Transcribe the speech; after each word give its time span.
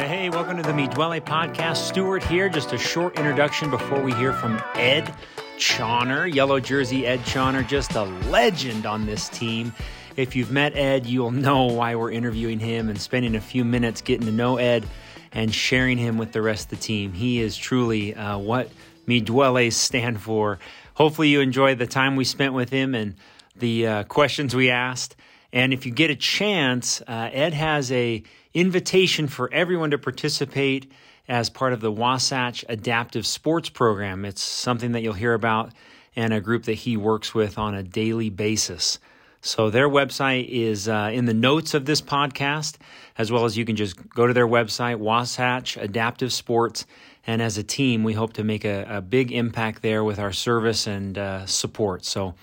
Hey, 0.00 0.30
welcome 0.30 0.56
to 0.56 0.62
the 0.62 0.72
Me 0.72 0.88
Dwelle 0.88 1.20
podcast. 1.20 1.76
Stuart 1.76 2.24
here. 2.24 2.48
Just 2.48 2.72
a 2.72 2.78
short 2.78 3.18
introduction 3.18 3.70
before 3.70 4.00
we 4.00 4.14
hear 4.14 4.32
from 4.32 4.58
Ed 4.74 5.14
Chawner, 5.58 6.32
yellow 6.32 6.58
jersey 6.58 7.06
Ed 7.06 7.20
Chawner, 7.20 7.68
just 7.68 7.94
a 7.94 8.04
legend 8.30 8.86
on 8.86 9.04
this 9.04 9.28
team. 9.28 9.74
If 10.16 10.34
you've 10.34 10.50
met 10.50 10.74
Ed, 10.74 11.04
you'll 11.04 11.32
know 11.32 11.66
why 11.66 11.96
we're 11.96 12.12
interviewing 12.12 12.58
him 12.58 12.88
and 12.88 12.98
spending 12.98 13.36
a 13.36 13.42
few 13.42 13.62
minutes 13.62 14.00
getting 14.00 14.24
to 14.24 14.32
know 14.32 14.56
Ed 14.56 14.86
and 15.32 15.54
sharing 15.54 15.98
him 15.98 16.16
with 16.16 16.32
the 16.32 16.40
rest 16.40 16.72
of 16.72 16.78
the 16.78 16.82
team. 16.82 17.12
He 17.12 17.38
is 17.38 17.54
truly 17.54 18.14
uh, 18.14 18.38
what 18.38 18.70
Me 19.06 19.22
stand 19.70 20.22
for. 20.22 20.58
Hopefully, 20.94 21.28
you 21.28 21.42
enjoyed 21.42 21.78
the 21.78 21.86
time 21.86 22.16
we 22.16 22.24
spent 22.24 22.54
with 22.54 22.70
him 22.70 22.94
and 22.94 23.16
the 23.54 23.86
uh, 23.86 24.04
questions 24.04 24.56
we 24.56 24.70
asked. 24.70 25.14
And 25.52 25.74
if 25.74 25.84
you 25.84 25.92
get 25.92 26.10
a 26.10 26.16
chance, 26.16 27.02
uh, 27.02 27.28
Ed 27.32 27.52
has 27.52 27.92
a 27.92 28.22
invitation 28.54 29.28
for 29.28 29.52
everyone 29.52 29.90
to 29.90 29.98
participate 29.98 30.90
as 31.28 31.48
part 31.48 31.72
of 31.72 31.80
the 31.80 31.92
Wasatch 31.92 32.64
Adaptive 32.68 33.26
Sports 33.26 33.68
Program. 33.68 34.24
It's 34.24 34.42
something 34.42 34.92
that 34.92 35.02
you'll 35.02 35.12
hear 35.12 35.34
about 35.34 35.72
and 36.16 36.32
a 36.32 36.40
group 36.40 36.64
that 36.64 36.74
he 36.74 36.96
works 36.96 37.34
with 37.34 37.58
on 37.58 37.74
a 37.74 37.82
daily 37.82 38.30
basis. 38.30 38.98
So 39.42 39.70
their 39.70 39.88
website 39.88 40.48
is 40.48 40.88
uh, 40.88 41.10
in 41.12 41.24
the 41.24 41.34
notes 41.34 41.72
of 41.72 41.86
this 41.86 42.02
podcast, 42.02 42.76
as 43.16 43.32
well 43.32 43.44
as 43.44 43.56
you 43.56 43.64
can 43.64 43.76
just 43.76 43.96
go 44.10 44.26
to 44.26 44.34
their 44.34 44.46
website, 44.46 44.96
Wasatch 44.96 45.76
Adaptive 45.76 46.32
Sports. 46.32 46.84
And 47.26 47.40
as 47.40 47.56
a 47.56 47.62
team, 47.62 48.02
we 48.02 48.12
hope 48.12 48.34
to 48.34 48.44
make 48.44 48.64
a, 48.64 48.86
a 48.88 49.00
big 49.00 49.32
impact 49.32 49.82
there 49.82 50.04
with 50.04 50.18
our 50.18 50.32
service 50.32 50.86
and 50.86 51.16
uh, 51.16 51.46
support. 51.46 52.04
So 52.04 52.34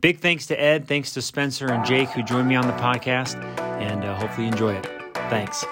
big 0.00 0.20
thanks 0.20 0.46
to 0.46 0.60
Ed, 0.60 0.86
thanks 0.86 1.14
to 1.14 1.22
Spencer 1.22 1.72
and 1.72 1.84
Jake 1.84 2.10
who 2.10 2.22
joined 2.22 2.48
me 2.48 2.54
on 2.54 2.66
the 2.66 2.74
podcast, 2.74 3.36
and 3.58 4.04
uh, 4.04 4.14
hopefully 4.14 4.46
you 4.46 4.52
enjoy 4.52 4.74
it. 4.74 5.03
Thanks. 5.30 5.64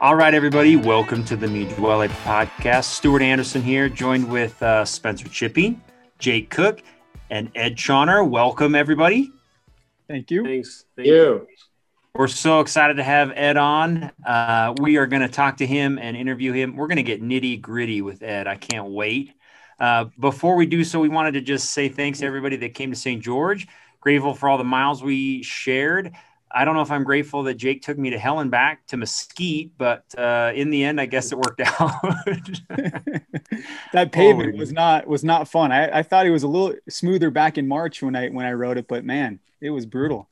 All 0.00 0.14
right, 0.14 0.32
everybody, 0.32 0.76
welcome 0.76 1.24
to 1.24 1.36
the 1.36 1.48
Me 1.48 1.66
Dwelle 1.66 2.08
podcast. 2.08 2.84
Stuart 2.84 3.20
Anderson 3.20 3.62
here, 3.62 3.88
joined 3.88 4.30
with 4.30 4.62
uh, 4.62 4.84
Spencer 4.84 5.28
Chipping, 5.28 5.82
Jake 6.18 6.50
Cook, 6.50 6.82
and 7.30 7.50
Ed 7.54 7.76
Chawner. 7.76 8.28
Welcome, 8.28 8.74
everybody. 8.74 9.30
Thank 10.08 10.30
you. 10.30 10.44
Thanks. 10.44 10.84
Thank 10.96 11.08
you. 11.08 11.46
We're 12.14 12.28
so 12.28 12.60
excited 12.60 12.94
to 12.94 13.02
have 13.02 13.30
Ed 13.34 13.56
on. 13.56 14.10
Uh, 14.26 14.74
we 14.80 14.96
are 14.96 15.06
going 15.06 15.22
to 15.22 15.28
talk 15.28 15.58
to 15.58 15.66
him 15.66 15.98
and 15.98 16.16
interview 16.16 16.52
him. 16.52 16.76
We're 16.76 16.86
going 16.86 16.96
to 16.96 17.02
get 17.02 17.22
nitty 17.22 17.60
gritty 17.60 18.00
with 18.02 18.22
Ed. 18.22 18.46
I 18.46 18.56
can't 18.56 18.88
wait. 18.90 19.34
Uh, 19.78 20.06
before 20.18 20.56
we 20.56 20.66
do 20.66 20.82
so, 20.82 20.98
we 20.98 21.08
wanted 21.08 21.32
to 21.32 21.40
just 21.40 21.72
say 21.72 21.88
thanks 21.88 22.20
to 22.20 22.26
everybody 22.26 22.56
that 22.56 22.74
came 22.74 22.90
to 22.90 22.96
St. 22.96 23.22
George. 23.22 23.68
Grateful 24.00 24.34
for 24.34 24.48
all 24.48 24.58
the 24.58 24.64
miles 24.64 25.02
we 25.02 25.42
shared. 25.42 26.12
I 26.50 26.64
don't 26.64 26.74
know 26.74 26.82
if 26.82 26.90
I'm 26.90 27.04
grateful 27.04 27.42
that 27.44 27.54
Jake 27.54 27.82
took 27.82 27.98
me 27.98 28.10
to 28.10 28.18
hell 28.18 28.38
and 28.40 28.50
back 28.50 28.86
to 28.86 28.96
Mesquite, 28.96 29.72
but 29.76 30.04
uh, 30.16 30.52
in 30.54 30.70
the 30.70 30.82
end, 30.84 31.00
I 31.00 31.06
guess 31.06 31.30
it 31.32 31.36
worked 31.36 31.60
out. 31.60 31.92
that 33.92 34.12
pavement 34.12 34.54
oh, 34.54 34.58
was 34.58 34.72
not 34.72 35.06
was 35.06 35.24
not 35.24 35.48
fun. 35.48 35.72
I, 35.72 35.98
I 35.98 36.02
thought 36.02 36.26
it 36.26 36.30
was 36.30 36.44
a 36.44 36.48
little 36.48 36.74
smoother 36.88 37.30
back 37.30 37.58
in 37.58 37.68
March 37.68 38.02
when 38.02 38.16
I 38.16 38.28
when 38.28 38.46
I 38.46 38.52
rode 38.52 38.78
it, 38.78 38.88
but 38.88 39.04
man, 39.04 39.40
it 39.60 39.70
was 39.70 39.86
brutal. 39.86 40.28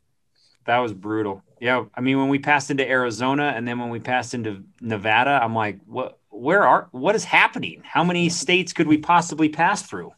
That 0.64 0.78
was 0.78 0.92
brutal. 0.92 1.42
Yeah, 1.61 1.84
I 1.95 2.00
mean, 2.00 2.19
when 2.19 2.28
we 2.28 2.39
passed 2.39 2.70
into 2.70 2.89
Arizona 2.89 3.53
and 3.56 3.67
then 3.67 3.78
when 3.78 3.89
we 3.89 4.01
passed 4.01 4.34
into 4.34 4.64
Nevada, 4.80 5.39
I'm 5.42 5.55
like, 5.55 5.78
what? 5.86 6.19
Where 6.30 6.67
are? 6.67 6.89
What 6.91 7.14
is 7.14 7.25
happening? 7.25 7.83
How 7.83 8.05
many 8.05 8.28
states 8.28 8.75
could 8.75 8.86
we 8.86 8.98
possibly 8.98 9.48
pass 9.48 9.83
through? 9.83 10.12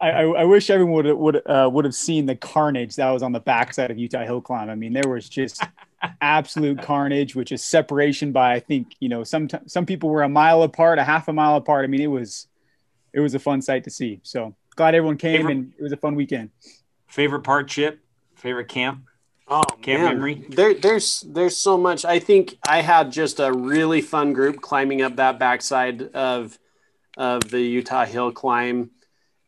I, 0.00 0.10
I, 0.22 0.44
wish 0.44 0.68
everyone 0.68 1.04
would 1.04 1.16
would 1.16 1.46
uh, 1.46 1.68
would 1.72 1.84
have 1.84 1.94
seen 1.94 2.26
the 2.26 2.34
carnage 2.34 2.96
that 2.96 3.10
was 3.10 3.22
on 3.22 3.32
the 3.32 3.40
backside 3.40 3.90
of 3.90 3.98
Utah 3.98 4.24
Hill 4.24 4.40
Climb. 4.40 4.68
I 4.68 4.74
mean, 4.74 4.92
there 4.92 5.08
was 5.08 5.28
just 5.28 5.62
absolute 6.20 6.82
carnage, 6.82 7.36
which 7.36 7.52
is 7.52 7.62
separation 7.62 8.32
by 8.32 8.54
I 8.54 8.60
think 8.60 8.96
you 8.98 9.08
know 9.08 9.22
some 9.22 9.48
some 9.66 9.86
people 9.86 10.10
were 10.10 10.22
a 10.22 10.28
mile 10.28 10.62
apart, 10.62 10.98
a 10.98 11.04
half 11.04 11.28
a 11.28 11.32
mile 11.32 11.56
apart. 11.56 11.84
I 11.84 11.88
mean, 11.88 12.00
it 12.00 12.08
was 12.08 12.48
it 13.12 13.20
was 13.20 13.34
a 13.34 13.38
fun 13.38 13.62
sight 13.62 13.84
to 13.84 13.90
see. 13.90 14.20
So 14.22 14.54
glad 14.74 14.94
everyone 14.94 15.18
came 15.18 15.38
favorite, 15.38 15.52
and 15.52 15.72
it 15.78 15.82
was 15.82 15.92
a 15.92 15.96
fun 15.96 16.14
weekend. 16.16 16.50
Favorite 17.06 17.42
part, 17.42 17.68
Chip? 17.68 18.00
Favorite 18.34 18.68
camp? 18.68 19.04
Oh, 19.46 19.62
camp 19.82 20.02
man. 20.02 20.14
memory. 20.14 20.46
There, 20.48 20.74
there's 20.74 21.24
there's 21.28 21.56
so 21.56 21.76
much. 21.76 22.04
I 22.04 22.18
think 22.18 22.56
I 22.66 22.82
had 22.82 23.12
just 23.12 23.38
a 23.40 23.52
really 23.52 24.00
fun 24.00 24.32
group 24.32 24.60
climbing 24.60 25.02
up 25.02 25.16
that 25.16 25.38
backside 25.38 26.02
of 26.14 26.58
of 27.16 27.42
the 27.50 27.60
Utah 27.60 28.04
Hill 28.04 28.32
Climb 28.32 28.90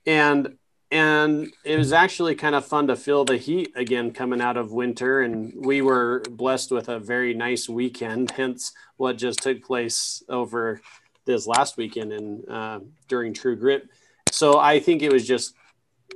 and 0.07 0.57
and 0.93 1.51
it 1.65 1.79
was 1.79 1.95
actually 1.95 2.35
kind 2.35 2.55
of 2.55 2.67
fun 2.67 2.87
to 2.89 2.97
feel 2.97 3.25
the 3.25 3.39
heat 3.39 3.73
again 3.75 4.13
coming 4.13 4.43
out 4.43 4.59
of 4.59 4.73
winter. 4.73 5.23
And 5.23 5.55
we 5.57 5.81
were 5.81 6.23
blessed 6.31 6.71
with 6.71 6.91
a 6.91 6.99
very 6.99 7.33
nice 7.33 7.67
weekend 7.67 8.31
hence 8.33 8.73
what 8.99 9.17
just 9.17 9.43
took 9.43 9.63
place 9.65 10.23
over 10.29 10.83
this 11.25 11.47
last 11.47 11.79
weekend 11.79 12.13
and 12.13 12.47
uh, 12.49 12.81
during 13.09 13.33
true 13.33 13.57
grit. 13.57 13.89
So 14.31 14.59
i 14.59 14.81
think 14.81 15.03
it 15.03 15.13
was 15.13 15.27
just 15.27 15.55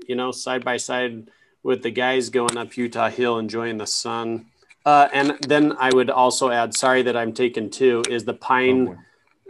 you 0.09 0.15
know 0.15 0.31
side 0.31 0.65
by 0.65 0.77
side 0.77 1.31
with 1.63 1.83
the 1.83 1.91
guys 1.91 2.29
going 2.29 2.57
up 2.57 2.77
utah 2.77 3.09
hill 3.09 3.39
enjoying 3.39 3.79
the 3.79 3.87
sun. 3.87 4.47
Uh, 4.85 5.09
and 5.13 5.37
then 5.49 5.75
i 5.79 5.91
would 5.93 6.11
also 6.11 6.51
add 6.51 6.75
sorry 6.75 7.03
that 7.03 7.17
i'm 7.17 7.33
taking 7.33 7.71
two 7.71 8.03
is 8.09 8.25
the 8.25 8.35
pine 8.35 8.99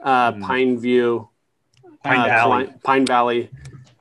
uh, 0.03 0.33
mm. 0.33 0.43
pine 0.43 0.79
view 0.79 1.29
pine 2.03 2.21
uh, 2.21 2.27
valley. 2.27 2.73
Pine 2.83 3.07
valley 3.07 3.51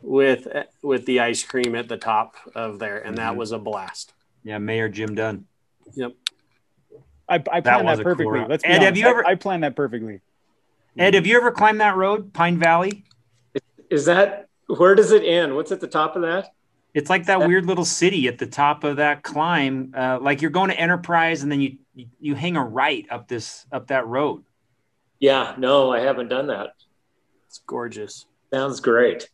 with 0.05 0.47
with 0.81 1.05
the 1.05 1.19
ice 1.19 1.43
cream 1.43 1.75
at 1.75 1.87
the 1.87 1.97
top 1.97 2.35
of 2.53 2.79
there, 2.79 2.99
and 2.99 3.17
that 3.17 3.31
mm-hmm. 3.31 3.39
was 3.39 3.51
a 3.51 3.59
blast. 3.59 4.13
Yeah, 4.43 4.59
Mayor 4.59 4.87
Jim 4.87 5.15
Dunn. 5.15 5.45
Yep. 5.95 6.13
I, 7.27 7.35
I 7.35 7.39
planned 7.39 7.87
that, 7.87 7.97
that 7.97 8.03
perfectly. 8.03 8.39
Cool 8.39 8.47
Let's 8.47 8.63
Ed, 8.63 8.83
have 8.83 8.95
you 8.95 9.07
ever? 9.07 9.25
I, 9.25 9.31
I 9.31 9.35
planned 9.35 9.63
that 9.63 9.75
perfectly. 9.75 10.21
Ed, 10.97 11.15
have 11.15 11.25
you 11.25 11.35
ever 11.37 11.51
climbed 11.51 11.81
that 11.81 11.95
road, 11.95 12.31
Pine 12.33 12.59
Valley? 12.59 13.03
Is 13.89 14.05
that 14.05 14.47
where 14.67 14.95
does 14.95 15.11
it 15.11 15.23
end? 15.23 15.55
What's 15.55 15.71
at 15.71 15.81
the 15.81 15.87
top 15.87 16.15
of 16.15 16.21
that? 16.21 16.51
It's 16.93 17.09
like 17.09 17.25
that 17.25 17.45
weird 17.45 17.65
little 17.65 17.83
city 17.83 18.27
at 18.27 18.37
the 18.37 18.47
top 18.47 18.85
of 18.85 18.97
that 18.97 19.21
climb. 19.21 19.93
Uh, 19.97 20.17
like 20.21 20.41
you're 20.41 20.51
going 20.51 20.69
to 20.69 20.79
Enterprise, 20.79 21.43
and 21.43 21.51
then 21.51 21.59
you, 21.59 21.77
you 21.93 22.05
you 22.19 22.35
hang 22.35 22.55
a 22.55 22.63
right 22.63 23.05
up 23.09 23.27
this 23.27 23.65
up 23.71 23.87
that 23.87 24.07
road. 24.07 24.43
Yeah, 25.19 25.55
no, 25.57 25.91
I 25.91 25.99
haven't 26.01 26.29
done 26.29 26.47
that. 26.47 26.75
It's 27.47 27.59
gorgeous. 27.65 28.27
Sounds 28.53 28.79
great. 28.79 29.29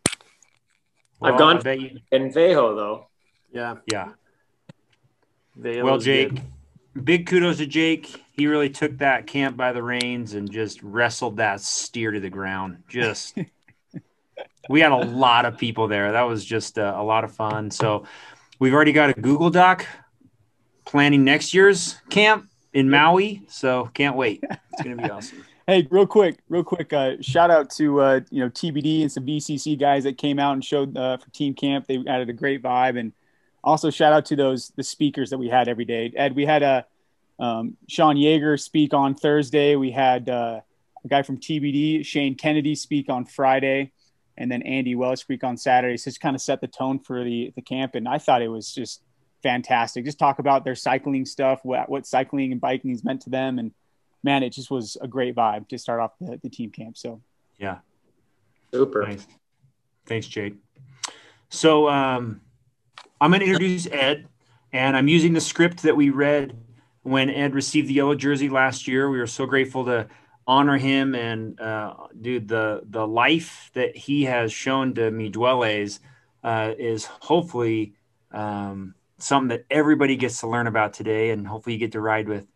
Well, 1.21 1.33
I've 1.33 1.39
gone 1.39 1.79
you... 1.79 1.99
in 2.11 2.29
Veyo 2.29 2.75
though. 2.75 3.07
Yeah. 3.51 3.75
Yeah. 3.91 4.09
well, 5.55 5.99
Jake, 5.99 6.29
good. 6.29 7.05
big 7.05 7.27
kudos 7.27 7.57
to 7.57 7.67
Jake. 7.67 8.23
He 8.31 8.47
really 8.47 8.69
took 8.69 8.97
that 8.97 9.27
camp 9.27 9.55
by 9.55 9.71
the 9.71 9.83
reins 9.83 10.33
and 10.33 10.51
just 10.51 10.81
wrestled 10.81 11.37
that 11.37 11.61
steer 11.61 12.11
to 12.11 12.19
the 12.19 12.29
ground. 12.29 12.83
Just, 12.87 13.37
we 14.69 14.79
had 14.79 14.91
a 14.91 14.97
lot 14.97 15.45
of 15.45 15.57
people 15.57 15.87
there. 15.87 16.13
That 16.13 16.23
was 16.23 16.43
just 16.43 16.79
a, 16.79 16.99
a 16.99 17.03
lot 17.03 17.23
of 17.23 17.31
fun. 17.31 17.69
So, 17.69 18.05
we've 18.57 18.73
already 18.73 18.93
got 18.93 19.11
a 19.11 19.13
Google 19.13 19.51
Doc 19.51 19.85
planning 20.85 21.23
next 21.23 21.53
year's 21.53 21.97
camp 22.09 22.49
in 22.73 22.89
Maui. 22.89 23.43
So, 23.47 23.91
can't 23.93 24.15
wait. 24.15 24.43
It's 24.43 24.81
going 24.81 24.97
to 24.97 25.03
be 25.03 25.09
awesome. 25.11 25.45
Hey, 25.67 25.87
real 25.91 26.07
quick, 26.07 26.39
real 26.49 26.63
quick, 26.63 26.91
uh, 26.91 27.17
shout 27.21 27.51
out 27.51 27.69
to 27.71 28.01
uh, 28.01 28.19
you 28.31 28.43
know 28.43 28.49
TBD 28.49 29.01
and 29.01 29.11
some 29.11 29.25
VCC 29.27 29.79
guys 29.79 30.05
that 30.05 30.17
came 30.17 30.39
out 30.39 30.53
and 30.53 30.65
showed 30.65 30.97
uh, 30.97 31.17
for 31.17 31.29
team 31.29 31.53
camp. 31.53 31.85
They 31.85 32.03
added 32.07 32.29
a 32.29 32.33
great 32.33 32.63
vibe, 32.63 32.99
and 32.99 33.13
also 33.63 33.91
shout 33.91 34.11
out 34.11 34.25
to 34.25 34.35
those 34.35 34.73
the 34.75 34.83
speakers 34.83 35.29
that 35.29 35.37
we 35.37 35.49
had 35.49 35.67
every 35.67 35.85
day. 35.85 36.11
Ed, 36.15 36.35
we 36.35 36.47
had 36.47 36.63
a 36.63 36.85
uh, 37.39 37.43
um, 37.43 37.77
Sean 37.87 38.15
Yeager 38.15 38.59
speak 38.59 38.95
on 38.95 39.13
Thursday. 39.13 39.75
We 39.75 39.91
had 39.91 40.29
uh, 40.29 40.61
a 41.05 41.07
guy 41.07 41.21
from 41.21 41.37
TBD, 41.37 42.03
Shane 42.07 42.33
Kennedy, 42.33 42.73
speak 42.73 43.07
on 43.07 43.25
Friday, 43.25 43.91
and 44.37 44.51
then 44.51 44.63
Andy 44.63 44.95
Welch 44.95 45.19
speak 45.19 45.43
on 45.43 45.57
Saturday. 45.57 45.97
So 45.97 46.09
just 46.09 46.21
kind 46.21 46.35
of 46.35 46.41
set 46.41 46.61
the 46.61 46.67
tone 46.67 46.97
for 46.97 47.23
the 47.23 47.53
the 47.55 47.61
camp, 47.61 47.93
and 47.93 48.07
I 48.07 48.17
thought 48.17 48.41
it 48.41 48.47
was 48.47 48.73
just 48.73 49.03
fantastic. 49.43 50.05
Just 50.05 50.17
talk 50.17 50.39
about 50.39 50.63
their 50.63 50.75
cycling 50.75 51.25
stuff, 51.25 51.59
what 51.61 51.87
what 51.87 52.07
cycling 52.07 52.51
and 52.51 52.59
biking 52.59 52.89
has 52.89 53.03
meant 53.03 53.21
to 53.21 53.29
them, 53.29 53.59
and 53.59 53.71
man, 54.23 54.43
it 54.43 54.51
just 54.51 54.71
was 54.71 54.97
a 55.01 55.07
great 55.07 55.35
vibe 55.35 55.67
to 55.69 55.77
start 55.77 55.99
off 55.99 56.11
the, 56.19 56.39
the 56.41 56.49
team 56.49 56.69
camp. 56.69 56.97
So, 56.97 57.21
yeah. 57.57 57.79
Super. 58.73 59.03
Nice. 59.03 59.27
Thanks, 60.05 60.27
Jake. 60.27 60.55
So, 61.49 61.89
um, 61.89 62.41
I'm 63.19 63.29
going 63.29 63.41
to 63.41 63.45
introduce 63.45 63.87
Ed, 63.87 64.27
and 64.73 64.97
I'm 64.97 65.07
using 65.07 65.33
the 65.33 65.41
script 65.41 65.83
that 65.83 65.95
we 65.95 66.09
read 66.09 66.57
when 67.03 67.29
Ed 67.29 67.53
received 67.53 67.87
the 67.87 67.93
yellow 67.93 68.15
jersey 68.15 68.49
last 68.49 68.87
year. 68.87 69.09
We 69.09 69.19
were 69.19 69.27
so 69.27 69.45
grateful 69.45 69.85
to 69.85 70.07
honor 70.47 70.77
him 70.77 71.13
and, 71.13 71.59
uh, 71.59 71.93
dude, 72.19 72.47
the, 72.47 72.81
the 72.89 73.07
life 73.07 73.69
that 73.73 73.95
he 73.95 74.23
has 74.25 74.51
shown 74.51 74.93
to 74.95 75.11
me, 75.11 75.31
Dwelles, 75.31 75.99
uh, 76.43 76.73
is 76.77 77.05
hopefully 77.05 77.93
um, 78.31 78.95
something 79.19 79.49
that 79.49 79.65
everybody 79.69 80.15
gets 80.15 80.39
to 80.39 80.47
learn 80.47 80.67
about 80.67 80.93
today. 80.93 81.29
And 81.29 81.45
hopefully 81.45 81.73
you 81.73 81.79
get 81.79 81.91
to 81.91 82.01
ride 82.01 82.27
with 82.27 82.47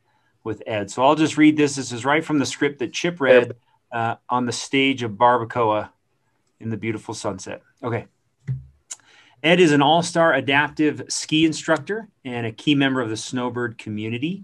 with 0.45 0.63
Ed. 0.65 0.89
So 0.89 1.03
I'll 1.03 1.15
just 1.15 1.37
read 1.37 1.57
this. 1.57 1.75
This 1.75 1.91
is 1.91 2.05
right 2.05 2.23
from 2.23 2.39
the 2.39 2.45
script 2.45 2.79
that 2.79 2.93
Chip 2.93 3.19
read 3.19 3.55
uh, 3.91 4.15
on 4.29 4.45
the 4.45 4.51
stage 4.51 5.03
of 5.03 5.11
Barbacoa 5.13 5.89
in 6.59 6.69
the 6.69 6.77
beautiful 6.77 7.13
sunset. 7.13 7.61
Okay. 7.83 8.05
Ed 9.43 9.59
is 9.59 9.71
an 9.71 9.81
all 9.81 10.01
star 10.01 10.33
adaptive 10.33 11.03
ski 11.09 11.45
instructor 11.45 12.07
and 12.23 12.45
a 12.45 12.51
key 12.51 12.75
member 12.75 13.01
of 13.01 13.09
the 13.09 13.17
snowbird 13.17 13.77
community. 13.77 14.43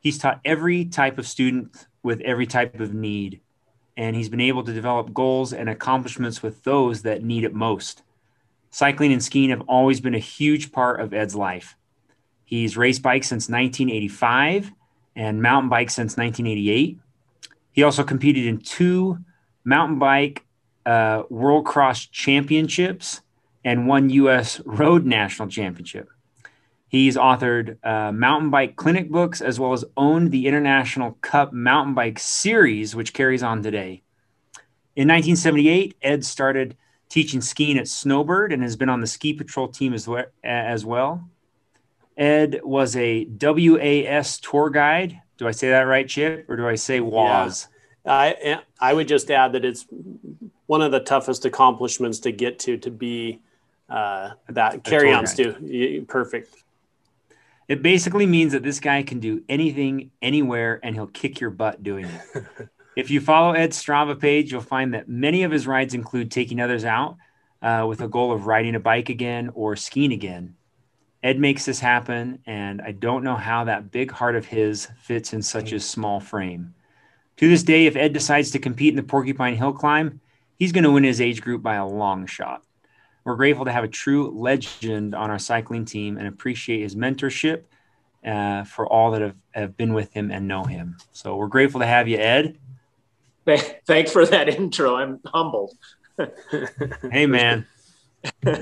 He's 0.00 0.18
taught 0.18 0.40
every 0.44 0.84
type 0.84 1.18
of 1.18 1.26
student 1.26 1.86
with 2.02 2.20
every 2.20 2.46
type 2.46 2.78
of 2.80 2.94
need, 2.94 3.40
and 3.96 4.14
he's 4.14 4.28
been 4.28 4.40
able 4.40 4.62
to 4.64 4.72
develop 4.72 5.12
goals 5.12 5.52
and 5.52 5.68
accomplishments 5.68 6.42
with 6.42 6.62
those 6.64 7.02
that 7.02 7.24
need 7.24 7.44
it 7.44 7.54
most. 7.54 8.02
Cycling 8.70 9.12
and 9.12 9.22
skiing 9.22 9.50
have 9.50 9.62
always 9.62 10.00
been 10.00 10.14
a 10.14 10.18
huge 10.18 10.70
part 10.70 11.00
of 11.00 11.14
Ed's 11.14 11.34
life. 11.34 11.76
He's 12.44 12.76
raced 12.76 13.02
bikes 13.02 13.28
since 13.28 13.48
1985 13.48 14.70
and 15.16 15.42
mountain 15.42 15.68
bikes 15.70 15.94
since 15.94 16.16
1988. 16.16 16.98
He 17.72 17.82
also 17.82 18.04
competed 18.04 18.46
in 18.46 18.58
two 18.58 19.18
mountain 19.64 19.98
bike 19.98 20.44
uh, 20.84 21.24
World 21.28 21.66
Cross 21.66 22.06
Championships 22.06 23.22
and 23.64 23.88
one 23.88 24.10
U.S. 24.10 24.60
Road 24.64 25.04
National 25.04 25.48
Championship. 25.48 26.08
He's 26.88 27.16
authored 27.16 27.84
uh, 27.84 28.12
mountain 28.12 28.50
bike 28.50 28.76
clinic 28.76 29.10
books 29.10 29.40
as 29.40 29.58
well 29.58 29.72
as 29.72 29.84
owned 29.96 30.30
the 30.30 30.46
Intermountain 30.46 31.14
Cup 31.20 31.52
Mountain 31.52 31.94
Bike 31.94 32.18
Series, 32.18 32.94
which 32.94 33.12
carries 33.12 33.42
on 33.42 33.62
today. 33.62 34.02
In 34.94 35.08
1978, 35.08 35.96
Ed 36.00 36.24
started 36.24 36.76
teaching 37.08 37.40
skiing 37.40 37.76
at 37.76 37.88
Snowbird 37.88 38.52
and 38.52 38.62
has 38.62 38.76
been 38.76 38.88
on 38.88 39.00
the 39.00 39.06
ski 39.06 39.32
patrol 39.32 39.68
team 39.68 39.92
as 39.92 40.06
well. 40.06 40.26
As 40.44 40.84
well. 40.84 41.28
Ed 42.16 42.60
was 42.62 42.96
a 42.96 43.26
WAS 43.26 44.38
tour 44.40 44.70
guide. 44.70 45.20
Do 45.36 45.46
I 45.46 45.50
say 45.50 45.70
that 45.70 45.82
right, 45.82 46.08
Chip, 46.08 46.48
or 46.48 46.56
do 46.56 46.66
I 46.66 46.76
say 46.76 47.00
WAS? 47.00 47.68
Yeah. 47.68 47.72
I 48.08 48.60
I 48.80 48.92
would 48.94 49.08
just 49.08 49.30
add 49.30 49.52
that 49.52 49.64
it's 49.64 49.86
one 50.66 50.80
of 50.80 50.92
the 50.92 51.00
toughest 51.00 51.44
accomplishments 51.44 52.20
to 52.20 52.32
get 52.32 52.58
to 52.60 52.76
to 52.78 52.90
be 52.90 53.40
uh, 53.88 54.30
that 54.48 54.84
carry 54.84 55.12
on 55.12 55.26
Stu. 55.26 56.04
Perfect. 56.08 56.54
It 57.68 57.82
basically 57.82 58.26
means 58.26 58.52
that 58.52 58.62
this 58.62 58.78
guy 58.78 59.02
can 59.02 59.18
do 59.18 59.42
anything, 59.48 60.12
anywhere, 60.22 60.78
and 60.84 60.94
he'll 60.94 61.08
kick 61.08 61.40
your 61.40 61.50
butt 61.50 61.82
doing 61.82 62.04
it. 62.04 62.46
if 62.96 63.10
you 63.10 63.20
follow 63.20 63.52
Ed's 63.52 63.82
Strava 63.82 64.18
page, 64.18 64.52
you'll 64.52 64.60
find 64.60 64.94
that 64.94 65.08
many 65.08 65.42
of 65.42 65.50
his 65.50 65.66
rides 65.66 65.92
include 65.92 66.30
taking 66.30 66.60
others 66.60 66.84
out 66.84 67.16
uh, 67.62 67.84
with 67.88 68.00
a 68.00 68.08
goal 68.08 68.30
of 68.30 68.46
riding 68.46 68.76
a 68.76 68.80
bike 68.80 69.08
again 69.08 69.50
or 69.54 69.74
skiing 69.74 70.12
again. 70.12 70.54
Ed 71.22 71.38
makes 71.40 71.64
this 71.64 71.80
happen, 71.80 72.40
and 72.46 72.80
I 72.82 72.92
don't 72.92 73.24
know 73.24 73.36
how 73.36 73.64
that 73.64 73.90
big 73.90 74.10
heart 74.10 74.36
of 74.36 74.46
his 74.46 74.88
fits 75.00 75.32
in 75.32 75.42
such 75.42 75.72
a 75.72 75.80
small 75.80 76.20
frame. 76.20 76.74
To 77.38 77.48
this 77.48 77.62
day, 77.62 77.86
if 77.86 77.96
Ed 77.96 78.12
decides 78.12 78.50
to 78.52 78.58
compete 78.58 78.90
in 78.90 78.96
the 78.96 79.02
Porcupine 79.02 79.56
Hill 79.56 79.72
Climb, 79.72 80.20
he's 80.58 80.72
going 80.72 80.84
to 80.84 80.90
win 80.90 81.04
his 81.04 81.20
age 81.20 81.42
group 81.42 81.62
by 81.62 81.74
a 81.74 81.86
long 81.86 82.26
shot. 82.26 82.62
We're 83.24 83.36
grateful 83.36 83.64
to 83.64 83.72
have 83.72 83.84
a 83.84 83.88
true 83.88 84.30
legend 84.30 85.14
on 85.14 85.30
our 85.30 85.38
cycling 85.38 85.84
team 85.84 86.16
and 86.16 86.28
appreciate 86.28 86.82
his 86.82 86.94
mentorship 86.94 87.64
uh, 88.24 88.64
for 88.64 88.86
all 88.86 89.10
that 89.10 89.20
have, 89.20 89.36
have 89.52 89.76
been 89.76 89.94
with 89.94 90.12
him 90.12 90.30
and 90.30 90.46
know 90.46 90.64
him. 90.64 90.96
So 91.12 91.36
we're 91.36 91.48
grateful 91.48 91.80
to 91.80 91.86
have 91.86 92.08
you, 92.08 92.18
Ed. 92.18 92.56
Thanks 93.44 94.12
for 94.12 94.26
that 94.26 94.48
intro. 94.58 94.96
I'm 94.96 95.20
humbled. 95.26 95.76
hey, 97.10 97.26
man. 97.26 97.66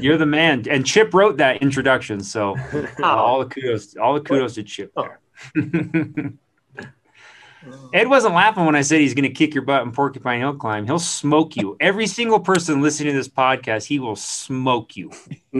You're 0.00 0.16
the 0.16 0.26
man. 0.26 0.64
And 0.68 0.84
Chip 0.84 1.14
wrote 1.14 1.38
that 1.38 1.62
introduction. 1.62 2.20
So 2.20 2.56
uh, 3.02 3.04
all 3.04 3.40
the 3.40 3.46
kudos, 3.46 3.96
all 3.96 4.14
the 4.14 4.20
kudos 4.20 4.54
to 4.54 4.62
Chip 4.62 4.92
there. 4.96 5.20
Ed 7.92 8.08
wasn't 8.08 8.34
laughing 8.34 8.66
when 8.66 8.74
I 8.74 8.82
said 8.82 9.00
he's 9.00 9.14
going 9.14 9.22
to 9.24 9.30
kick 9.30 9.54
your 9.54 9.64
butt 9.64 9.82
in 9.82 9.92
Porcupine 9.92 10.40
Hill 10.40 10.54
Climb. 10.54 10.84
He'll 10.84 10.98
smoke 10.98 11.56
you. 11.56 11.76
Every 11.80 12.06
single 12.06 12.40
person 12.40 12.82
listening 12.82 13.12
to 13.12 13.18
this 13.18 13.28
podcast, 13.28 13.86
he 13.86 13.98
will 13.98 14.16
smoke 14.16 14.96
you. 14.96 15.10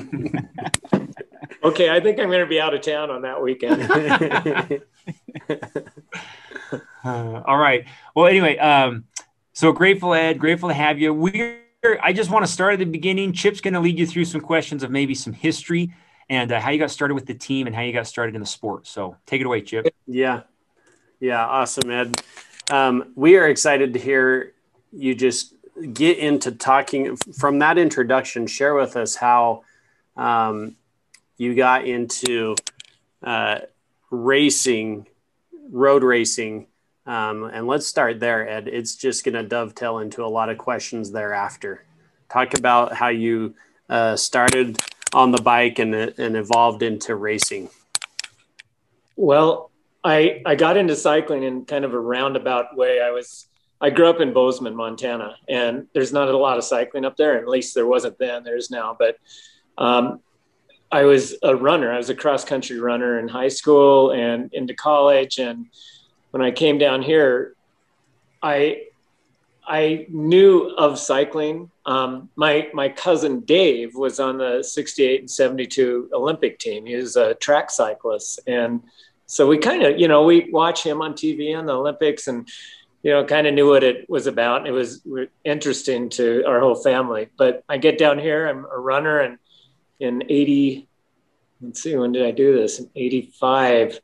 okay, 1.65 1.91
I 1.91 2.01
think 2.01 2.19
I'm 2.21 2.29
going 2.29 2.41
to 2.41 2.47
be 2.47 2.61
out 2.61 2.75
of 2.75 2.83
town 2.83 3.11
on 3.11 3.23
that 3.23 3.41
weekend. 3.41 3.91
uh, 7.05 7.43
all 7.47 7.59
right. 7.59 7.87
Well, 8.15 8.27
anyway, 8.27 8.59
um, 8.59 9.05
so 9.55 9.73
grateful, 9.73 10.13
Ed. 10.15 10.39
Grateful 10.39 10.69
to 10.69 10.75
have 10.75 10.99
you. 10.99 11.15
We're. 11.15 11.64
I 12.03 12.13
just 12.13 12.31
want 12.31 12.47
to 12.47 12.51
start 12.51 12.75
at 12.75 12.79
the 12.79 12.85
beginning. 12.87 13.33
Chip's 13.33 13.61
going 13.61 13.75
to 13.75 13.81
lead 13.81 13.99
you 13.99 14.07
through 14.07 14.25
some 14.25 14.41
questions 14.41 14.83
of 14.83 14.91
maybe 14.91 15.15
some 15.15 15.33
history 15.33 15.93
and 16.29 16.51
uh, 16.51 16.61
how 16.61 16.71
you 16.71 16.79
got 16.79 16.91
started 16.91 17.15
with 17.15 17.27
the 17.27 17.35
team 17.35 17.67
and 17.67 17.77
how 17.77 17.83
you 17.83 17.93
got 17.93 18.07
started 18.07 18.35
in 18.35 18.41
the 18.41 18.47
sport. 18.47 18.87
So 18.87 19.17
take 19.27 19.41
it 19.41 19.47
away, 19.47 19.61
Chip. 19.61 19.87
Yeah. 20.07 20.43
Yeah, 21.21 21.45
awesome, 21.45 21.91
Ed. 21.91 22.23
Um, 22.71 23.13
we 23.15 23.37
are 23.37 23.49
excited 23.49 23.93
to 23.95 24.01
hear 24.01 24.53
you 24.93 25.15
just 25.15 25.55
get 25.93 26.19
into 26.19 26.53
talking 26.53 27.17
from 27.17 27.59
that 27.59 27.79
introduction. 27.79 28.47
Share 28.47 28.75
with 28.75 28.97
us 28.97 29.15
how 29.15 29.65
um, 30.17 30.77
you 31.37 31.55
got 31.55 31.87
into 31.87 32.57
uh, 33.23 33.61
racing, 34.11 35.07
road 35.71 36.03
racing. 36.03 36.67
Um, 37.07 37.45
and 37.45 37.67
let's 37.67 37.87
start 37.87 38.21
there, 38.21 38.49
Ed. 38.49 38.69
It's 38.69 38.97
just 38.97 39.25
going 39.25 39.35
to 39.35 39.43
dovetail 39.43 39.99
into 39.99 40.25
a 40.25 40.27
lot 40.27 40.49
of 40.49 40.59
questions 40.59 41.13
thereafter. 41.13 41.85
Talk 42.31 42.55
about 42.55 42.95
how 42.95 43.09
you 43.09 43.55
uh, 43.89 44.17
started 44.17 44.79
on 45.13 45.31
the 45.31 45.43
bike 45.43 45.79
and, 45.79 45.95
and 45.95 46.37
evolved 46.37 46.83
into 46.83 47.15
racing. 47.15 47.69
Well, 49.17 49.71
I 50.03 50.43
I 50.45 50.55
got 50.55 50.77
into 50.77 50.97
cycling 50.97 51.45
in 51.45 51.65
kind 51.67 51.85
of 51.85 51.95
a 51.95 52.01
roundabout 52.01 52.77
way. 52.77 53.01
I 53.01 53.11
was 53.11 53.47
I 53.81 53.91
grew 53.91 54.09
up 54.09 54.21
in 54.21 54.33
Bozeman, 54.33 54.75
Montana, 54.75 55.37
and 55.49 55.87
there's 55.93 56.13
not 56.13 56.29
a 56.29 56.37
lot 56.37 56.59
of 56.59 56.65
cycling 56.65 57.05
up 57.05 57.17
there. 57.17 57.39
At 57.39 57.49
least 57.49 57.75
there 57.75 57.87
wasn't 57.87 58.19
then. 58.19 58.43
There's 58.43 58.71
now, 58.71 58.97
but 58.99 59.19
um, 59.79 60.21
I 60.91 61.05
was 61.05 61.37
a 61.43 61.57
runner. 61.57 61.93
I 61.93 61.97
was 61.97 62.11
a 62.11 62.15
cross 62.15 62.45
country 62.45 62.79
runner 62.79 63.19
in 63.19 63.29
high 63.29 63.49
school 63.49 64.13
and 64.13 64.53
into 64.53 64.75
college. 64.75 65.39
And 65.39 65.67
when 66.35 66.43
I 66.43 66.51
came 66.51 66.79
down 66.79 67.01
here, 67.01 67.55
I 68.43 68.87
I 69.65 70.07
knew 70.09 70.75
of 70.77 70.99
cycling. 70.99 71.71
Um, 71.87 72.29
my 72.35 72.69
my 72.75 72.89
cousin 72.89 73.41
Dave 73.43 73.95
was 73.95 74.19
on 74.19 74.39
the 74.39 74.65
68 74.65 75.21
and 75.21 75.31
72 75.31 76.11
Olympic 76.13 76.59
team. 76.59 76.87
He 76.87 76.97
was 76.97 77.15
a 77.15 77.35
track 77.35 77.71
cyclist, 77.71 78.41
and 78.49 78.83
so 79.27 79.47
we 79.47 79.59
kind 79.59 79.85
of, 79.85 80.01
you 80.01 80.09
know, 80.09 80.25
we 80.25 80.51
watch 80.51 80.83
him 80.83 81.01
on 81.03 81.13
TV 81.13 81.57
on 81.57 81.67
the 81.67 81.73
Olympics 81.73 82.27
and, 82.27 82.49
you 83.05 83.13
know, 83.13 83.25
kind 83.25 83.47
of 83.47 83.55
knew 83.55 83.69
what 83.69 83.85
it 83.85 84.11
was 84.11 84.27
about. 84.27 84.67
It 84.67 84.73
was 84.73 85.03
interesting 85.45 86.09
to 86.11 86.43
our 86.49 86.59
whole 86.59 86.75
family. 86.75 87.29
But 87.39 87.63
I 87.69 87.79
get 87.79 87.97
down 87.97 88.19
here, 88.19 88.49
I'm 88.49 88.65
a 88.65 88.79
runner, 88.79 89.21
and 89.21 89.39
in 90.01 90.25
80, 90.29 90.89
let's 91.61 91.81
see, 91.81 91.97
when 91.97 92.11
did 92.11 92.27
I 92.27 92.33
do 92.33 92.57
this? 92.57 92.81
In 92.81 92.91
85, 92.97 94.01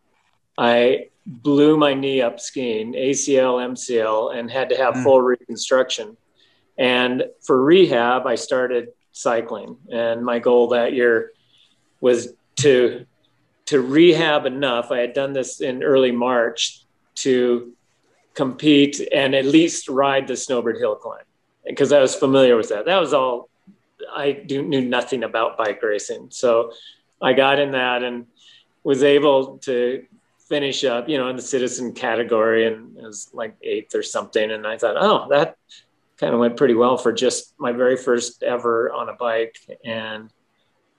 I 0.56 1.09
blew 1.26 1.76
my 1.76 1.94
knee 1.94 2.20
up 2.20 2.40
skiing, 2.40 2.94
ACL, 2.94 3.64
MCL, 3.72 4.36
and 4.36 4.50
had 4.50 4.68
to 4.70 4.76
have 4.76 4.94
mm. 4.94 5.02
full 5.02 5.20
reconstruction. 5.20 6.16
And 6.78 7.24
for 7.42 7.62
rehab, 7.62 8.26
I 8.26 8.34
started 8.36 8.88
cycling. 9.12 9.76
And 9.92 10.24
my 10.24 10.38
goal 10.38 10.68
that 10.68 10.92
year 10.92 11.32
was 12.00 12.32
to 12.56 13.06
to 13.66 13.80
rehab 13.80 14.46
enough. 14.46 14.90
I 14.90 14.98
had 14.98 15.12
done 15.12 15.32
this 15.32 15.60
in 15.60 15.84
early 15.84 16.10
March 16.10 16.82
to 17.16 17.72
compete 18.34 19.00
and 19.12 19.34
at 19.34 19.44
least 19.44 19.88
ride 19.88 20.26
the 20.26 20.36
Snowbird 20.36 20.78
Hill 20.78 20.96
climb 20.96 21.24
because 21.64 21.92
I 21.92 22.00
was 22.00 22.14
familiar 22.14 22.56
with 22.56 22.70
that. 22.70 22.86
That 22.86 22.98
was 22.98 23.12
all 23.14 23.48
I 24.12 24.32
do, 24.32 24.62
knew 24.62 24.80
nothing 24.80 25.22
about 25.22 25.56
bike 25.56 25.82
racing. 25.82 26.28
So 26.30 26.72
I 27.22 27.32
got 27.32 27.60
in 27.60 27.72
that 27.72 28.02
and 28.02 28.26
was 28.82 29.02
able 29.02 29.58
to 29.58 30.04
finish 30.50 30.84
up, 30.84 31.08
you 31.08 31.16
know, 31.16 31.28
in 31.28 31.36
the 31.36 31.42
citizen 31.42 31.92
category 31.92 32.66
and 32.66 32.98
it 32.98 33.04
was 33.04 33.30
like 33.32 33.56
eighth 33.62 33.94
or 33.94 34.02
something. 34.02 34.50
And 34.50 34.66
I 34.66 34.76
thought, 34.76 34.96
oh, 34.98 35.28
that 35.30 35.56
kind 36.18 36.34
of 36.34 36.40
went 36.40 36.56
pretty 36.56 36.74
well 36.74 36.98
for 36.98 37.12
just 37.12 37.54
my 37.58 37.72
very 37.72 37.96
first 37.96 38.42
ever 38.42 38.92
on 38.92 39.08
a 39.08 39.14
bike. 39.14 39.56
And 39.84 40.28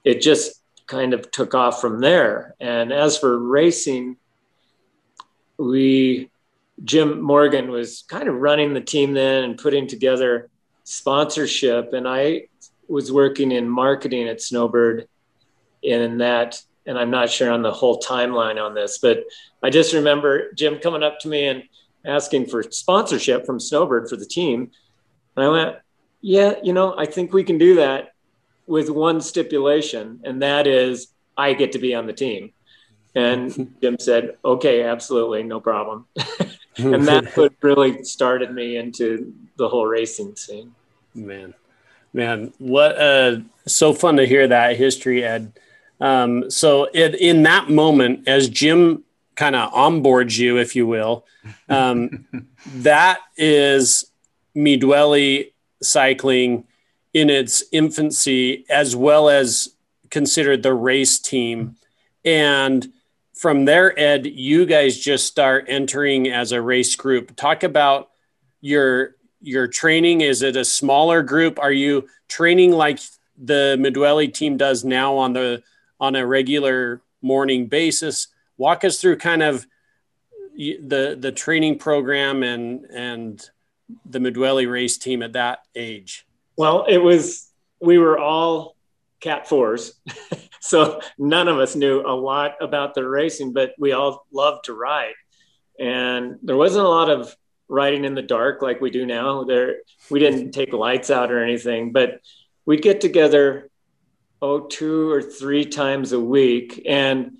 it 0.06 0.22
just 0.22 0.64
kind 0.88 1.14
of 1.14 1.30
took 1.32 1.54
off 1.54 1.82
from 1.82 2.00
there. 2.00 2.56
And 2.62 2.94
as 2.94 3.18
for 3.18 3.38
racing, 3.38 4.16
we 5.58 6.32
Jim 6.84 7.22
Morgan 7.22 7.70
was 7.70 8.04
kind 8.08 8.28
of 8.28 8.36
running 8.36 8.74
the 8.74 8.82
team 8.82 9.14
then 9.14 9.44
and 9.44 9.58
putting 9.58 9.86
together 9.86 10.50
sponsorship, 10.84 11.94
and 11.94 12.08
I 12.08 12.48
was 12.88 13.12
working 13.12 13.52
in 13.52 13.70
marketing 13.70 14.28
at 14.28 14.42
Snowbird 14.42 15.08
in 15.84 16.18
that. 16.20 16.64
And 16.86 16.98
I'm 16.98 17.12
not 17.12 17.30
sure 17.30 17.52
on 17.52 17.62
the 17.62 17.72
whole 17.72 18.00
timeline 18.00 18.62
on 18.64 18.74
this, 18.74 18.98
but 18.98 19.24
I 19.62 19.70
just 19.70 19.94
remember 19.94 20.52
Jim 20.54 20.80
coming 20.80 21.04
up 21.04 21.20
to 21.20 21.28
me 21.28 21.48
and 21.48 21.64
asking 22.06 22.48
for 22.48 22.64
sponsorship 22.64 23.46
from 23.46 23.60
Snowbird 23.60 24.10
for 24.10 24.16
the 24.16 24.26
team. 24.26 24.72
And 25.36 25.46
I 25.46 25.50
went, 25.50 25.76
Yeah, 26.22 26.56
you 26.64 26.74
know, 26.74 26.98
I 26.98 27.06
think 27.06 27.34
we 27.34 27.44
can 27.44 27.58
do 27.58 27.76
that 27.76 28.14
with 28.68 28.90
one 28.90 29.22
stipulation, 29.22 30.22
and 30.24 30.42
that 30.42 30.66
is 30.66 31.08
I 31.38 31.54
get 31.54 31.74
to 31.74 31.80
be 31.80 31.94
on 31.94 32.08
the 32.08 32.14
team. 32.14 32.54
And 33.16 33.76
Jim 33.82 33.98
said, 34.00 34.38
okay, 34.44 34.84
absolutely, 34.84 35.44
no 35.44 35.60
problem. 35.60 36.06
and 36.78 37.06
that 37.08 37.36
what 37.36 37.54
really 37.62 38.04
started 38.04 38.54
me 38.54 38.78
into 38.78 39.34
the 39.58 39.68
whole 39.68 39.86
racing 39.86 40.36
scene. 40.36 40.74
Man, 41.14 41.54
man, 42.14 42.54
what 42.58 42.98
uh, 43.00 43.40
so 43.66 43.94
fun 43.94 44.18
to 44.18 44.26
hear 44.26 44.48
that 44.48 44.78
history, 44.78 45.24
Ed. 45.24 45.52
Um, 46.02 46.50
so 46.50 46.90
it, 46.94 47.16
in 47.16 47.44
that 47.44 47.70
moment, 47.70 48.28
as 48.28 48.50
Jim 48.50 49.04
kind 49.36 49.56
of 49.56 49.72
onboards 49.72 50.38
you, 50.38 50.58
if 50.58 50.76
you 50.76 50.86
will. 50.86 51.26
Um, 51.70 52.28
that 52.76 53.20
is 53.38 54.12
Midweli 54.56 55.52
cycling 55.82 56.66
in 57.14 57.30
its 57.30 57.64
infancy, 57.72 58.66
as 58.70 58.96
well 58.96 59.30
as 59.30 59.70
considered 60.10 60.64
the 60.64 60.74
race 60.74 61.20
team. 61.20 61.76
And 62.24 62.92
from 63.34 63.66
there, 63.66 63.98
Ed, 64.00 64.28
you 64.28 64.66
guys 64.66 65.00
just 65.00 65.26
start 65.26 65.66
entering 65.68 66.28
as 66.28 66.52
a 66.52 66.62
race 66.62 66.96
group. 66.96 67.36
Talk 67.36 67.64
about 67.64 68.10
your 68.62 69.16
your 69.42 69.68
training. 69.68 70.22
Is 70.22 70.44
it 70.44 70.56
a 70.56 70.64
smaller 70.64 71.24
group? 71.24 71.58
Are 71.58 71.72
you 71.72 72.08
training 72.28 72.72
like 72.72 73.00
the 73.36 73.76
Midweli 73.80 74.32
team 74.32 74.56
does 74.56 74.86
now 74.86 75.18
on 75.18 75.34
the 75.34 75.64
on 76.02 76.18
a 76.18 76.28
regular 76.28 77.02
morning 77.22 77.68
basis? 77.68 78.28
Walk 78.58 78.84
us 78.84 79.00
through 79.00 79.18
kind 79.18 79.42
of 79.42 79.66
the 80.58 81.18
the 81.18 81.32
training 81.32 81.78
program 81.78 82.44
and 82.44 82.86
and 82.86 83.50
the 84.06 84.20
Midweli 84.20 84.70
race 84.70 84.98
team 84.98 85.24
at 85.24 85.34
that 85.34 85.60
age. 85.76 86.26
Well, 86.58 86.86
it 86.90 86.98
was 86.98 87.50
we 87.80 87.98
were 87.98 88.20
all 88.20 88.76
cat 89.22 89.48
fours. 89.48 89.94
so 90.60 91.00
none 91.18 91.48
of 91.48 91.60
us 91.60 91.76
knew 91.76 92.02
a 92.02 92.14
lot 92.14 92.56
about 92.62 92.94
the 92.94 93.08
racing, 93.08 93.54
but 93.54 93.74
we 93.80 93.94
all 93.94 94.26
loved 94.34 94.66
to 94.66 94.74
ride. 94.74 95.14
And 95.80 96.38
there 96.44 96.58
wasn't 96.58 96.86
a 96.86 96.90
lot 96.90 97.10
of 97.10 97.36
riding 97.68 98.04
in 98.04 98.14
the 98.14 98.22
dark 98.22 98.62
like 98.62 98.82
we 98.82 98.92
do 98.92 99.06
now. 99.06 99.46
There 99.46 99.78
we 100.10 100.20
didn't 100.20 100.52
take 100.52 100.74
lights 100.74 101.10
out 101.10 101.32
or 101.32 101.44
anything, 101.44 101.92
but 101.92 102.20
we'd 102.66 102.82
get 102.82 103.02
together 103.02 103.71
oh 104.42 104.62
two 104.62 105.10
or 105.12 105.22
three 105.22 105.66
times 105.66 106.12
a 106.12 106.20
week. 106.20 106.82
And 106.88 107.38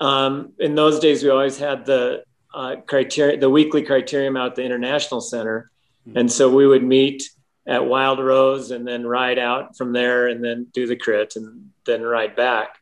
um, 0.00 0.52
in 0.58 0.74
those 0.74 0.98
days 0.98 1.22
we 1.22 1.30
always 1.30 1.58
had 1.58 1.86
the 1.86 2.24
uh, 2.52 2.76
criteria 2.86 3.38
the 3.38 3.50
weekly 3.50 3.84
criterium 3.84 4.38
out 4.38 4.50
at 4.50 4.54
the 4.56 4.64
international 4.64 5.20
center. 5.20 5.70
Mm-hmm. 6.06 6.18
And 6.18 6.32
so 6.32 6.54
we 6.54 6.66
would 6.66 6.84
meet 6.84 7.22
at 7.66 7.86
Wild 7.86 8.18
Rose 8.18 8.70
and 8.70 8.86
then 8.86 9.06
ride 9.06 9.38
out 9.38 9.76
from 9.76 9.92
there 9.92 10.28
and 10.28 10.44
then 10.44 10.66
do 10.72 10.86
the 10.86 10.96
crit 10.96 11.36
and 11.36 11.70
then 11.86 12.02
ride 12.02 12.36
back. 12.36 12.76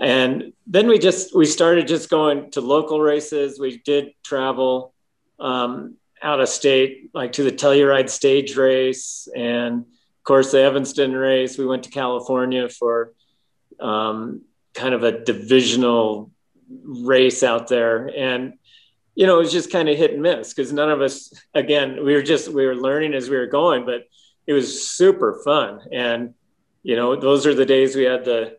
And 0.00 0.52
then 0.66 0.88
we 0.88 0.98
just 0.98 1.34
we 1.34 1.46
started 1.46 1.86
just 1.86 2.10
going 2.10 2.50
to 2.52 2.60
local 2.60 3.00
races. 3.00 3.60
We 3.60 3.78
did 3.78 4.12
travel 4.24 4.92
um, 5.38 5.96
out 6.22 6.40
of 6.40 6.48
state, 6.48 7.10
like 7.14 7.32
to 7.32 7.44
the 7.44 7.52
Telluride 7.52 8.10
stage 8.10 8.56
race 8.56 9.28
and 9.34 9.86
course 10.24 10.52
the 10.52 10.62
Evanston 10.62 11.12
race. 11.12 11.58
We 11.58 11.66
went 11.66 11.84
to 11.84 11.90
California 11.90 12.68
for 12.68 13.12
um, 13.80 14.42
kind 14.74 14.94
of 14.94 15.02
a 15.02 15.24
divisional 15.24 16.30
race 16.68 17.42
out 17.42 17.68
there 17.68 18.10
and 18.16 18.54
you 19.14 19.26
know, 19.26 19.36
it 19.36 19.42
was 19.42 19.52
just 19.52 19.70
kind 19.70 19.88
of 19.88 19.96
hit 19.96 20.12
and 20.12 20.22
miss 20.22 20.52
because 20.52 20.72
none 20.72 20.90
of 20.90 21.00
us, 21.00 21.32
again, 21.54 22.04
we 22.04 22.14
were 22.14 22.22
just, 22.22 22.48
we 22.48 22.66
were 22.66 22.74
learning 22.74 23.14
as 23.14 23.30
we 23.30 23.36
were 23.36 23.46
going, 23.46 23.84
but 23.84 24.08
it 24.46 24.52
was 24.52 24.88
super 24.88 25.40
fun. 25.44 25.80
And, 25.92 26.34
you 26.82 26.96
know, 26.96 27.14
those 27.16 27.46
are 27.46 27.54
the 27.54 27.66
days 27.66 27.94
we 27.94 28.04
had 28.04 28.24
the 28.24 28.58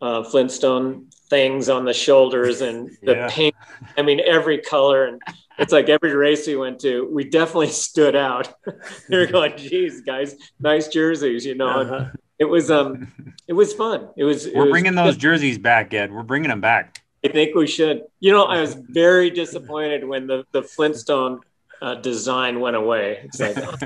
uh, 0.00 0.22
Flintstone 0.24 1.08
things 1.30 1.68
on 1.68 1.84
the 1.84 1.94
shoulders 1.94 2.60
and 2.60 2.90
the 3.02 3.12
yeah. 3.12 3.28
paint. 3.30 3.54
I 3.96 4.02
mean, 4.02 4.20
every 4.20 4.58
color. 4.58 5.06
And 5.06 5.22
it's 5.58 5.72
like 5.72 5.88
every 5.88 6.14
race 6.14 6.46
we 6.46 6.56
went 6.56 6.80
to, 6.80 7.08
we 7.10 7.24
definitely 7.24 7.68
stood 7.88 8.16
out. 8.16 8.52
we 9.08 9.16
were 9.16 9.26
going, 9.26 9.56
geez, 9.56 10.02
guys, 10.02 10.34
nice 10.58 10.88
jerseys, 10.88 11.46
you 11.46 11.54
know. 11.54 11.68
Uh-huh. 11.68 12.10
It 12.38 12.44
was, 12.44 12.70
um, 12.70 13.12
it 13.48 13.52
was 13.52 13.72
fun. 13.72 14.08
It 14.16 14.24
was, 14.24 14.48
we're 14.54 14.66
it 14.66 14.70
bringing 14.70 14.94
those 14.94 15.16
jerseys 15.16 15.58
back, 15.58 15.94
Ed. 15.94 16.12
We're 16.12 16.22
bringing 16.22 16.50
them 16.50 16.60
back. 16.60 17.02
I 17.24 17.28
think 17.28 17.54
we 17.54 17.66
should. 17.66 18.04
You 18.18 18.32
know, 18.32 18.44
I 18.44 18.62
was 18.62 18.74
very 18.74 19.28
disappointed 19.28 20.08
when 20.08 20.26
the 20.26 20.46
the 20.52 20.62
Flintstone 20.62 21.40
uh, 21.82 21.96
design 21.96 22.60
went 22.60 22.76
away. 22.76 23.20
It's 23.24 23.38
like 23.38 23.58
oh, 23.58 23.76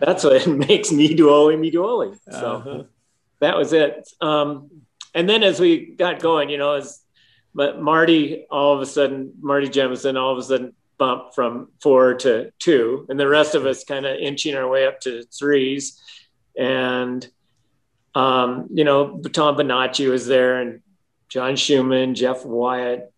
that's 0.00 0.22
what 0.22 0.46
makes 0.46 0.92
me 0.92 1.12
do 1.14 1.28
Oli, 1.28 1.56
me 1.56 1.72
do 1.72 1.84
Oli. 1.84 2.16
So 2.30 2.52
uh-huh. 2.52 2.82
that 3.40 3.56
was 3.56 3.72
it. 3.72 4.08
Um, 4.20 4.70
and 5.14 5.28
then 5.28 5.42
as 5.42 5.60
we 5.60 5.94
got 5.94 6.20
going, 6.20 6.50
you 6.50 6.58
know, 6.58 6.74
as 6.74 7.02
but 7.54 7.80
Marty 7.80 8.46
all 8.50 8.74
of 8.74 8.80
a 8.80 8.86
sudden, 8.86 9.32
Marty 9.40 9.68
Jemison 9.68 10.16
all 10.16 10.32
of 10.32 10.38
a 10.38 10.42
sudden 10.42 10.74
bumped 10.98 11.34
from 11.34 11.68
four 11.80 12.14
to 12.14 12.52
two, 12.58 13.06
and 13.08 13.18
the 13.18 13.28
rest 13.28 13.54
of 13.54 13.66
us 13.66 13.84
kind 13.84 14.06
of 14.06 14.18
inching 14.18 14.54
our 14.54 14.68
way 14.68 14.86
up 14.86 15.00
to 15.00 15.24
threes. 15.24 16.00
And 16.56 17.26
um, 18.14 18.68
you 18.72 18.84
know, 18.84 19.20
Tom 19.20 19.56
Bonacci 19.56 20.10
was 20.10 20.26
there, 20.26 20.60
and 20.60 20.80
John 21.28 21.56
Schumann, 21.56 22.14
Jeff 22.14 22.44
Wyatt, 22.44 23.12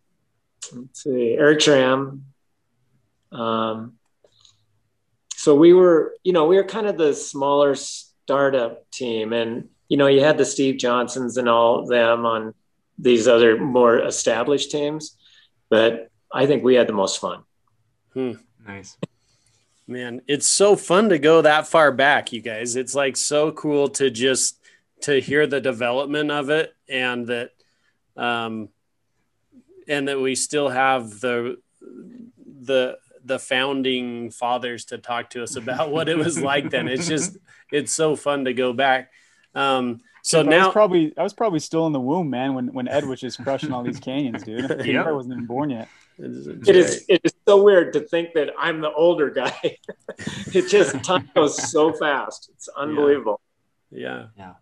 let's 0.75 1.02
see, 1.02 1.32
Eric 1.32 1.61
Tram. 1.61 2.25
Um, 3.32 3.94
so 5.34 5.56
we 5.56 5.72
were, 5.72 6.14
you 6.22 6.32
know, 6.32 6.46
we 6.46 6.56
were 6.56 6.64
kind 6.64 6.87
of 6.87 6.96
the 6.96 7.14
smaller 7.14 7.75
startup 7.75 8.90
team, 8.90 9.32
and 9.32 9.68
you 9.92 9.99
know, 9.99 10.06
you 10.06 10.25
had 10.25 10.38
the 10.38 10.46
Steve 10.46 10.78
Johnsons 10.78 11.37
and 11.37 11.50
all 11.50 11.84
them 11.84 12.25
on 12.25 12.54
these 12.96 13.28
other 13.28 13.58
more 13.58 13.99
established 13.99 14.70
teams, 14.70 15.18
but 15.68 16.11
I 16.32 16.46
think 16.46 16.64
we 16.64 16.76
had 16.76 16.87
the 16.87 16.94
most 16.94 17.20
fun. 17.20 17.42
Hmm. 18.14 18.32
Nice. 18.66 18.96
Man, 19.87 20.22
it's 20.26 20.46
so 20.46 20.76
fun 20.76 21.11
to 21.11 21.18
go 21.18 21.42
that 21.42 21.66
far 21.66 21.92
back, 21.92 22.32
you 22.32 22.40
guys. 22.40 22.75
It's 22.75 22.94
like 22.94 23.18
so 23.18 23.52
cool 23.52 23.88
to 23.88 24.08
just 24.08 24.58
to 25.02 25.20
hear 25.20 25.46
the 25.46 25.61
development 25.61 26.30
of 26.30 26.49
it 26.49 26.75
and 26.88 27.26
that 27.26 27.50
um, 28.16 28.70
and 29.87 30.08
that 30.08 30.18
we 30.18 30.37
still 30.37 30.70
have 30.70 31.20
the 31.20 31.58
the 32.62 32.96
the 33.26 33.38
founding 33.38 34.30
fathers 34.30 34.87
to 34.87 34.96
talk 34.96 35.28
to 35.30 35.42
us 35.42 35.56
about 35.56 35.90
what 35.90 36.08
it 36.08 36.16
was 36.16 36.40
like 36.40 36.70
then. 36.70 36.88
It's 36.88 37.06
just 37.06 37.37
it's 37.70 37.92
so 37.92 38.16
fun 38.16 38.46
to 38.46 38.54
go 38.54 38.72
back. 38.72 39.11
Um, 39.54 40.00
so 40.23 40.42
yeah, 40.42 40.50
now 40.50 40.56
I 40.56 40.66
was 40.66 40.73
probably 40.73 41.14
I 41.18 41.23
was 41.23 41.32
probably 41.32 41.59
still 41.59 41.87
in 41.87 41.92
the 41.92 42.00
womb, 42.00 42.30
man, 42.30 42.54
when 42.54 42.73
when 42.73 42.88
Ed 42.88 43.06
was 43.06 43.21
just 43.21 43.42
crushing 43.42 43.73
all 43.73 43.82
these 43.82 44.00
canyons, 44.00 44.42
dude. 44.44 44.82
yeah. 44.85 45.02
I 45.02 45.12
wasn't 45.12 45.35
even 45.35 45.47
born 45.47 45.71
yet. 45.71 45.88
It 46.18 46.76
is 46.76 47.04
it 47.09 47.21
is 47.25 47.32
so 47.47 47.62
weird 47.62 47.92
to 47.94 48.00
think 48.00 48.35
that 48.35 48.50
I'm 48.56 48.80
the 48.80 48.92
older 48.92 49.30
guy. 49.30 49.59
it 50.18 50.68
just 50.68 51.02
time 51.02 51.28
goes 51.35 51.71
so 51.71 51.92
fast. 51.92 52.50
It's 52.54 52.68
unbelievable. 52.68 53.40
Yeah. 53.90 54.26
Yeah. 54.37 54.52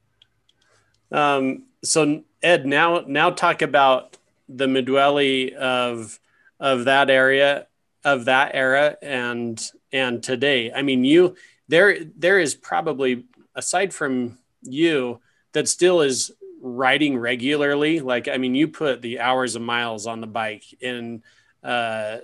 yeah. 1.12 1.36
Um, 1.36 1.64
so 1.82 2.22
Ed, 2.42 2.66
now 2.66 3.04
now 3.06 3.30
talk 3.30 3.62
about 3.62 4.16
the 4.48 4.66
Midweli 4.66 5.52
of 5.52 6.18
of 6.58 6.84
that 6.86 7.10
area 7.10 7.66
of 8.04 8.24
that 8.26 8.52
era 8.54 8.96
and 9.02 9.70
and 9.92 10.22
today. 10.22 10.72
I 10.72 10.82
mean, 10.82 11.04
you 11.04 11.36
there 11.68 11.98
there 12.16 12.38
is 12.38 12.54
probably 12.54 13.26
aside 13.54 13.92
from 13.92 14.38
you 14.62 15.20
that 15.52 15.68
still 15.68 16.00
is 16.00 16.32
riding 16.60 17.18
regularly. 17.18 18.00
Like 18.00 18.28
I 18.28 18.36
mean, 18.36 18.54
you 18.54 18.68
put 18.68 19.02
the 19.02 19.20
hours 19.20 19.56
and 19.56 19.64
miles 19.64 20.06
on 20.06 20.20
the 20.20 20.26
bike, 20.26 20.64
and 20.82 21.22
uh, 21.62 22.18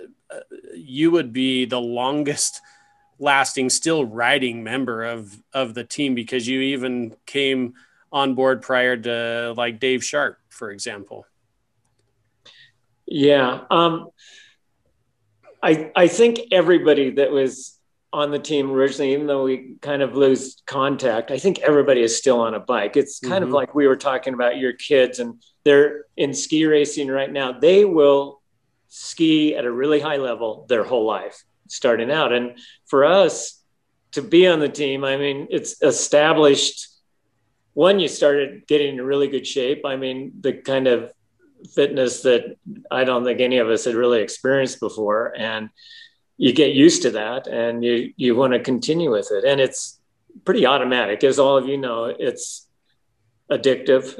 you 0.75 1.11
would 1.11 1.33
be 1.33 1.65
the 1.65 1.81
longest 1.81 2.61
lasting 3.19 3.69
still 3.69 4.05
riding 4.05 4.63
member 4.63 5.03
of 5.03 5.41
of 5.53 5.73
the 5.73 5.83
team 5.83 6.15
because 6.15 6.47
you 6.47 6.61
even 6.61 7.15
came 7.25 7.73
on 8.11 8.35
board 8.35 8.61
prior 8.61 8.95
to 8.95 9.53
like 9.57 9.79
Dave 9.79 10.03
Sharp, 10.03 10.37
for 10.49 10.71
example? 10.71 11.25
Yeah. 13.05 13.61
Um, 13.69 14.09
I, 15.61 15.91
I 15.95 16.07
think 16.07 16.39
everybody 16.51 17.11
that 17.11 17.31
was 17.31 17.76
on 18.17 18.31
the 18.31 18.39
team 18.39 18.71
originally, 18.71 19.13
even 19.13 19.27
though 19.27 19.43
we 19.43 19.75
kind 19.79 20.01
of 20.01 20.15
lose 20.15 20.63
contact, 20.65 21.29
I 21.29 21.37
think 21.37 21.59
everybody 21.59 22.01
is 22.01 22.17
still 22.17 22.39
on 22.39 22.55
a 22.55 22.59
bike. 22.59 22.97
It's 22.97 23.19
kind 23.19 23.35
mm-hmm. 23.35 23.43
of 23.43 23.49
like 23.51 23.75
we 23.75 23.87
were 23.87 23.95
talking 23.95 24.33
about 24.33 24.57
your 24.57 24.73
kids, 24.73 25.19
and 25.19 25.39
they're 25.63 26.05
in 26.17 26.33
ski 26.33 26.65
racing 26.65 27.09
right 27.09 27.31
now. 27.31 27.51
They 27.59 27.85
will 27.85 28.41
ski 28.87 29.55
at 29.55 29.65
a 29.65 29.71
really 29.71 29.99
high 29.99 30.17
level 30.17 30.65
their 30.67 30.83
whole 30.83 31.05
life 31.05 31.43
starting 31.67 32.09
out. 32.09 32.33
And 32.33 32.57
for 32.87 33.05
us 33.05 33.61
to 34.13 34.23
be 34.23 34.47
on 34.47 34.59
the 34.59 34.69
team, 34.69 35.03
I 35.03 35.17
mean, 35.17 35.47
it's 35.51 35.79
established 35.83 36.87
one, 37.75 37.99
you 37.99 38.07
started 38.07 38.65
getting 38.65 38.95
in 38.95 39.05
really 39.05 39.27
good 39.27 39.45
shape. 39.45 39.85
I 39.85 39.95
mean, 39.95 40.31
the 40.41 40.53
kind 40.53 40.87
of 40.87 41.13
fitness 41.75 42.23
that 42.23 42.55
I 42.89 43.03
don't 43.03 43.23
think 43.23 43.41
any 43.41 43.59
of 43.59 43.69
us 43.69 43.85
had 43.85 43.93
really 43.93 44.21
experienced 44.21 44.79
before. 44.79 45.35
And 45.37 45.69
you 46.37 46.53
get 46.53 46.73
used 46.73 47.01
to 47.01 47.11
that 47.11 47.47
and 47.47 47.83
you, 47.83 48.13
you 48.15 48.35
want 48.35 48.53
to 48.53 48.59
continue 48.59 49.11
with 49.11 49.31
it. 49.31 49.43
And 49.43 49.59
it's 49.59 49.99
pretty 50.45 50.65
automatic. 50.65 51.23
As 51.23 51.39
all 51.39 51.57
of 51.57 51.67
you 51.67 51.77
know, 51.77 52.05
it's 52.05 52.67
addictive 53.51 54.15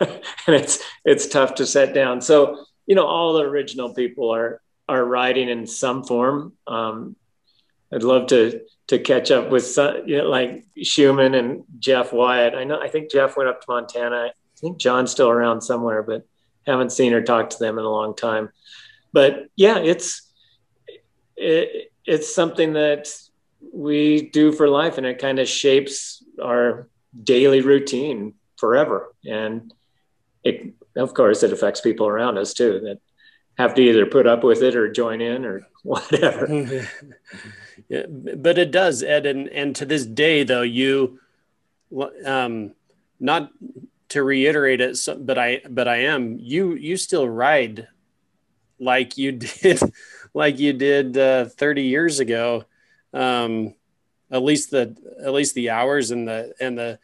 and 0.46 0.56
it's, 0.56 0.82
it's 1.04 1.26
tough 1.26 1.54
to 1.56 1.66
set 1.66 1.94
down. 1.94 2.20
So, 2.20 2.64
you 2.86 2.94
know, 2.94 3.06
all 3.06 3.34
the 3.34 3.42
original 3.42 3.94
people 3.94 4.30
are, 4.34 4.60
are 4.88 5.04
riding 5.04 5.48
in 5.48 5.66
some 5.66 6.04
form. 6.04 6.52
Um, 6.66 7.16
I'd 7.92 8.02
love 8.02 8.28
to 8.28 8.60
to 8.88 8.98
catch 8.98 9.30
up 9.30 9.50
with 9.50 9.64
some, 9.64 10.06
you 10.06 10.18
know, 10.18 10.24
like 10.24 10.66
Schumann 10.82 11.34
and 11.34 11.64
Jeff 11.78 12.12
Wyatt. 12.12 12.54
I 12.54 12.64
know 12.64 12.80
I 12.80 12.88
think 12.88 13.10
Jeff 13.10 13.36
went 13.36 13.48
up 13.48 13.60
to 13.60 13.66
Montana. 13.68 14.16
I 14.28 14.30
think 14.56 14.78
John's 14.78 15.10
still 15.10 15.28
around 15.28 15.62
somewhere, 15.62 16.02
but 16.02 16.26
haven't 16.66 16.92
seen 16.92 17.12
or 17.12 17.22
talked 17.22 17.52
to 17.52 17.58
them 17.58 17.78
in 17.78 17.84
a 17.84 17.90
long 17.90 18.14
time. 18.14 18.50
but 19.12 19.46
yeah, 19.56 19.78
it's 19.78 20.31
it, 21.42 21.92
it's 22.04 22.34
something 22.34 22.74
that 22.74 23.08
we 23.72 24.30
do 24.30 24.52
for 24.52 24.68
life, 24.68 24.98
and 24.98 25.06
it 25.06 25.18
kind 25.18 25.38
of 25.38 25.48
shapes 25.48 26.24
our 26.42 26.88
daily 27.22 27.60
routine 27.60 28.34
forever. 28.56 29.14
And 29.24 29.72
it, 30.44 30.74
of 30.96 31.14
course, 31.14 31.42
it 31.42 31.52
affects 31.52 31.80
people 31.80 32.06
around 32.06 32.38
us 32.38 32.54
too 32.54 32.80
that 32.80 33.00
have 33.58 33.74
to 33.74 33.82
either 33.82 34.06
put 34.06 34.26
up 34.26 34.44
with 34.44 34.62
it 34.62 34.76
or 34.76 34.90
join 34.90 35.20
in 35.20 35.44
or 35.44 35.66
whatever. 35.82 36.46
yeah, 37.88 38.06
but 38.08 38.58
it 38.58 38.70
does, 38.70 39.02
Ed. 39.02 39.26
And, 39.26 39.48
and 39.48 39.76
to 39.76 39.84
this 39.84 40.06
day, 40.06 40.44
though, 40.44 40.62
you, 40.62 41.20
um, 42.24 42.72
not 43.20 43.50
to 44.10 44.22
reiterate 44.22 44.80
it, 44.80 44.98
but 45.18 45.38
I, 45.38 45.62
but 45.68 45.88
I 45.88 46.04
am, 46.04 46.38
you, 46.38 46.74
you 46.74 46.96
still 46.96 47.28
ride 47.28 47.88
like 48.78 49.16
you 49.16 49.32
did, 49.62 49.80
like 50.34 50.58
you 50.58 50.72
did 50.72 51.16
uh, 51.16 51.46
30 51.46 51.82
years 51.82 52.20
ago. 52.20 52.64
Um, 53.12 53.74
at 54.30 54.42
least 54.42 54.70
the, 54.70 54.96
at 55.22 55.32
least 55.32 55.54
the 55.54 55.70
hours 55.70 56.10
and 56.10 56.26
the, 56.26 56.54
and 56.58 56.78
the, 56.78 56.98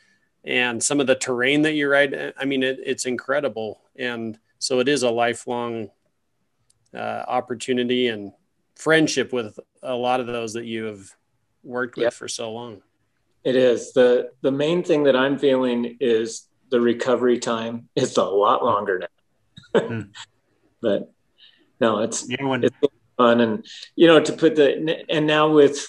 and 0.44 0.82
some 0.82 0.98
of 0.98 1.06
the 1.06 1.14
terrain 1.14 1.62
that 1.62 1.74
you 1.74 1.88
ride. 1.88 2.32
I 2.38 2.44
mean, 2.46 2.62
it, 2.62 2.78
it's 2.84 3.04
incredible. 3.04 3.82
And 3.96 4.38
so 4.58 4.80
it 4.80 4.88
is 4.88 5.02
a 5.02 5.10
lifelong 5.10 5.90
uh, 6.94 7.24
opportunity 7.28 8.08
and 8.08 8.32
friendship 8.76 9.32
with 9.32 9.58
a 9.82 9.94
lot 9.94 10.20
of 10.20 10.26
those 10.26 10.54
that 10.54 10.64
you 10.64 10.84
have 10.84 11.14
worked 11.62 11.96
with 11.96 12.04
yep. 12.04 12.12
for 12.14 12.28
so 12.28 12.52
long. 12.52 12.82
It 13.44 13.56
is 13.56 13.92
the 13.92 14.30
the 14.42 14.50
main 14.50 14.82
thing 14.82 15.04
that 15.04 15.16
I'm 15.16 15.38
feeling 15.38 15.96
is 16.00 16.48
the 16.70 16.80
recovery 16.80 17.38
time 17.38 17.88
is 17.94 18.16
a 18.16 18.24
lot 18.24 18.64
longer 18.64 19.00
now. 19.00 19.80
mm. 19.80 20.10
But 20.80 21.12
no, 21.80 22.00
it's 22.00 22.28
yeah, 22.28 22.44
when- 22.44 22.62
it's 22.62 22.76
fun 23.18 23.40
and 23.40 23.66
you 23.96 24.06
know 24.06 24.20
to 24.20 24.32
put 24.32 24.56
the 24.56 25.04
and 25.10 25.26
now 25.26 25.50
with 25.50 25.86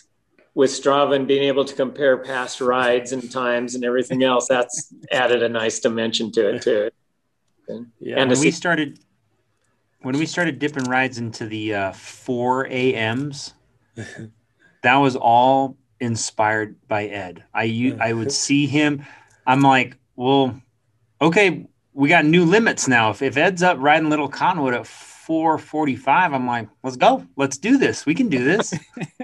with 0.55 0.71
Strava 0.71 1.15
and 1.15 1.25
being 1.25 1.43
able 1.43 1.63
to 1.63 1.73
compare 1.73 2.17
past 2.17 2.59
rides 2.59 3.13
and 3.13 3.31
times 3.31 3.75
and 3.75 3.85
everything 3.85 4.23
else, 4.23 4.47
that's 4.49 4.93
added 5.09 5.41
a 5.41 5.47
nice 5.47 5.79
dimension 5.79 6.33
to 6.33 6.55
it 6.55 6.61
too. 6.61 6.89
Yeah, 7.99 8.17
and 8.17 8.29
when 8.29 8.39
we 8.39 8.51
started 8.51 8.99
when 10.01 10.17
we 10.17 10.25
started 10.25 10.59
dipping 10.59 10.85
rides 10.85 11.17
into 11.17 11.45
the 11.45 11.75
uh, 11.75 11.91
4 11.93 12.67
a.m.s, 12.67 13.53
that 14.83 14.95
was 14.95 15.15
all 15.15 15.77
inspired 15.99 16.75
by 16.87 17.05
Ed. 17.05 17.43
I 17.53 17.95
I 18.01 18.11
would 18.11 18.31
see 18.31 18.65
him. 18.65 19.05
I'm 19.45 19.61
like, 19.61 19.97
well, 20.15 20.59
okay, 21.21 21.67
we 21.93 22.09
got 22.09 22.25
new 22.25 22.45
limits 22.45 22.87
now. 22.87 23.11
If, 23.11 23.21
if 23.21 23.37
Ed's 23.37 23.63
up 23.63 23.77
riding 23.79 24.09
Little 24.09 24.29
Cottonwood 24.29 24.73
at 24.73 24.87
4:45, 25.29 26.33
I'm 26.33 26.47
like, 26.47 26.67
let's 26.83 26.97
go, 26.97 27.25
let's 27.35 27.57
do 27.57 27.77
this. 27.77 28.05
We 28.05 28.15
can 28.15 28.29
do 28.29 28.43
this. 28.43 28.73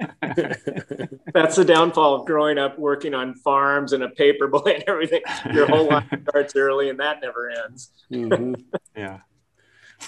That's 1.34 1.56
the 1.56 1.66
downfall 1.66 2.22
of 2.22 2.26
growing 2.28 2.58
up 2.58 2.78
working 2.78 3.14
on 3.14 3.34
farms 3.36 3.94
and 3.94 4.04
a 4.04 4.10
paper 4.10 4.48
boy 4.48 4.76
and 4.76 4.84
everything. 4.88 5.22
Your 5.52 5.68
whole 5.68 5.88
life 5.88 6.06
starts 6.30 6.56
early, 6.56 6.90
and 6.90 7.00
that 7.00 7.22
never 7.22 7.50
ends. 7.50 7.90
Mm-hmm. 8.12 8.54
Yeah 8.96 9.20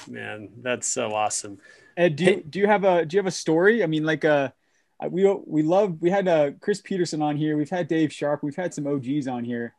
man, 0.08 0.50
that's 0.62 0.88
so 0.88 1.13
awesome. 1.13 1.60
Ed, 1.96 2.16
do 2.16 2.25
you, 2.25 2.44
do 2.44 2.60
you 2.60 2.68
have 2.68 2.84
a 2.84 3.06
do 3.06 3.16
you 3.16 3.20
have 3.20 3.27
a 3.27 3.32
story? 3.32 3.84
I 3.84 3.88
mean, 3.88 4.04
like 4.04 4.25
uh, 4.25 4.50
we 5.10 5.25
we 5.46 5.63
love 5.63 5.98
we 6.01 6.10
had 6.10 6.27
uh, 6.27 6.51
Chris 6.60 6.82
Peterson 6.82 7.22
on 7.22 7.36
here. 7.36 7.58
We've 7.58 7.70
had 7.70 7.88
Dave 7.88 8.13
Sharp. 8.13 8.44
We've 8.44 8.56
had 8.56 8.74
some 8.74 8.88
OGs 8.88 9.27
on 9.27 9.44
here. 9.44 9.74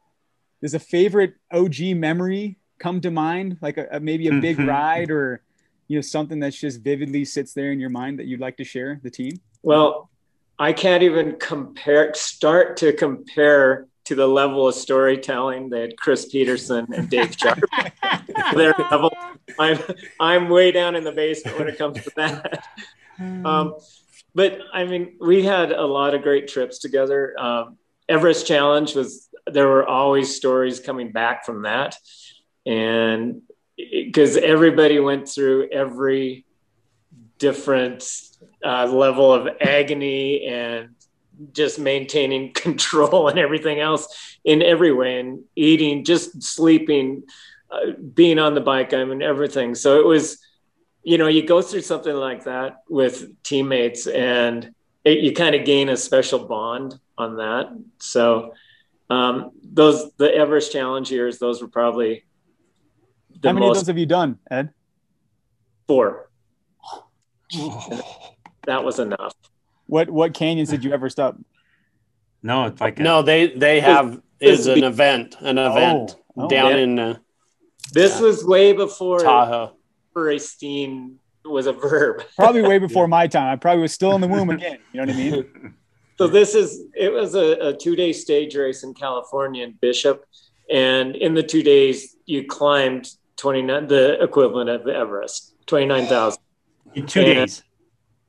Does 0.60 0.74
a 0.74 0.80
favorite 0.80 1.34
OG 1.52 1.80
memory 1.96 2.58
come 2.78 3.00
to 3.02 3.10
mind? 3.10 3.58
Like 3.60 3.78
a, 3.78 3.86
a 3.92 4.00
maybe 4.00 4.28
a 4.28 4.40
big 4.40 4.58
ride 4.58 5.10
or 5.10 5.42
you 5.88 5.96
know 5.96 6.02
something 6.02 6.38
that's 6.38 6.58
just 6.58 6.80
vividly 6.80 7.24
sits 7.24 7.54
there 7.54 7.72
in 7.72 7.80
your 7.80 7.90
mind 7.90 8.18
that 8.18 8.26
you'd 8.26 8.40
like 8.40 8.56
to 8.58 8.64
share 8.64 9.00
the 9.02 9.10
team? 9.10 9.40
Well, 9.62 10.10
I 10.58 10.72
can't 10.72 11.02
even 11.02 11.36
compare 11.38 12.12
start 12.14 12.76
to 12.78 12.92
compare 12.92 13.86
to 14.04 14.14
the 14.14 14.26
level 14.26 14.66
of 14.66 14.74
storytelling 14.74 15.68
that 15.70 15.98
Chris 15.98 16.26
Peterson 16.26 16.86
and 16.94 17.10
Dave 17.10 17.36
Sharp 17.36 17.60
their 18.54 18.74
level. 18.90 19.14
I'm 19.58 19.78
I'm 20.18 20.48
way 20.48 20.72
down 20.72 20.96
in 20.96 21.04
the 21.04 21.12
basement 21.12 21.58
when 21.58 21.68
it 21.68 21.76
comes 21.76 22.02
to 22.02 22.10
that. 22.16 22.64
Um, 23.20 23.74
but 24.34 24.60
I 24.72 24.84
mean, 24.84 25.16
we 25.20 25.44
had 25.44 25.72
a 25.72 25.84
lot 25.84 26.14
of 26.14 26.22
great 26.22 26.48
trips 26.48 26.78
together. 26.78 27.38
Um, 27.38 27.76
Everest 28.08 28.46
Challenge 28.46 28.94
was 28.94 29.28
there 29.46 29.66
were 29.66 29.86
always 29.86 30.34
stories 30.34 30.80
coming 30.80 31.12
back 31.12 31.44
from 31.44 31.62
that, 31.62 31.96
and 32.64 33.42
because 33.78 34.36
everybody 34.36 34.98
went 34.98 35.28
through 35.28 35.68
every 35.70 36.44
different 37.38 38.04
uh, 38.64 38.86
level 38.86 39.32
of 39.32 39.48
agony 39.60 40.44
and 40.46 40.90
just 41.52 41.78
maintaining 41.78 42.52
control 42.54 43.28
and 43.28 43.38
everything 43.38 43.78
else 43.80 44.38
in 44.44 44.62
every 44.62 44.92
way 44.92 45.20
and 45.20 45.44
eating 45.54 46.04
just 46.04 46.42
sleeping 46.42 47.22
uh, 47.70 47.92
being 48.14 48.38
on 48.38 48.54
the 48.54 48.60
bike 48.60 48.94
i 48.94 49.04
mean 49.04 49.22
everything. 49.22 49.74
So 49.74 50.00
it 50.00 50.06
was 50.06 50.38
you 51.04 51.16
know 51.16 51.28
you 51.28 51.46
go 51.46 51.62
through 51.62 51.82
something 51.82 52.14
like 52.14 52.44
that 52.44 52.78
with 52.88 53.42
teammates 53.42 54.06
and 54.06 54.74
it, 55.04 55.18
you 55.18 55.32
kind 55.32 55.54
of 55.54 55.64
gain 55.64 55.88
a 55.88 55.96
special 55.96 56.46
bond 56.46 56.98
on 57.16 57.36
that. 57.36 57.68
So 57.98 58.54
um, 59.10 59.52
those 59.62 60.10
the 60.16 60.34
everest 60.34 60.72
challenge 60.72 61.10
years 61.10 61.38
those 61.38 61.62
were 61.62 61.68
probably 61.68 62.24
how 63.44 63.52
many 63.52 63.66
most, 63.66 63.76
of 63.76 63.80
those 63.82 63.86
have 63.88 63.98
you 63.98 64.06
done 64.06 64.38
ed 64.50 64.70
four 65.86 66.30
that 68.66 68.84
was 68.84 68.98
enough 68.98 69.34
what 69.88 70.10
what 70.10 70.34
canyons 70.34 70.68
did 70.68 70.84
you 70.84 70.92
ever 70.92 71.08
stop? 71.10 71.36
No, 72.42 72.66
it's 72.66 72.80
like 72.80 72.98
no. 72.98 73.22
They 73.22 73.48
they 73.48 73.80
have 73.80 74.20
is 74.38 74.66
an 74.66 74.84
event, 74.84 75.36
an 75.40 75.58
oh, 75.58 75.72
event 75.72 76.16
oh, 76.36 76.48
down 76.48 76.70
yeah. 76.70 76.76
in. 76.76 76.98
Uh, 76.98 77.18
this 77.92 78.16
yeah. 78.16 78.26
was 78.26 78.44
way 78.44 78.72
before 78.72 79.18
Tahoe. 79.20 79.72
For 80.12 80.38
steam 80.38 81.18
was 81.44 81.66
a 81.66 81.72
verb. 81.72 82.22
Probably 82.36 82.62
way 82.62 82.78
before 82.78 83.04
yeah. 83.04 83.08
my 83.08 83.26
time. 83.26 83.52
I 83.52 83.56
probably 83.56 83.82
was 83.82 83.92
still 83.92 84.14
in 84.14 84.20
the 84.20 84.28
womb 84.28 84.50
again. 84.50 84.78
You 84.92 85.00
know 85.00 85.06
what 85.06 85.16
I 85.16 85.18
mean? 85.18 85.74
so 86.18 86.26
this 86.26 86.54
is 86.54 86.82
it 86.94 87.10
was 87.10 87.34
a, 87.34 87.68
a 87.68 87.76
two 87.76 87.96
day 87.96 88.12
stage 88.12 88.54
race 88.54 88.82
in 88.82 88.92
California 88.92 89.64
in 89.64 89.72
Bishop, 89.80 90.24
and 90.70 91.16
in 91.16 91.32
the 91.32 91.42
two 91.42 91.62
days 91.62 92.16
you 92.26 92.46
climbed 92.46 93.10
twenty 93.38 93.62
nine 93.62 93.86
the 93.86 94.22
equivalent 94.22 94.68
of 94.68 94.86
Everest 94.86 95.54
twenty 95.66 95.86
nine 95.86 96.06
thousand 96.06 96.42
in 96.94 97.06
two 97.06 97.20
and 97.20 97.34
days. 97.34 97.62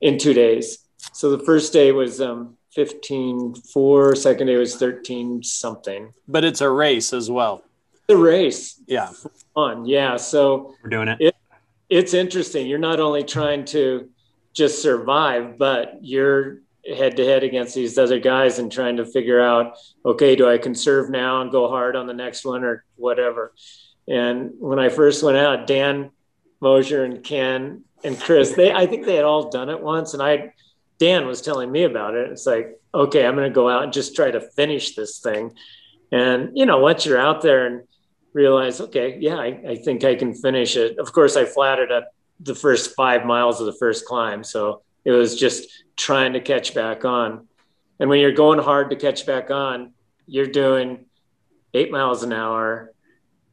In 0.02 0.18
two 0.18 0.34
days, 0.34 0.86
so 1.12 1.36
the 1.36 1.44
first 1.44 1.74
day 1.74 1.92
was 1.92 2.22
um, 2.22 2.56
15 2.74 3.56
4, 3.56 4.16
second 4.16 4.48
day 4.48 4.56
was 4.56 4.76
13 4.76 5.44
something. 5.44 6.14
But 6.28 6.46
it's 6.46 6.62
a 6.62 6.70
race 6.70 7.14
as 7.14 7.30
well. 7.30 7.64
The 8.08 8.18
race. 8.18 8.82
Yeah. 8.88 9.12
Fun. 9.54 9.86
Yeah. 9.86 10.18
So 10.18 10.76
we're 10.84 10.90
doing 10.90 11.10
it. 11.10 11.18
it. 11.20 11.36
It's 11.90 12.14
interesting. 12.14 12.68
You're 12.68 12.80
not 12.80 13.00
only 13.00 13.24
trying 13.24 13.66
to 13.66 14.10
just 14.54 14.82
survive, 14.82 15.58
but 15.58 15.98
you're 16.02 16.62
head 16.96 17.18
to 17.18 17.26
head 17.26 17.44
against 17.44 17.76
these 17.76 17.98
other 17.98 18.20
guys 18.20 18.58
and 18.60 18.72
trying 18.72 18.98
to 18.98 19.06
figure 19.06 19.42
out, 19.42 19.76
okay, 20.06 20.36
do 20.36 20.50
I 20.50 20.58
conserve 20.58 21.10
now 21.10 21.42
and 21.42 21.52
go 21.52 21.68
hard 21.68 21.96
on 21.96 22.08
the 22.08 22.14
next 22.14 22.46
one 22.46 22.64
or 22.64 22.84
whatever? 22.96 23.54
And 24.10 24.54
when 24.60 24.80
I 24.80 24.90
first 24.90 25.24
went 25.24 25.38
out, 25.38 25.68
Dan 25.68 26.12
Mosier 26.60 27.04
and 27.04 27.24
Ken 27.24 27.84
and 28.04 28.20
Chris, 28.20 28.54
they 28.54 28.74
I 28.74 28.88
think 28.88 29.06
they 29.06 29.16
had 29.16 29.26
all 29.26 29.50
done 29.50 29.70
it 29.70 29.82
once, 29.82 30.14
and 30.14 30.22
I 30.22 30.54
Dan 30.98 31.26
was 31.26 31.42
telling 31.42 31.72
me 31.72 31.84
about 31.84 32.16
it. 32.16 32.30
It's 32.32 32.46
like, 32.46 32.80
okay, 32.94 33.26
I'm 33.26 33.36
going 33.36 33.50
to 33.50 33.54
go 33.54 33.70
out 33.70 33.84
and 33.84 33.94
just 33.94 34.16
try 34.16 34.30
to 34.30 34.42
finish 34.42 34.96
this 34.96 35.20
thing. 35.20 35.54
And, 36.12 36.58
you 36.58 36.66
know, 36.66 36.80
once 36.80 37.06
you're 37.06 37.20
out 37.20 37.42
there 37.42 37.68
and 37.68 37.84
realize, 38.34 38.82
okay, 38.82 39.18
yeah, 39.20 39.38
I, 39.38 39.62
I 39.70 39.76
think 39.78 40.04
I 40.04 40.16
can 40.16 40.34
finish 40.34 40.76
it. 40.76 41.00
Of 41.00 41.14
course, 41.14 41.38
I 41.38 41.46
flattered 41.46 41.92
at 41.92 42.12
the 42.42 42.56
first 42.56 42.96
five 42.96 43.26
miles 43.26 43.60
of 43.60 43.66
the 43.66 43.78
first 43.80 44.06
climb. 44.06 44.44
So 44.44 44.82
it 45.06 45.12
was 45.12 45.40
just 45.40 45.70
trying 45.96 46.34
to 46.34 46.42
catch 46.42 46.74
back 46.74 47.06
on. 47.06 47.48
And 48.00 48.10
when 48.10 48.20
you're 48.20 48.32
going 48.32 48.60
hard 48.60 48.90
to 48.90 48.96
catch 48.96 49.26
back 49.26 49.52
on, 49.52 49.94
you're 50.26 50.48
doing 50.48 51.06
eight 51.74 51.92
miles 51.92 52.24
an 52.24 52.34
hour. 52.34 52.92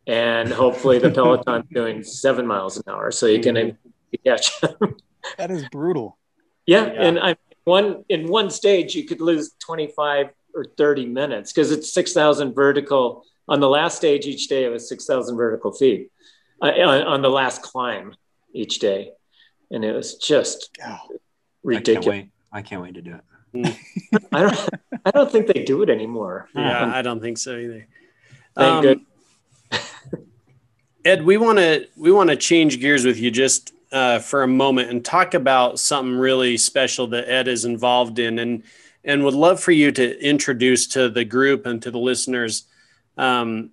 And 0.07 0.53
hopefully 0.53 0.99
the 0.99 1.11
Peloton's 1.11 1.67
doing 1.73 2.05
seven 2.05 2.47
miles 2.47 2.77
an 2.77 2.85
hour. 2.89 3.11
So 3.11 3.27
you 3.27 3.41
can 3.41 3.57
mm-hmm. 3.57 4.17
catch. 4.25 4.51
that 5.39 5.51
is 5.51 5.69
brutal. 5.71 6.17
Yeah, 6.65 6.87
yeah. 6.87 7.03
and 7.03 7.19
I 7.19 7.37
one 7.65 8.05
in 8.09 8.29
one 8.29 8.49
stage 8.51 8.95
you 8.95 9.05
could 9.05 9.21
lose 9.21 9.53
25 9.59 10.29
or 10.55 10.67
30 10.77 11.07
minutes 11.07 11.53
because 11.53 11.73
it's 11.73 11.93
6,000 11.93 12.55
vertical. 12.55 13.25
On 13.49 13.61
the 13.61 13.69
last 13.69 13.97
stage 13.97 14.27
each 14.27 14.49
day, 14.49 14.65
it 14.65 14.69
was 14.69 14.89
6,000 14.89 15.37
vertical 15.37 15.73
feet 15.73 16.11
uh, 16.63 16.67
on, 16.67 17.23
the 17.23 17.29
last 17.29 17.63
climb 17.63 18.15
each 18.53 18.79
day, 18.79 19.13
and 19.71 19.85
it 19.85 19.93
was 19.93 20.17
just 20.17 20.77
oh, 20.85 20.99
ridiculous. 21.63 22.09
I 22.09 22.13
can't, 22.13 22.31
I 22.53 22.63
can't 22.63 22.83
wait 22.83 22.95
to 22.95 23.03
do 23.03 23.15
it. 23.15 23.25
Mm. 23.55 24.29
I 24.33 24.43
don't. 24.43 24.69
I 25.05 25.11
don't 25.13 25.31
think 25.31 25.47
they 25.47 25.63
do 25.63 25.83
it 25.83 25.91
anymore. 25.91 26.49
Yeah, 26.55 26.83
um, 26.83 26.91
I 26.91 27.03
don't 27.03 27.21
think 27.21 27.39
so 27.39 27.57
either. 27.57 27.87
Thank 28.57 28.87
um, 28.87 29.07
Ed, 31.05 31.25
we 31.25 31.37
want 31.37 31.59
to 31.59 31.87
we 31.97 32.11
want 32.11 32.31
to 32.31 32.37
change 32.37 32.81
gears 32.81 33.05
with 33.05 33.19
you 33.19 33.31
just 33.31 33.73
uh, 33.93 34.19
for 34.19 34.43
a 34.43 34.49
moment 34.49 34.91
and 34.91 35.05
talk 35.05 35.35
about 35.35 35.79
something 35.79 36.17
really 36.17 36.57
special 36.57 37.07
that 37.09 37.29
Ed 37.29 37.49
is 37.49 37.65
involved 37.65 38.19
in, 38.19 38.39
and 38.39 38.63
and 39.05 39.25
would 39.25 39.35
love 39.35 39.61
for 39.61 39.73
you 39.73 39.93
to 39.93 40.21
introduce 40.21 40.87
to 40.89 41.09
the 41.09 41.25
group 41.25 41.65
and 41.65 41.81
to 41.83 41.91
the 41.91 41.99
listeners. 41.99 42.65
Um, 43.17 43.71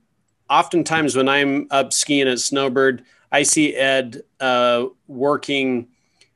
oftentimes, 0.49 1.15
when 1.15 1.27
I'm 1.27 1.67
up 1.71 1.91
skiing 1.91 2.27
at 2.27 2.39
Snowbird, 2.39 3.03
I 3.31 3.43
see 3.43 3.73
Ed 3.73 4.21
uh, 4.39 4.85
working 5.07 5.87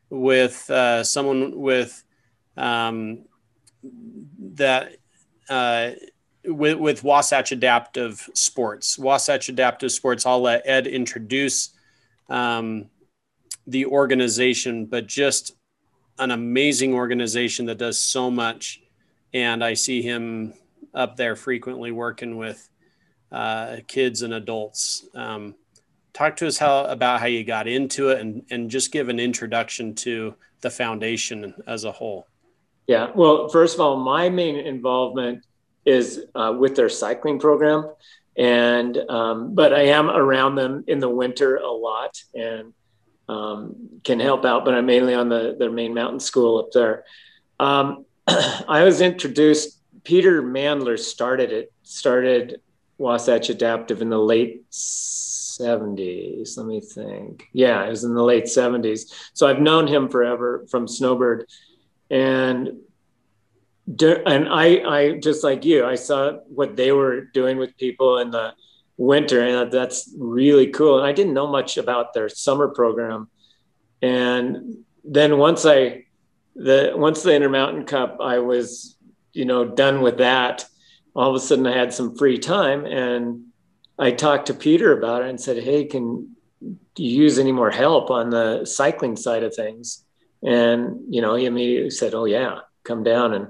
with 0.09 0.69
uh, 0.69 1.03
someone 1.03 1.59
with 1.59 2.03
um, 2.55 3.25
that 4.39 4.97
uh, 5.47 5.91
with, 6.47 6.77
with 6.77 7.03
Wasatch 7.03 7.51
Adaptive 7.51 8.29
Sports. 8.33 8.97
Wasatch 8.97 9.49
Adaptive 9.49 9.91
Sports. 9.91 10.25
I'll 10.25 10.41
let 10.41 10.67
Ed 10.67 10.87
introduce 10.87 11.71
um, 12.29 12.89
the 13.65 13.85
organization, 13.85 14.85
but 14.85 15.07
just 15.07 15.53
an 16.19 16.31
amazing 16.31 16.93
organization 16.93 17.65
that 17.67 17.77
does 17.77 17.99
so 17.99 18.31
much. 18.31 18.81
And 19.33 19.63
I 19.63 19.73
see 19.73 20.01
him 20.01 20.53
up 20.93 21.15
there 21.15 21.35
frequently 21.35 21.91
working 21.91 22.37
with 22.37 22.69
uh, 23.31 23.77
kids 23.87 24.21
and 24.21 24.33
adults. 24.33 25.05
Um, 25.13 25.55
talk 26.13 26.35
to 26.37 26.47
us 26.47 26.57
how 26.57 26.85
about 26.85 27.19
how 27.19 27.27
you 27.27 27.43
got 27.43 27.67
into 27.67 28.09
it, 28.09 28.19
and 28.19 28.43
and 28.49 28.71
just 28.71 28.91
give 28.91 29.09
an 29.09 29.19
introduction 29.19 29.93
to 29.95 30.33
the 30.61 30.69
foundation 30.69 31.53
as 31.67 31.83
a 31.83 31.91
whole. 31.91 32.27
Yeah. 32.87 33.11
Well, 33.13 33.49
first 33.49 33.75
of 33.75 33.81
all, 33.81 33.97
my 33.97 34.29
main 34.29 34.55
involvement 34.55 35.45
is 35.87 36.25
uh, 36.35 36.53
with 36.57 36.75
their 36.75 36.89
cycling 36.89 37.39
program, 37.39 37.89
and 38.35 38.97
um, 39.09 39.55
but 39.55 39.73
I 39.73 39.83
am 39.83 40.09
around 40.09 40.55
them 40.55 40.83
in 40.87 40.99
the 40.99 41.09
winter 41.09 41.55
a 41.55 41.71
lot 41.71 42.21
and 42.35 42.73
um, 43.29 44.01
can 44.03 44.19
help 44.19 44.45
out. 44.45 44.65
But 44.65 44.75
I'm 44.75 44.85
mainly 44.85 45.15
on 45.15 45.29
the 45.29 45.55
their 45.57 45.71
main 45.71 45.93
mountain 45.93 46.19
school 46.19 46.59
up 46.59 46.71
there. 46.73 47.05
Um, 47.59 48.05
I 48.27 48.83
was 48.83 49.01
introduced. 49.01 49.81
Peter 50.03 50.43
Mandler 50.43 50.99
started 50.99 51.51
it. 51.51 51.71
Started 51.83 52.61
Wasatch 52.97 53.49
Adaptive 53.49 54.01
in 54.01 54.09
the 54.09 54.19
late 54.19 54.69
70s. 54.71 56.57
Let 56.57 56.65
me 56.65 56.81
think. 56.81 57.47
Yeah, 57.53 57.85
it 57.85 57.89
was 57.89 58.03
in 58.03 58.13
the 58.13 58.23
late 58.23 58.45
70s. 58.45 59.29
So 59.33 59.47
I've 59.47 59.59
known 59.59 59.87
him 59.87 60.09
forever 60.09 60.65
from 60.69 60.87
Snowbird 60.87 61.47
and 62.09 62.77
and 63.87 64.49
I, 64.49 64.65
I 64.85 65.19
just 65.19 65.43
like 65.43 65.63
you, 65.63 65.85
I 65.85 65.95
saw 65.95 66.33
what 66.47 66.75
they 66.75 66.91
were 66.91 67.21
doing 67.21 67.57
with 67.57 67.77
people 67.77 68.17
in 68.19 68.31
the 68.31 68.53
winter, 68.97 69.41
and 69.41 69.71
that's 69.71 70.13
really 70.17 70.67
cool. 70.67 70.97
And 70.97 71.07
I 71.07 71.13
didn't 71.13 71.33
know 71.33 71.47
much 71.47 71.77
about 71.77 72.13
their 72.13 72.29
summer 72.29 72.67
program, 72.67 73.29
and 74.01 74.83
then 75.03 75.37
once 75.37 75.65
I, 75.65 76.05
the 76.55 76.93
once 76.95 77.23
the 77.23 77.35
Intermountain 77.35 77.85
Cup, 77.85 78.17
I 78.21 78.39
was, 78.39 78.97
you 79.33 79.45
know, 79.45 79.63
done 79.65 80.01
with 80.01 80.17
that. 80.17 80.65
All 81.15 81.29
of 81.29 81.35
a 81.35 81.39
sudden, 81.39 81.65
I 81.65 81.77
had 81.77 81.93
some 81.93 82.15
free 82.15 82.37
time, 82.37 82.85
and 82.85 83.45
I 83.97 84.11
talked 84.11 84.47
to 84.47 84.53
Peter 84.53 84.97
about 84.97 85.23
it 85.23 85.29
and 85.29 85.39
said, 85.39 85.63
"Hey, 85.63 85.85
can 85.85 86.35
you 86.61 86.77
use 87.23 87.39
any 87.39 87.51
more 87.51 87.71
help 87.71 88.11
on 88.11 88.29
the 88.31 88.65
cycling 88.65 89.15
side 89.15 89.43
of 89.43 89.55
things?" 89.55 90.03
And, 90.43 90.99
you 91.09 91.21
know, 91.21 91.35
he 91.35 91.45
immediately 91.45 91.89
said, 91.89 92.13
Oh, 92.13 92.25
yeah, 92.25 92.59
come 92.83 93.03
down. 93.03 93.33
And 93.33 93.47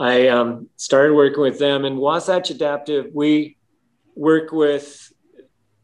I 0.00 0.28
um, 0.28 0.68
started 0.76 1.14
working 1.14 1.42
with 1.42 1.58
them. 1.58 1.84
And 1.84 1.98
Wasatch 1.98 2.50
Adaptive, 2.50 3.10
we 3.12 3.56
work 4.14 4.52
with 4.52 5.12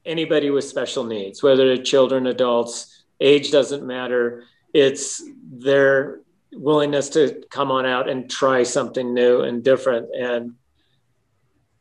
anybody 0.05 0.50
with 0.50 0.64
special 0.64 1.05
needs, 1.05 1.42
whether 1.42 1.66
they're 1.66 1.85
children, 1.85 2.26
adults, 2.26 3.05
age 3.20 3.50
doesn't 3.50 3.87
matter. 3.87 4.44
It's 4.72 5.22
their 5.50 6.20
willingness 6.52 7.11
to 7.11 7.42
come 7.50 7.70
on 7.70 7.85
out 7.85 8.09
and 8.09 8.31
try 8.31 8.62
something 8.62 9.12
new 9.12 9.42
and 9.42 9.62
different. 9.62 10.09
And 10.14 10.55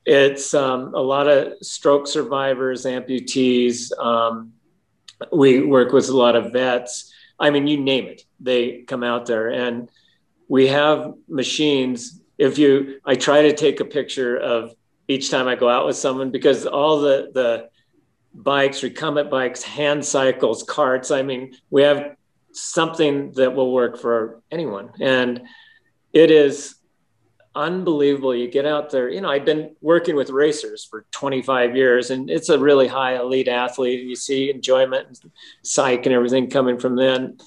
it's 0.06 0.54
um, 0.54 0.94
a 0.94 1.02
lot 1.02 1.28
of 1.28 1.54
stroke 1.62 2.08
survivors, 2.08 2.86
amputees. 2.86 3.98
Um, 3.98 4.54
we 5.32 5.62
work 5.62 5.94
with 5.94 6.10
a 6.10 6.18
lot 6.18 6.36
of 6.36 6.52
vets 6.52 7.14
I 7.40 7.50
mean, 7.50 7.68
you 7.68 7.78
name 7.78 8.06
it, 8.06 8.24
they 8.40 8.84
come 8.84 9.04
out 9.04 9.26
there. 9.26 9.50
And 9.50 9.90
we 10.48 10.68
have 10.68 11.14
machines. 11.28 12.22
If 12.38 12.58
you, 12.58 13.00
I 13.06 13.16
try 13.16 13.44
to 13.44 13.56
take 13.56 13.80
a 13.80 13.86
picture 13.86 14.38
of 14.38 14.74
each 15.08 15.30
time 15.30 15.48
I 15.48 15.56
go 15.56 15.70
out 15.70 15.86
with 15.86 15.96
someone 15.96 16.32
because 16.32 16.66
all 16.66 17.00
the, 17.00 17.32
the 17.34 17.70
bikes, 18.34 18.84
recumbent 18.84 19.30
bikes, 19.30 19.64
hand 19.64 20.04
cycles, 20.04 20.64
carts, 20.64 21.12
I 21.12 21.22
mean, 21.22 21.56
we 21.70 21.84
have 21.84 22.16
something 22.52 23.32
that 23.34 23.54
will 23.54 23.74
work 23.74 24.00
for 24.00 24.42
anyone. 24.52 24.92
And 25.00 25.44
it 26.14 26.32
is 26.32 26.76
unbelievable. 27.56 28.36
You 28.36 28.50
get 28.50 28.66
out 28.66 28.90
there, 28.90 29.10
you 29.10 29.22
know, 29.22 29.30
I've 29.30 29.46
been 29.46 29.76
working 29.82 30.16
with 30.16 30.30
racers 30.30 30.84
for 30.84 31.06
25 31.12 31.76
years 31.76 32.12
and 32.12 32.30
it's 32.30 32.50
a 32.50 32.60
really 32.60 32.88
high 32.88 33.16
elite 33.18 33.48
athlete. 33.48 34.04
You 34.04 34.16
see 34.16 34.50
enjoyment 34.50 35.08
and 35.08 35.32
psych 35.64 36.06
and 36.06 36.14
everything 36.14 36.50
coming 36.50 36.78
from 36.78 36.96
them. 36.96 37.38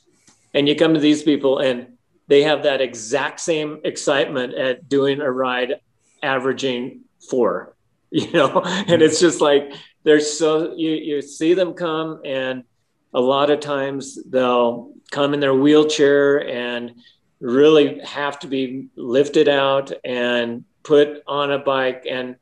And 0.55 0.67
you 0.67 0.77
come 0.77 0.95
to 0.95 1.01
these 1.01 1.23
people 1.23 1.59
and 1.59 1.98
they 2.29 2.43
have 2.43 2.63
that 2.63 2.81
exact 2.81 3.41
same 3.41 3.81
excitement 3.85 4.55
at 4.55 4.89
doing 4.89 5.21
a 5.21 5.31
ride 5.31 5.81
averaging 6.23 7.01
four, 7.29 7.75
you 8.11 8.31
know, 8.33 8.63
and 8.63 9.03
it's 9.03 9.21
just 9.21 9.41
like, 9.41 9.73
they're 10.05 10.21
so, 10.21 10.75
you, 10.77 10.91
you 10.93 11.21
see 11.21 11.55
them 11.55 11.75
come 11.75 12.21
and 12.25 12.65
a 13.13 13.21
lot 13.21 13.51
of 13.51 13.61
times 13.61 14.19
they'll 14.25 14.93
come 15.11 15.35
in 15.35 15.41
their 15.41 15.55
wheelchair 15.55 16.47
and 16.47 16.95
really 17.41 18.01
have 18.01 18.39
to 18.41 18.47
be 18.47 18.89
lifted 18.97 19.49
out 19.49 19.93
and 20.05 20.65
put 20.83 21.23
on 21.27 21.53
a 21.53 21.59
bike 21.59 22.07
and 22.09 22.37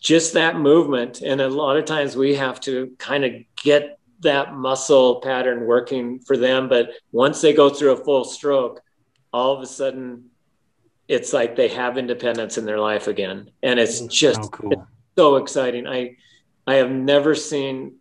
just 0.00 0.34
that 0.34 0.58
movement. 0.58 1.20
And 1.20 1.40
a 1.40 1.48
lot 1.48 1.76
of 1.76 1.84
times 1.84 2.16
we 2.16 2.34
have 2.36 2.60
to 2.60 2.94
kind 2.98 3.24
of 3.24 3.32
get 3.56 3.98
that 4.20 4.54
muscle 4.54 5.20
pattern 5.20 5.66
working 5.66 6.20
for 6.20 6.36
them. 6.36 6.68
But 6.68 6.90
once 7.12 7.40
they 7.40 7.52
go 7.52 7.68
through 7.68 7.92
a 7.92 8.04
full 8.04 8.24
stroke 8.24 8.80
all 9.38 9.56
of 9.56 9.62
a 9.62 9.66
sudden 9.66 10.24
it's 11.06 11.32
like 11.32 11.56
they 11.56 11.68
have 11.68 11.96
independence 11.96 12.58
in 12.58 12.64
their 12.66 12.78
life 12.78 13.06
again 13.06 13.50
and 13.62 13.78
it's 13.80 14.00
mm, 14.00 14.10
just 14.10 14.40
oh, 14.42 14.48
cool. 14.48 14.72
it's 14.72 14.82
so 15.16 15.36
exciting 15.36 15.86
i 15.86 16.14
i 16.66 16.74
have 16.74 16.90
never 16.90 17.34
seen 17.34 17.94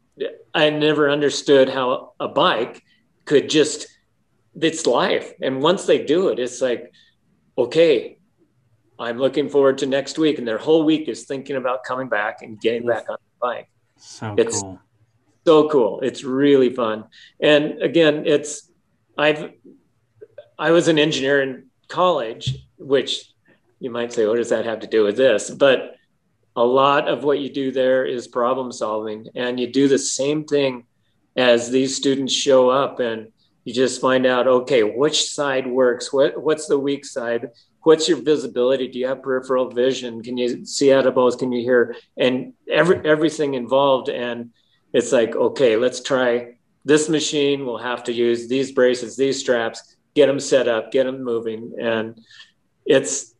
i 0.54 0.70
never 0.70 1.10
understood 1.10 1.70
how 1.70 2.14
a 2.20 2.28
bike 2.28 2.84
could 3.26 3.50
just 3.50 3.88
it's 4.62 4.86
life. 4.86 5.34
And 5.42 5.62
once 5.62 5.86
they 5.86 6.04
do 6.04 6.30
it, 6.30 6.40
it's 6.40 6.62
like, 6.62 6.92
okay, 7.58 8.18
I'm 9.00 9.18
looking 9.18 9.50
forward 9.50 9.78
to 9.80 9.86
next 9.86 10.18
week. 10.18 10.40
And 10.40 10.48
their 10.48 10.58
whole 10.58 10.84
week 10.84 11.08
is 11.08 11.26
thinking 11.26 11.56
about 11.56 11.84
coming 11.84 12.10
back 12.10 12.42
and 12.42 12.60
getting 12.60 12.86
back 12.86 13.10
on 13.10 13.18
the 13.22 13.38
bike. 13.40 13.70
So 13.98 14.36
it's 14.38 14.62
cool. 14.62 14.80
So 15.46 15.70
cool. 15.70 16.00
It's 16.02 16.24
really 16.24 16.74
fun. 16.74 17.06
And 17.40 17.82
again, 17.82 18.24
it's, 18.26 18.70
I've, 19.18 19.52
I 20.60 20.72
was 20.72 20.88
an 20.88 20.98
engineer 20.98 21.42
in 21.42 21.68
college, 21.88 22.66
which 22.78 23.32
you 23.80 23.92
might 23.92 24.12
say, 24.12 24.26
what 24.26 24.38
does 24.38 24.50
that 24.50 24.66
have 24.66 24.80
to 24.80 24.88
do 24.88 25.04
with 25.04 25.16
this? 25.16 25.50
But 25.50 25.96
a 26.56 26.64
lot 26.64 27.08
of 27.08 27.24
what 27.24 27.40
you 27.40 27.50
do 27.54 27.72
there 27.72 28.06
is 28.06 28.28
problem 28.28 28.72
solving. 28.72 29.28
And 29.36 29.60
you 29.60 29.72
do 29.72 29.88
the 29.88 30.00
same 30.00 30.46
thing 30.46 30.86
as 31.36 31.70
these 31.70 31.96
students 31.96 32.34
show 32.34 32.70
up 32.70 33.00
and 33.00 33.28
you 33.64 33.74
just 33.74 34.02
find 34.02 34.26
out 34.26 34.48
okay 34.48 34.82
which 34.84 35.30
side 35.30 35.68
works? 35.68 36.12
What 36.12 36.42
what's 36.42 36.68
the 36.68 36.80
weak 36.80 37.06
side? 37.06 37.50
What's 37.84 38.08
your 38.08 38.22
visibility? 38.22 38.88
Do 38.88 38.98
you 38.98 39.08
have 39.08 39.22
peripheral 39.22 39.70
vision? 39.70 40.24
Can 40.24 40.38
you 40.38 40.66
see 40.66 40.92
out 40.92 41.06
of 41.06 41.16
both? 41.16 41.38
Can 41.38 41.52
you 41.52 41.62
hear? 41.62 41.96
And 42.16 42.54
every 42.72 43.06
everything 43.08 43.54
involved 43.54 44.10
and 44.10 44.52
it's 44.94 45.12
like 45.12 45.36
okay 45.36 45.76
let's 45.76 46.02
try 46.02 46.56
this 46.86 47.10
machine. 47.10 47.66
We'll 47.66 47.78
have 47.78 48.06
to 48.06 48.14
use 48.14 48.48
these 48.48 48.72
braces 48.72 49.18
these 49.18 49.40
straps 49.40 49.97
get 50.18 50.26
them 50.26 50.40
set 50.40 50.68
up 50.68 50.92
get 50.92 51.04
them 51.06 51.24
moving 51.24 51.74
and 51.80 52.20
it's 52.88 53.36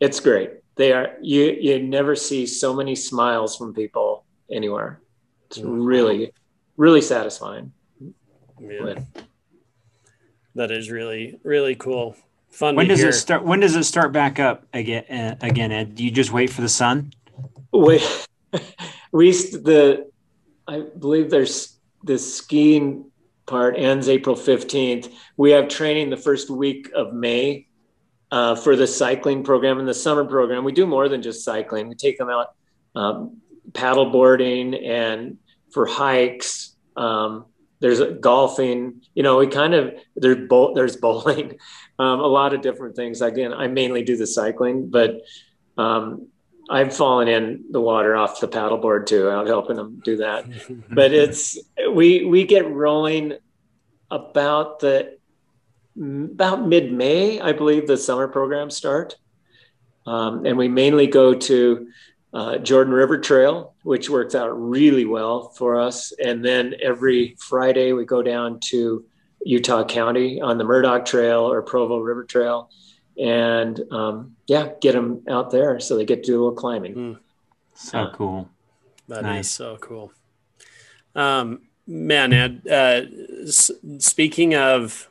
it's 0.00 0.20
great 0.20 0.50
they 0.76 0.92
are 0.92 1.16
you 1.20 1.56
you 1.60 1.82
never 1.82 2.14
see 2.14 2.46
so 2.46 2.72
many 2.72 2.94
smiles 2.94 3.56
from 3.56 3.74
people 3.74 4.24
anywhere 4.48 5.00
it's 5.46 5.58
really 5.58 6.32
really 6.76 7.00
satisfying 7.00 7.72
yeah 8.60 8.94
that 10.54 10.70
is 10.70 10.90
really 10.90 11.38
really 11.42 11.74
cool. 11.74 12.16
Fun. 12.50 12.76
When 12.76 12.86
does 12.86 13.00
hear. 13.00 13.08
it 13.08 13.14
start? 13.14 13.44
When 13.44 13.58
does 13.60 13.74
it 13.74 13.82
start 13.84 14.12
back 14.12 14.38
up 14.38 14.64
again? 14.72 15.04
Uh, 15.10 15.34
again, 15.40 15.72
Ed, 15.72 15.96
do 15.96 16.04
you 16.04 16.12
just 16.12 16.32
wait 16.32 16.50
for 16.50 16.60
the 16.60 16.68
sun? 16.68 17.12
Wait, 17.72 18.28
we 19.12 19.32
the 19.32 20.08
I 20.68 20.84
believe 20.96 21.30
there's 21.30 21.76
the 22.04 22.18
skiing 22.18 23.10
part 23.46 23.76
ends 23.78 24.08
April 24.08 24.36
fifteenth. 24.36 25.08
We 25.36 25.52
have 25.52 25.68
training 25.68 26.10
the 26.10 26.16
first 26.16 26.50
week 26.50 26.90
of 26.94 27.12
May 27.12 27.66
uh, 28.30 28.56
for 28.56 28.76
the 28.76 28.86
cycling 28.86 29.44
program 29.44 29.78
and 29.78 29.88
the 29.88 29.94
summer 29.94 30.24
program. 30.24 30.64
We 30.64 30.72
do 30.72 30.86
more 30.86 31.08
than 31.08 31.22
just 31.22 31.44
cycling. 31.44 31.88
We 31.88 31.94
take 31.94 32.18
them 32.18 32.30
out 32.30 32.54
um, 32.94 33.40
paddle 33.72 34.10
boarding 34.10 34.74
and 34.74 35.38
for 35.72 35.86
hikes. 35.86 36.74
Um, 36.96 37.46
there's 37.80 38.00
golfing. 38.20 39.02
You 39.14 39.22
know, 39.22 39.38
we 39.38 39.46
kind 39.46 39.74
of 39.74 39.94
there's 40.16 40.48
bowl, 40.48 40.74
there's 40.74 40.96
bowling, 41.04 41.58
um, 41.98 42.20
a 42.20 42.26
lot 42.26 42.54
of 42.54 42.60
different 42.60 42.96
things. 42.96 43.20
Again, 43.20 43.52
I 43.52 43.68
mainly 43.68 44.02
do 44.02 44.16
the 44.16 44.26
cycling, 44.26 44.90
but 44.90 45.20
um, 45.76 46.28
I've 46.70 46.96
fallen 46.96 47.28
in 47.28 47.64
the 47.70 47.80
water 47.80 48.16
off 48.16 48.40
the 48.40 48.48
paddleboard 48.48 49.06
too, 49.06 49.28
out 49.28 49.46
helping 49.46 49.76
them 49.76 50.00
do 50.04 50.16
that. 50.18 50.46
but 50.90 51.12
it's 51.12 51.58
we 51.92 52.24
we 52.24 52.44
get 52.44 52.70
rolling 52.70 53.34
about 54.10 54.80
the 54.80 55.18
about 55.96 56.66
mid 56.66 56.92
May, 56.92 57.40
I 57.40 57.52
believe 57.52 57.86
the 57.86 57.96
summer 57.96 58.28
programs 58.28 58.76
start, 58.76 59.16
um, 60.06 60.46
and 60.46 60.56
we 60.56 60.68
mainly 60.68 61.06
go 61.06 61.34
to 61.34 61.88
uh, 62.34 62.58
Jordan 62.58 62.92
River 62.92 63.18
Trail, 63.18 63.74
which 63.82 64.10
works 64.10 64.34
out 64.34 64.48
really 64.48 65.04
well 65.04 65.50
for 65.50 65.80
us. 65.80 66.12
And 66.12 66.44
then 66.44 66.74
every 66.82 67.36
Friday 67.38 67.92
we 67.92 68.04
go 68.04 68.22
down 68.22 68.58
to 68.64 69.04
Utah 69.44 69.84
County 69.84 70.40
on 70.40 70.58
the 70.58 70.64
Murdock 70.64 71.04
Trail 71.04 71.40
or 71.40 71.62
Provo 71.62 72.00
River 72.00 72.24
Trail, 72.24 72.70
and 73.18 73.80
um, 73.92 74.36
yeah, 74.46 74.70
get 74.80 74.92
them 74.92 75.22
out 75.28 75.50
there 75.50 75.80
so 75.80 75.96
they 75.96 76.04
get 76.04 76.24
to 76.24 76.32
do 76.32 76.34
a 76.34 76.40
little 76.42 76.56
climbing. 76.56 76.94
Mm. 76.94 77.18
So 77.74 77.98
uh, 77.98 78.12
cool. 78.12 78.48
That 79.08 79.22
nice. 79.22 79.46
is 79.46 79.50
so 79.52 79.76
cool. 79.80 80.12
Um, 81.14 81.62
man, 81.86 82.32
Ed, 82.32 82.62
uh, 82.66 83.02
s- 83.46 83.70
speaking 83.98 84.54
of 84.54 85.08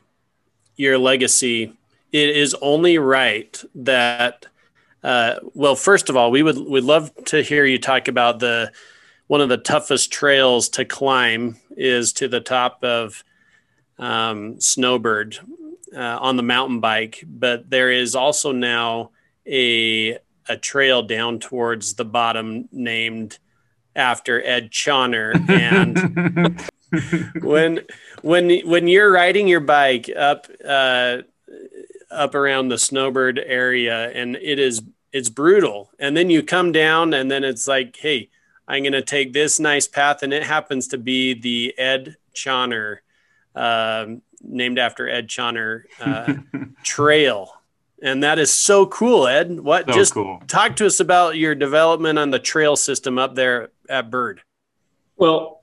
your 0.76 0.98
legacy, 0.98 1.72
it 2.12 2.36
is 2.36 2.54
only 2.60 2.98
right 2.98 3.62
that 3.74 4.46
uh, 5.04 5.38
well, 5.52 5.76
first 5.76 6.08
of 6.08 6.16
all, 6.16 6.30
we 6.30 6.42
would 6.42 6.56
we'd 6.56 6.82
love 6.82 7.12
to 7.26 7.42
hear 7.42 7.66
you 7.66 7.78
talk 7.78 8.08
about 8.08 8.40
the 8.40 8.72
one 9.26 9.42
of 9.42 9.50
the 9.50 9.58
toughest 9.58 10.10
trails 10.10 10.68
to 10.70 10.84
climb 10.84 11.58
is 11.76 12.12
to 12.14 12.26
the 12.26 12.40
top 12.40 12.82
of 12.82 13.22
um, 13.98 14.58
Snowbird 14.60 15.38
uh, 15.94 16.18
on 16.20 16.36
the 16.36 16.42
mountain 16.42 16.80
bike, 16.80 17.24
but 17.26 17.70
there 17.70 17.90
is 17.90 18.14
also 18.14 18.52
now 18.52 19.10
a 19.46 20.18
a 20.46 20.56
trail 20.58 21.02
down 21.02 21.38
towards 21.38 21.94
the 21.94 22.04
bottom 22.04 22.68
named 22.70 23.38
after 23.96 24.44
Ed 24.44 24.70
Chawner 24.70 25.32
and 25.48 26.70
when 27.42 27.80
when 28.22 28.60
when 28.66 28.88
you're 28.88 29.10
riding 29.10 29.48
your 29.48 29.60
bike 29.60 30.10
up 30.14 30.46
uh, 30.66 31.18
up 32.10 32.34
around 32.34 32.68
the 32.68 32.78
Snowbird 32.78 33.38
area 33.38 34.10
and 34.10 34.36
it 34.36 34.58
is 34.58 34.82
it's 35.14 35.28
brutal. 35.28 35.90
And 35.98 36.16
then 36.16 36.28
you 36.28 36.42
come 36.42 36.72
down 36.72 37.14
and 37.14 37.30
then 37.30 37.44
it's 37.44 37.68
like, 37.68 37.96
hey, 37.96 38.30
I'm 38.66 38.82
going 38.82 38.92
to 38.94 39.02
take 39.02 39.32
this 39.32 39.60
nice 39.60 39.86
path. 39.86 40.24
And 40.24 40.32
it 40.32 40.42
happens 40.42 40.88
to 40.88 40.98
be 40.98 41.34
the 41.34 41.72
Ed 41.78 42.16
Chawner, 42.34 42.98
um, 43.54 44.22
named 44.46 44.78
after 44.78 45.08
Ed 45.08 45.28
Chawner 45.28 45.82
uh, 46.00 46.34
trail. 46.82 47.52
And 48.02 48.22
that 48.22 48.38
is 48.38 48.52
so 48.52 48.86
cool, 48.86 49.26
Ed. 49.26 49.60
What 49.60 49.86
so 49.86 49.92
just 49.92 50.14
cool. 50.14 50.42
talk 50.46 50.76
to 50.76 50.86
us 50.86 51.00
about 51.00 51.36
your 51.36 51.54
development 51.54 52.18
on 52.18 52.30
the 52.30 52.38
trail 52.38 52.76
system 52.76 53.18
up 53.18 53.34
there 53.34 53.70
at 53.88 54.10
Bird. 54.10 54.42
Well, 55.16 55.62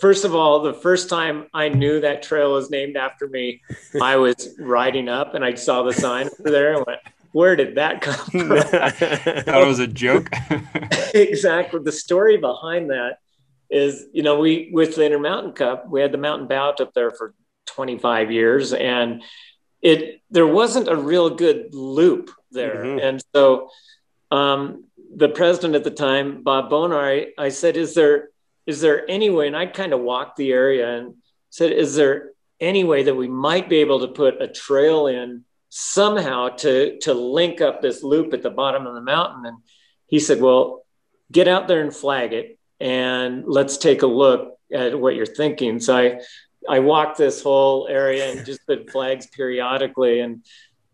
first 0.00 0.24
of 0.24 0.34
all, 0.34 0.62
the 0.62 0.74
first 0.74 1.08
time 1.08 1.46
I 1.54 1.68
knew 1.68 2.00
that 2.00 2.22
trail 2.22 2.54
was 2.54 2.70
named 2.70 2.96
after 2.96 3.28
me, 3.28 3.62
I 4.00 4.16
was 4.16 4.54
riding 4.58 5.08
up 5.08 5.34
and 5.34 5.44
I 5.44 5.54
saw 5.54 5.82
the 5.82 5.92
sign 5.92 6.28
over 6.40 6.50
there 6.50 6.74
and 6.74 6.84
went, 6.86 7.00
where 7.32 7.54
did 7.54 7.74
that 7.74 8.00
come 8.00 8.14
from? 8.30 8.52
it 8.52 9.66
was 9.66 9.78
a 9.78 9.86
joke. 9.86 10.30
exactly. 11.14 11.80
The 11.82 11.92
story 11.92 12.38
behind 12.38 12.90
that 12.90 13.18
is, 13.70 14.06
you 14.12 14.22
know, 14.22 14.38
we 14.38 14.70
with 14.72 14.96
the 14.96 15.04
Intermountain 15.04 15.52
Cup, 15.52 15.88
we 15.88 16.00
had 16.00 16.12
the 16.12 16.18
mountain 16.18 16.48
bout 16.48 16.80
up 16.80 16.94
there 16.94 17.10
for 17.10 17.34
25 17.66 18.30
years, 18.30 18.72
and 18.72 19.22
it 19.82 20.20
there 20.30 20.46
wasn't 20.46 20.88
a 20.88 20.96
real 20.96 21.30
good 21.30 21.74
loop 21.74 22.30
there, 22.50 22.84
mm-hmm. 22.84 22.98
and 22.98 23.22
so 23.34 23.70
um, 24.30 24.84
the 25.14 25.28
president 25.28 25.74
at 25.74 25.84
the 25.84 25.90
time, 25.90 26.42
Bob 26.42 26.70
Bonar, 26.70 27.08
I, 27.08 27.26
I 27.38 27.48
said, 27.50 27.76
"Is 27.76 27.94
there 27.94 28.30
is 28.66 28.80
there 28.80 29.08
any 29.08 29.30
way?" 29.30 29.46
And 29.46 29.56
I 29.56 29.66
kind 29.66 29.92
of 29.92 30.00
walked 30.00 30.36
the 30.36 30.52
area 30.52 30.98
and 30.98 31.14
said, 31.50 31.72
"Is 31.72 31.94
there 31.94 32.32
any 32.60 32.84
way 32.84 33.02
that 33.02 33.14
we 33.14 33.28
might 33.28 33.68
be 33.68 33.76
able 33.76 34.00
to 34.00 34.08
put 34.08 34.40
a 34.42 34.48
trail 34.48 35.06
in?" 35.06 35.44
somehow 35.78 36.48
to 36.48 36.98
to 37.00 37.12
link 37.12 37.60
up 37.60 37.82
this 37.82 38.02
loop 38.02 38.32
at 38.32 38.42
the 38.42 38.50
bottom 38.50 38.86
of 38.86 38.94
the 38.94 39.00
mountain 39.00 39.44
and 39.44 39.58
he 40.06 40.18
said 40.18 40.40
well 40.40 40.86
get 41.30 41.48
out 41.48 41.68
there 41.68 41.82
and 41.82 41.94
flag 41.94 42.32
it 42.32 42.58
and 42.80 43.44
let's 43.46 43.76
take 43.76 44.00
a 44.00 44.06
look 44.06 44.58
at 44.72 44.98
what 44.98 45.14
you're 45.14 45.26
thinking 45.26 45.78
so 45.78 45.94
i 45.96 46.18
i 46.68 46.78
walked 46.78 47.18
this 47.18 47.42
whole 47.42 47.86
area 47.88 48.30
and 48.30 48.46
just 48.46 48.66
put 48.66 48.90
flags 48.90 49.26
periodically 49.26 50.20
and 50.20 50.44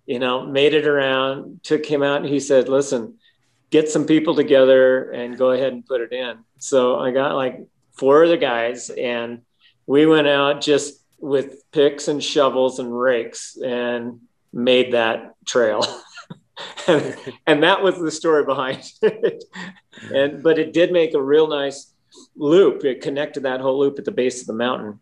you 0.07 0.19
know 0.19 0.47
made 0.47 0.75
it 0.75 0.87
around 0.87 1.63
took 1.63 1.85
him 1.85 2.03
out 2.03 2.23
and 2.23 2.29
he 2.29 2.41
said 2.41 2.69
listen 2.69 3.15
get 3.71 3.89
some 3.89 4.05
people 4.05 4.35
together 4.35 5.11
and 5.11 5.39
go 5.39 5.53
ahead 5.53 5.73
and 5.73 5.87
put 5.87 6.01
it 6.01 6.13
in 6.13 6.39
so 6.59 6.99
i 6.99 7.11
got 7.11 7.35
like 7.35 7.61
four 7.93 8.23
of 8.23 8.31
the 8.31 8.37
guys 8.37 8.91
and 8.91 9.43
we 9.87 10.07
went 10.07 10.27
out 10.27 10.61
just 10.61 11.03
with 11.23 11.71
picks 11.71 12.09
and 12.09 12.23
shovels 12.23 12.79
and 12.79 12.99
rakes 12.99 13.57
and 13.57 14.21
made 14.53 14.93
that 14.93 15.35
trail. 15.47 15.85
and, 16.89 17.17
and, 17.47 17.63
that 17.63 17.83
was 17.83 17.99
the 17.99 18.11
story 18.11 18.45
behind 18.45 18.91
it. 19.03 19.45
and 20.13 20.43
but 20.43 20.59
it 20.59 20.73
did 20.73 20.93
make 20.93 21.15
a 21.15 21.23
real 21.23 21.49
nice 21.49 21.93
loop. 22.37 22.85
It 22.85 23.01
connected 23.01 23.45
that 23.45 23.61
whole 23.61 23.79
loop 23.79 23.99
at 23.99 24.05
the 24.05 24.11
base 24.11 24.41
of 24.41 24.47
the 24.47 24.53
mountain. 24.53 25.01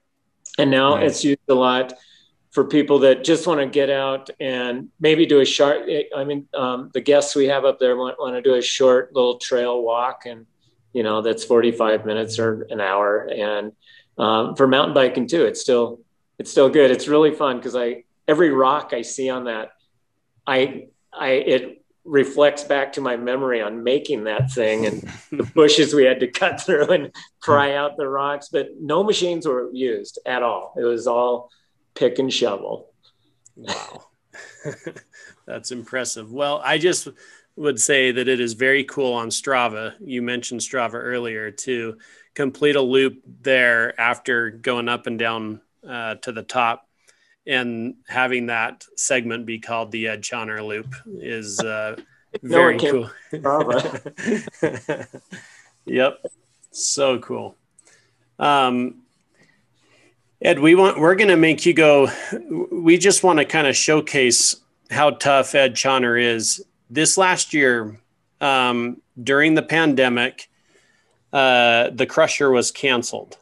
And 0.60 0.70
now 0.70 0.96
it's 0.96 1.24
used 1.24 1.40
a 1.48 1.54
lot 1.54 1.94
for 2.50 2.64
people 2.64 2.98
that 3.00 3.24
just 3.24 3.46
want 3.46 3.60
to 3.60 3.66
get 3.66 3.90
out 3.90 4.28
and 4.40 4.88
maybe 4.98 5.24
do 5.26 5.40
a 5.40 5.44
short. 5.44 5.88
I 6.16 6.24
mean, 6.24 6.48
um, 6.54 6.90
the 6.92 7.00
guests 7.00 7.34
we 7.34 7.46
have 7.46 7.64
up 7.64 7.78
there 7.78 7.96
want, 7.96 8.18
want 8.18 8.34
to 8.34 8.42
do 8.42 8.54
a 8.54 8.62
short 8.62 9.14
little 9.14 9.38
trail 9.38 9.82
walk, 9.82 10.26
and 10.26 10.46
you 10.92 11.02
know 11.02 11.22
that's 11.22 11.44
45 11.44 12.04
minutes 12.06 12.38
or 12.38 12.66
an 12.70 12.80
hour. 12.80 13.28
And 13.28 13.72
um, 14.18 14.56
for 14.56 14.66
mountain 14.66 14.94
biking 14.94 15.28
too, 15.28 15.44
it's 15.44 15.60
still 15.60 16.00
it's 16.38 16.50
still 16.50 16.68
good. 16.68 16.90
It's 16.90 17.08
really 17.08 17.34
fun 17.34 17.56
because 17.56 17.76
I 17.76 18.04
every 18.30 18.50
rock 18.50 18.92
I 18.92 19.02
see 19.02 19.28
on 19.28 19.44
that, 19.44 19.72
I, 20.46 20.86
I, 21.12 21.30
it 21.30 21.79
reflects 22.04 22.64
back 22.64 22.92
to 22.94 23.00
my 23.00 23.16
memory 23.16 23.60
on 23.60 23.84
making 23.84 24.24
that 24.24 24.50
thing 24.50 24.86
and 24.86 25.02
the 25.30 25.44
bushes 25.54 25.94
we 25.94 26.04
had 26.04 26.20
to 26.20 26.26
cut 26.26 26.60
through 26.60 26.90
and 26.90 27.14
pry 27.40 27.74
out 27.74 27.96
the 27.96 28.08
rocks, 28.08 28.48
but 28.50 28.68
no 28.80 29.02
machines 29.02 29.46
were 29.46 29.70
used 29.72 30.18
at 30.26 30.42
all. 30.42 30.74
It 30.76 30.84
was 30.84 31.06
all 31.06 31.50
pick 31.94 32.18
and 32.18 32.32
shovel. 32.32 32.92
Wow. 33.56 34.06
That's 35.46 35.72
impressive. 35.72 36.32
Well, 36.32 36.60
I 36.64 36.78
just 36.78 37.08
would 37.56 37.80
say 37.80 38.12
that 38.12 38.28
it 38.28 38.40
is 38.40 38.54
very 38.54 38.84
cool 38.84 39.12
on 39.12 39.28
Strava. 39.28 39.94
You 40.00 40.22
mentioned 40.22 40.60
Strava 40.60 40.94
earlier 40.94 41.50
to 41.50 41.98
complete 42.34 42.76
a 42.76 42.80
loop 42.80 43.20
there 43.42 43.98
after 44.00 44.50
going 44.50 44.88
up 44.88 45.06
and 45.06 45.18
down 45.18 45.60
uh, 45.86 46.14
to 46.16 46.32
the 46.32 46.42
top 46.42 46.88
and 47.46 47.94
having 48.08 48.46
that 48.46 48.84
segment 48.96 49.46
be 49.46 49.58
called 49.58 49.90
the 49.92 50.08
Ed 50.08 50.22
Chawner 50.22 50.64
Loop 50.66 50.94
is 51.18 51.58
uh, 51.60 51.96
very 52.42 52.78
cool. 52.78 53.10
yep, 55.84 56.24
so 56.70 57.18
cool. 57.18 57.56
Um, 58.38 59.02
Ed, 60.42 60.58
we 60.58 60.74
want 60.74 60.98
we're 60.98 61.16
going 61.16 61.28
to 61.28 61.36
make 61.36 61.66
you 61.66 61.74
go. 61.74 62.08
We 62.72 62.96
just 62.96 63.22
want 63.22 63.38
to 63.38 63.44
kind 63.44 63.66
of 63.66 63.76
showcase 63.76 64.56
how 64.90 65.10
tough 65.10 65.54
Ed 65.54 65.74
Chawner 65.74 66.20
is. 66.20 66.64
This 66.88 67.18
last 67.18 67.52
year, 67.52 68.00
um, 68.40 69.02
during 69.22 69.54
the 69.54 69.62
pandemic, 69.62 70.48
uh, 71.32 71.90
the 71.90 72.06
Crusher 72.06 72.50
was 72.50 72.70
canceled, 72.70 73.36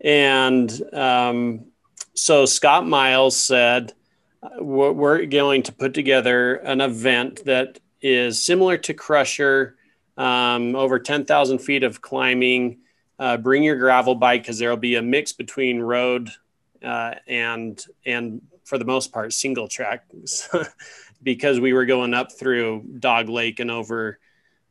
and 0.00 0.82
um, 0.94 1.66
so 2.14 2.46
Scott 2.46 2.86
Miles 2.86 3.36
said, 3.36 3.92
we're 4.58 5.26
going 5.26 5.62
to 5.64 5.72
put 5.72 5.94
together 5.94 6.56
an 6.56 6.80
event 6.80 7.44
that 7.44 7.78
is 8.00 8.42
similar 8.42 8.78
to 8.78 8.94
Crusher, 8.94 9.76
um, 10.16 10.74
over 10.74 10.98
10,000 10.98 11.58
feet 11.58 11.82
of 11.82 12.00
climbing. 12.00 12.78
Uh, 13.18 13.36
bring 13.36 13.62
your 13.62 13.76
gravel 13.76 14.14
bike 14.14 14.42
because 14.42 14.58
there 14.58 14.70
will 14.70 14.78
be 14.78 14.94
a 14.94 15.02
mix 15.02 15.34
between 15.34 15.78
road 15.78 16.30
uh, 16.82 17.14
and 17.26 17.84
and 18.06 18.40
for 18.64 18.78
the 18.78 18.84
most 18.86 19.12
part 19.12 19.34
single 19.34 19.68
tracks 19.68 20.48
because 21.22 21.60
we 21.60 21.74
were 21.74 21.84
going 21.84 22.14
up 22.14 22.32
through 22.32 22.82
Dog 22.98 23.28
Lake 23.28 23.60
and 23.60 23.70
over 23.70 24.18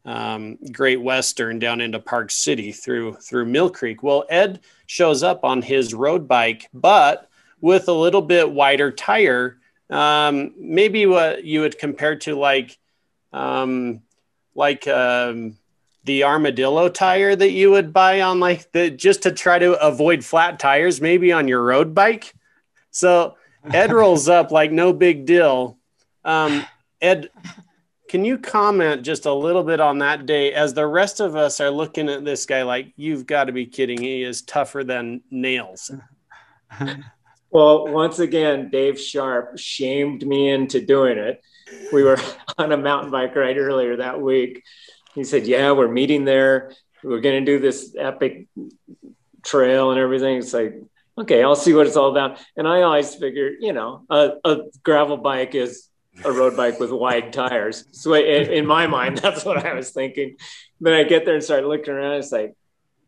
um, 0.03 0.57
Great 0.71 0.99
Western 0.99 1.59
down 1.59 1.79
into 1.79 1.99
Park 1.99 2.31
City 2.31 2.71
through 2.71 3.13
through 3.17 3.45
Mill 3.45 3.69
Creek. 3.69 4.01
Well, 4.01 4.25
Ed 4.29 4.61
shows 4.87 5.21
up 5.21 5.43
on 5.43 5.61
his 5.61 5.93
road 5.93 6.27
bike, 6.27 6.67
but 6.73 7.28
with 7.61 7.87
a 7.87 7.93
little 7.93 8.21
bit 8.21 8.51
wider 8.51 8.91
tire. 8.91 9.57
Um, 9.89 10.53
maybe 10.57 11.05
what 11.05 11.43
you 11.43 11.61
would 11.61 11.79
compare 11.79 12.15
to 12.17 12.35
like, 12.35 12.77
um, 13.33 14.01
like 14.55 14.87
um, 14.87 15.57
the 16.05 16.23
armadillo 16.23 16.89
tire 16.89 17.35
that 17.35 17.51
you 17.51 17.71
would 17.71 17.93
buy 17.93 18.21
on 18.21 18.39
like 18.39 18.71
the 18.71 18.89
just 18.89 19.23
to 19.23 19.31
try 19.31 19.59
to 19.59 19.79
avoid 19.79 20.23
flat 20.23 20.59
tires, 20.59 21.01
maybe 21.01 21.31
on 21.31 21.47
your 21.47 21.63
road 21.63 21.93
bike. 21.93 22.33
So 22.91 23.35
Ed 23.63 23.91
rolls 23.91 24.29
up 24.29 24.51
like 24.51 24.71
no 24.71 24.93
big 24.93 25.25
deal. 25.25 25.77
Um, 26.23 26.65
Ed, 27.01 27.29
can 28.09 28.25
you 28.25 28.37
comment 28.37 29.03
just 29.03 29.25
a 29.25 29.33
little 29.33 29.63
bit 29.63 29.79
on 29.79 29.99
that 29.99 30.25
day 30.25 30.51
as 30.53 30.73
the 30.73 30.87
rest 30.87 31.19
of 31.19 31.35
us 31.35 31.59
are 31.59 31.69
looking 31.69 32.09
at 32.09 32.25
this 32.25 32.45
guy 32.45 32.63
like 32.63 32.91
you've 32.95 33.25
got 33.25 33.45
to 33.45 33.51
be 33.51 33.65
kidding? 33.65 34.01
He 34.01 34.23
is 34.23 34.41
tougher 34.41 34.83
than 34.83 35.21
nails. 35.29 35.91
Well, 37.51 37.87
once 37.87 38.19
again, 38.19 38.69
Dave 38.69 38.99
Sharp 38.99 39.57
shamed 39.57 40.25
me 40.25 40.49
into 40.49 40.85
doing 40.85 41.17
it. 41.17 41.41
We 41.91 42.03
were 42.03 42.17
on 42.57 42.71
a 42.71 42.77
mountain 42.77 43.11
bike 43.11 43.35
ride 43.35 43.57
earlier 43.57 43.97
that 43.97 44.21
week. 44.21 44.63
He 45.15 45.23
said, 45.23 45.47
Yeah, 45.47 45.71
we're 45.71 45.87
meeting 45.87 46.25
there. 46.25 46.73
We're 47.03 47.21
going 47.21 47.43
to 47.43 47.51
do 47.51 47.59
this 47.59 47.95
epic 47.97 48.47
trail 49.43 49.91
and 49.91 49.99
everything. 49.99 50.37
It's 50.37 50.53
like, 50.53 50.75
okay, 51.17 51.43
I'll 51.43 51.55
see 51.55 51.73
what 51.73 51.87
it's 51.87 51.95
all 51.95 52.11
about. 52.11 52.39
And 52.55 52.67
I 52.67 52.81
always 52.81 53.15
figured, 53.15 53.57
you 53.59 53.73
know, 53.73 54.05
a, 54.09 54.33
a 54.43 54.57
gravel 54.83 55.17
bike 55.17 55.55
is 55.55 55.89
a 56.23 56.31
road 56.31 56.57
bike 56.57 56.79
with 56.79 56.91
wide 56.91 57.31
tires. 57.33 57.85
So 57.91 58.13
in, 58.13 58.51
in, 58.51 58.65
my 58.65 58.87
mind, 58.87 59.17
that's 59.23 59.45
what 59.45 59.65
I 59.65 59.73
was 59.73 59.91
thinking. 59.91 60.37
Then 60.81 60.93
I 60.93 61.03
get 61.03 61.25
there 61.25 61.35
and 61.35 61.43
start 61.43 61.65
looking 61.65 61.93
around. 61.93 62.15
It's 62.15 62.31
like, 62.31 62.55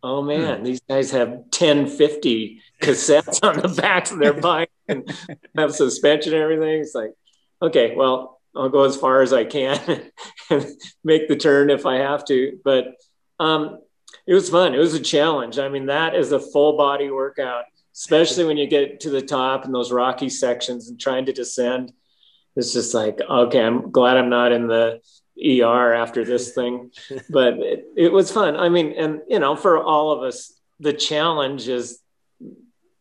oh 0.04 0.22
man, 0.22 0.60
hmm. 0.60 0.64
these 0.64 0.82
guys 0.82 1.12
have 1.12 1.30
1050 1.30 2.62
cassettes 2.82 3.40
on 3.44 3.62
the 3.62 3.82
backs 3.82 4.12
of 4.12 4.20
their 4.20 4.34
bike 4.42 4.72
and 4.88 5.14
have 5.56 5.74
suspension 5.74 6.34
and 6.34 6.42
everything. 6.42 6.82
It's 6.82 6.96
like, 6.96 7.14
okay, 7.62 7.96
well, 7.96 8.42
I'll 8.56 8.70
go 8.70 8.84
as 8.84 8.98
far 8.98 9.22
as 9.22 9.32
I 9.34 9.46
can 9.46 10.12
and 10.50 10.68
make 11.04 11.28
the 11.28 11.36
turn 11.36 11.70
if 11.70 11.86
I 11.86 11.98
have 11.98 12.26
to. 12.26 12.60
But 12.64 12.96
um, 13.40 13.80
it 14.28 14.34
was 14.34 14.50
fun. 14.50 14.74
It 14.74 14.80
was 14.80 14.94
a 14.94 15.00
challenge. 15.00 15.60
I 15.60 15.70
mean, 15.70 15.86
that 15.88 16.16
is 16.16 16.32
a 16.32 16.40
full 16.40 16.78
body 16.78 17.10
workout, 17.10 17.66
especially 17.94 18.46
when 18.46 18.58
you 18.58 18.68
get 18.68 19.02
to 19.02 19.10
the 19.10 19.22
top 19.22 19.66
and 19.66 19.74
those 19.74 19.92
rocky 19.92 20.30
sections 20.30 20.90
and 20.90 21.00
trying 21.00 21.26
to 21.28 21.34
descend. 21.34 21.94
It's 22.56 22.74
just 22.74 22.94
like, 22.94 23.22
okay, 23.22 23.64
I'm 23.64 23.92
glad 23.92 24.18
I'm 24.18 24.30
not 24.30 24.52
in 24.52 24.68
the 24.68 25.00
ER 25.44 25.94
after 25.94 26.24
this 26.24 26.54
thing, 26.54 26.92
but 27.30 27.54
it, 27.56 27.86
it 27.96 28.12
was 28.12 28.32
fun. 28.32 28.56
I 28.56 28.70
mean, 28.70 28.94
and 28.94 29.22
you 29.28 29.40
know, 29.40 29.56
for 29.56 29.82
all 29.82 30.12
of 30.12 30.24
us, 30.24 30.54
the 30.80 30.94
challenge 30.94 31.68
is 31.68 32.00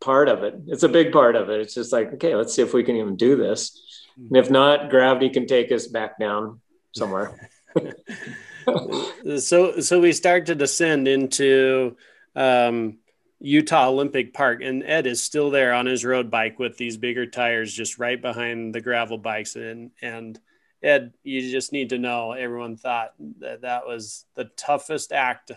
part 0.01 0.29
of 0.29 0.43
it. 0.43 0.55
It's 0.67 0.83
a 0.83 0.89
big 0.89 1.13
part 1.13 1.37
of 1.37 1.51
it. 1.51 1.61
It's 1.61 1.75
just 1.75 1.93
like, 1.93 2.15
okay, 2.15 2.35
let's 2.35 2.55
see 2.55 2.63
if 2.63 2.73
we 2.73 2.85
can 2.85 2.97
even 2.97 3.17
do 3.17 3.37
this. 3.37 4.07
And 4.17 4.37
if 4.37 4.51
not, 4.51 4.91
gravity 4.91 5.31
can 5.31 5.47
take 5.47 5.71
us 5.73 5.87
back 5.87 6.19
down 6.19 6.61
somewhere. 6.93 7.51
so, 9.39 9.81
so 9.81 10.01
we 10.01 10.13
start 10.13 10.47
to 10.47 10.55
descend 10.55 11.09
into 11.09 11.97
um, 12.35 12.99
Utah 13.41 13.89
Olympic 13.89 14.35
Park, 14.35 14.61
and 14.63 14.83
Ed 14.85 15.07
is 15.07 15.23
still 15.23 15.51
there 15.51 15.73
on 15.73 15.87
his 15.87 16.05
road 16.05 16.31
bike 16.31 16.59
with 16.59 16.77
these 16.77 16.97
bigger 16.97 17.27
tires, 17.27 17.73
just 17.73 17.99
right 17.99 18.21
behind 18.21 18.75
the 18.75 18.81
gravel 18.81 19.19
bikes. 19.19 19.57
And 19.57 19.91
and 20.03 20.39
Ed, 20.83 21.13
you 21.23 21.51
just 21.51 21.73
need 21.73 21.91
to 21.91 21.99
know, 21.99 22.33
everyone 22.33 22.77
thought 22.77 23.13
that 23.41 23.63
that 23.63 23.87
was 23.87 24.25
the 24.35 24.45
toughest 24.57 25.13
act 25.13 25.53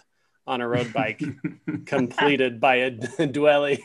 on 0.46 0.62
a 0.62 0.68
road 0.68 0.92
bike 0.92 1.22
completed 1.86 2.60
by 2.60 2.76
a 2.76 2.92
dwelly. 3.32 3.80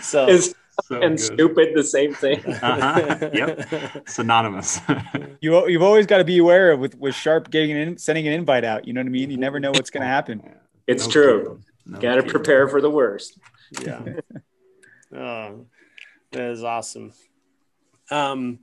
So, 0.00 0.28
is 0.28 0.54
so 0.88 1.00
and 1.00 1.16
good. 1.16 1.20
stupid 1.20 1.68
the 1.74 1.84
same 1.84 2.14
thing. 2.14 2.44
Uh-huh. 2.44 3.30
Yep, 3.32 4.08
synonymous. 4.08 4.80
you 5.40 5.68
you've 5.68 5.82
always 5.82 6.06
got 6.06 6.18
to 6.18 6.24
be 6.24 6.38
aware 6.38 6.72
of 6.72 6.80
with 6.80 6.96
with 6.98 7.14
Sharp 7.14 7.50
getting 7.50 7.70
in, 7.70 7.98
sending 7.98 8.26
an 8.26 8.32
invite 8.32 8.64
out. 8.64 8.86
You 8.86 8.92
know 8.92 9.00
what 9.00 9.06
I 9.06 9.10
mean? 9.10 9.30
You 9.30 9.36
never 9.36 9.60
know 9.60 9.70
what's 9.70 9.90
going 9.90 10.02
to 10.02 10.06
happen. 10.06 10.42
It's 10.86 11.06
no 11.06 11.12
true. 11.12 11.60
No 11.86 11.98
got 12.00 12.16
to 12.16 12.22
prepare 12.22 12.68
for 12.68 12.80
the 12.80 12.90
worst. 12.90 13.38
Yeah. 13.80 14.00
oh, 15.14 15.66
that 16.32 16.50
is 16.50 16.64
awesome. 16.64 17.12
Um, 18.10 18.60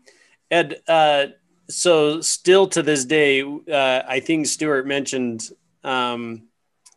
Ed, 0.52 0.82
uh, 0.88 1.28
so 1.70 2.22
still 2.22 2.68
to 2.68 2.82
this 2.82 3.06
day, 3.06 3.42
uh, 3.42 4.02
I 4.08 4.20
think 4.20 4.48
Stuart 4.48 4.88
mentioned 4.88 5.50
um, 5.84 6.48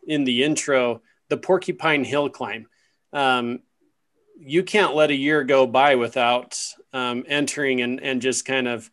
in 0.05 0.23
the 0.23 0.43
intro 0.43 1.01
the 1.29 1.37
Porcupine 1.37 2.03
Hill 2.03 2.29
climb. 2.29 2.67
Um, 3.11 3.61
you 4.37 4.63
can't 4.63 4.95
let 4.95 5.09
a 5.09 5.15
year 5.15 5.43
go 5.43 5.65
by 5.65 5.95
without 5.95 6.59
um, 6.91 7.23
entering 7.27 7.81
and, 7.81 8.01
and 8.01 8.21
just 8.21 8.45
kind 8.45 8.67
of 8.67 8.89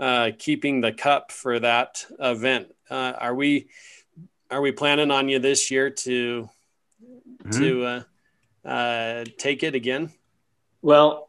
uh, 0.00 0.30
keeping 0.38 0.80
the 0.80 0.92
cup 0.92 1.30
for 1.32 1.58
that 1.58 2.04
event. 2.18 2.74
Uh, 2.90 3.12
are 3.18 3.34
we 3.34 3.68
are 4.50 4.60
we 4.60 4.72
planning 4.72 5.10
on 5.10 5.28
you 5.28 5.38
this 5.38 5.70
year 5.70 5.90
to 5.90 6.48
mm-hmm. 7.42 7.50
to 7.60 7.84
uh, 7.84 8.68
uh, 8.68 9.24
take 9.36 9.62
it 9.62 9.74
again? 9.74 10.12
Well, 10.80 11.27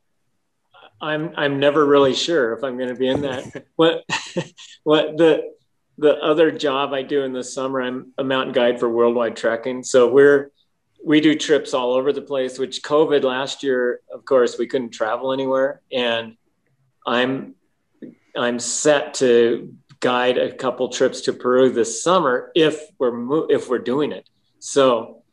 I'm 1.01 1.33
I'm 1.35 1.59
never 1.59 1.85
really 1.85 2.13
sure 2.13 2.53
if 2.53 2.63
I'm 2.63 2.77
going 2.77 2.89
to 2.89 2.95
be 2.95 3.07
in 3.07 3.21
that. 3.21 3.65
what 3.75 4.03
what 4.83 5.17
the 5.17 5.53
the 5.97 6.15
other 6.17 6.51
job 6.51 6.93
I 6.93 7.03
do 7.03 7.23
in 7.23 7.33
the 7.33 7.43
summer, 7.43 7.81
I'm 7.81 8.13
a 8.17 8.23
mountain 8.23 8.53
guide 8.53 8.79
for 8.79 8.89
Worldwide 8.89 9.35
Trekking. 9.35 9.83
So 9.83 10.09
we're 10.09 10.51
we 11.03 11.21
do 11.21 11.35
trips 11.35 11.73
all 11.73 11.93
over 11.93 12.11
the 12.11 12.21
place. 12.21 12.59
Which 12.59 12.81
COVID 12.81 13.23
last 13.23 13.63
year, 13.63 14.01
of 14.13 14.25
course, 14.25 14.57
we 14.57 14.67
couldn't 14.67 14.91
travel 14.91 15.31
anywhere, 15.31 15.81
and 15.91 16.35
I'm 17.05 17.55
I'm 18.35 18.59
set 18.59 19.15
to 19.15 19.75
guide 19.99 20.37
a 20.37 20.53
couple 20.53 20.89
trips 20.89 21.21
to 21.21 21.33
Peru 21.33 21.69
this 21.69 22.03
summer 22.03 22.51
if 22.55 22.81
we're 22.97 23.49
if 23.49 23.69
we're 23.69 23.79
doing 23.79 24.11
it. 24.11 24.29
So 24.59 25.23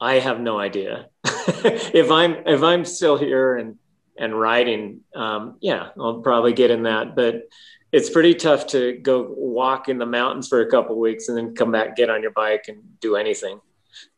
I 0.00 0.14
have 0.14 0.40
no 0.40 0.58
idea 0.58 1.08
if 1.24 2.10
I'm 2.10 2.36
if 2.46 2.62
I'm 2.62 2.84
still 2.84 3.16
here 3.16 3.56
and 3.56 3.76
and 4.18 4.38
riding. 4.38 5.00
Um, 5.14 5.56
yeah, 5.60 5.90
I'll 5.98 6.20
probably 6.20 6.52
get 6.52 6.70
in 6.70 6.84
that, 6.84 7.16
but 7.16 7.48
it's 7.92 8.10
pretty 8.10 8.34
tough 8.34 8.66
to 8.68 8.98
go 8.98 9.26
walk 9.36 9.88
in 9.88 9.98
the 9.98 10.06
mountains 10.06 10.48
for 10.48 10.60
a 10.60 10.70
couple 10.70 10.98
weeks 10.98 11.28
and 11.28 11.36
then 11.36 11.54
come 11.54 11.72
back, 11.72 11.96
get 11.96 12.10
on 12.10 12.22
your 12.22 12.32
bike, 12.32 12.66
and 12.68 12.82
do 13.00 13.16
anything. 13.16 13.60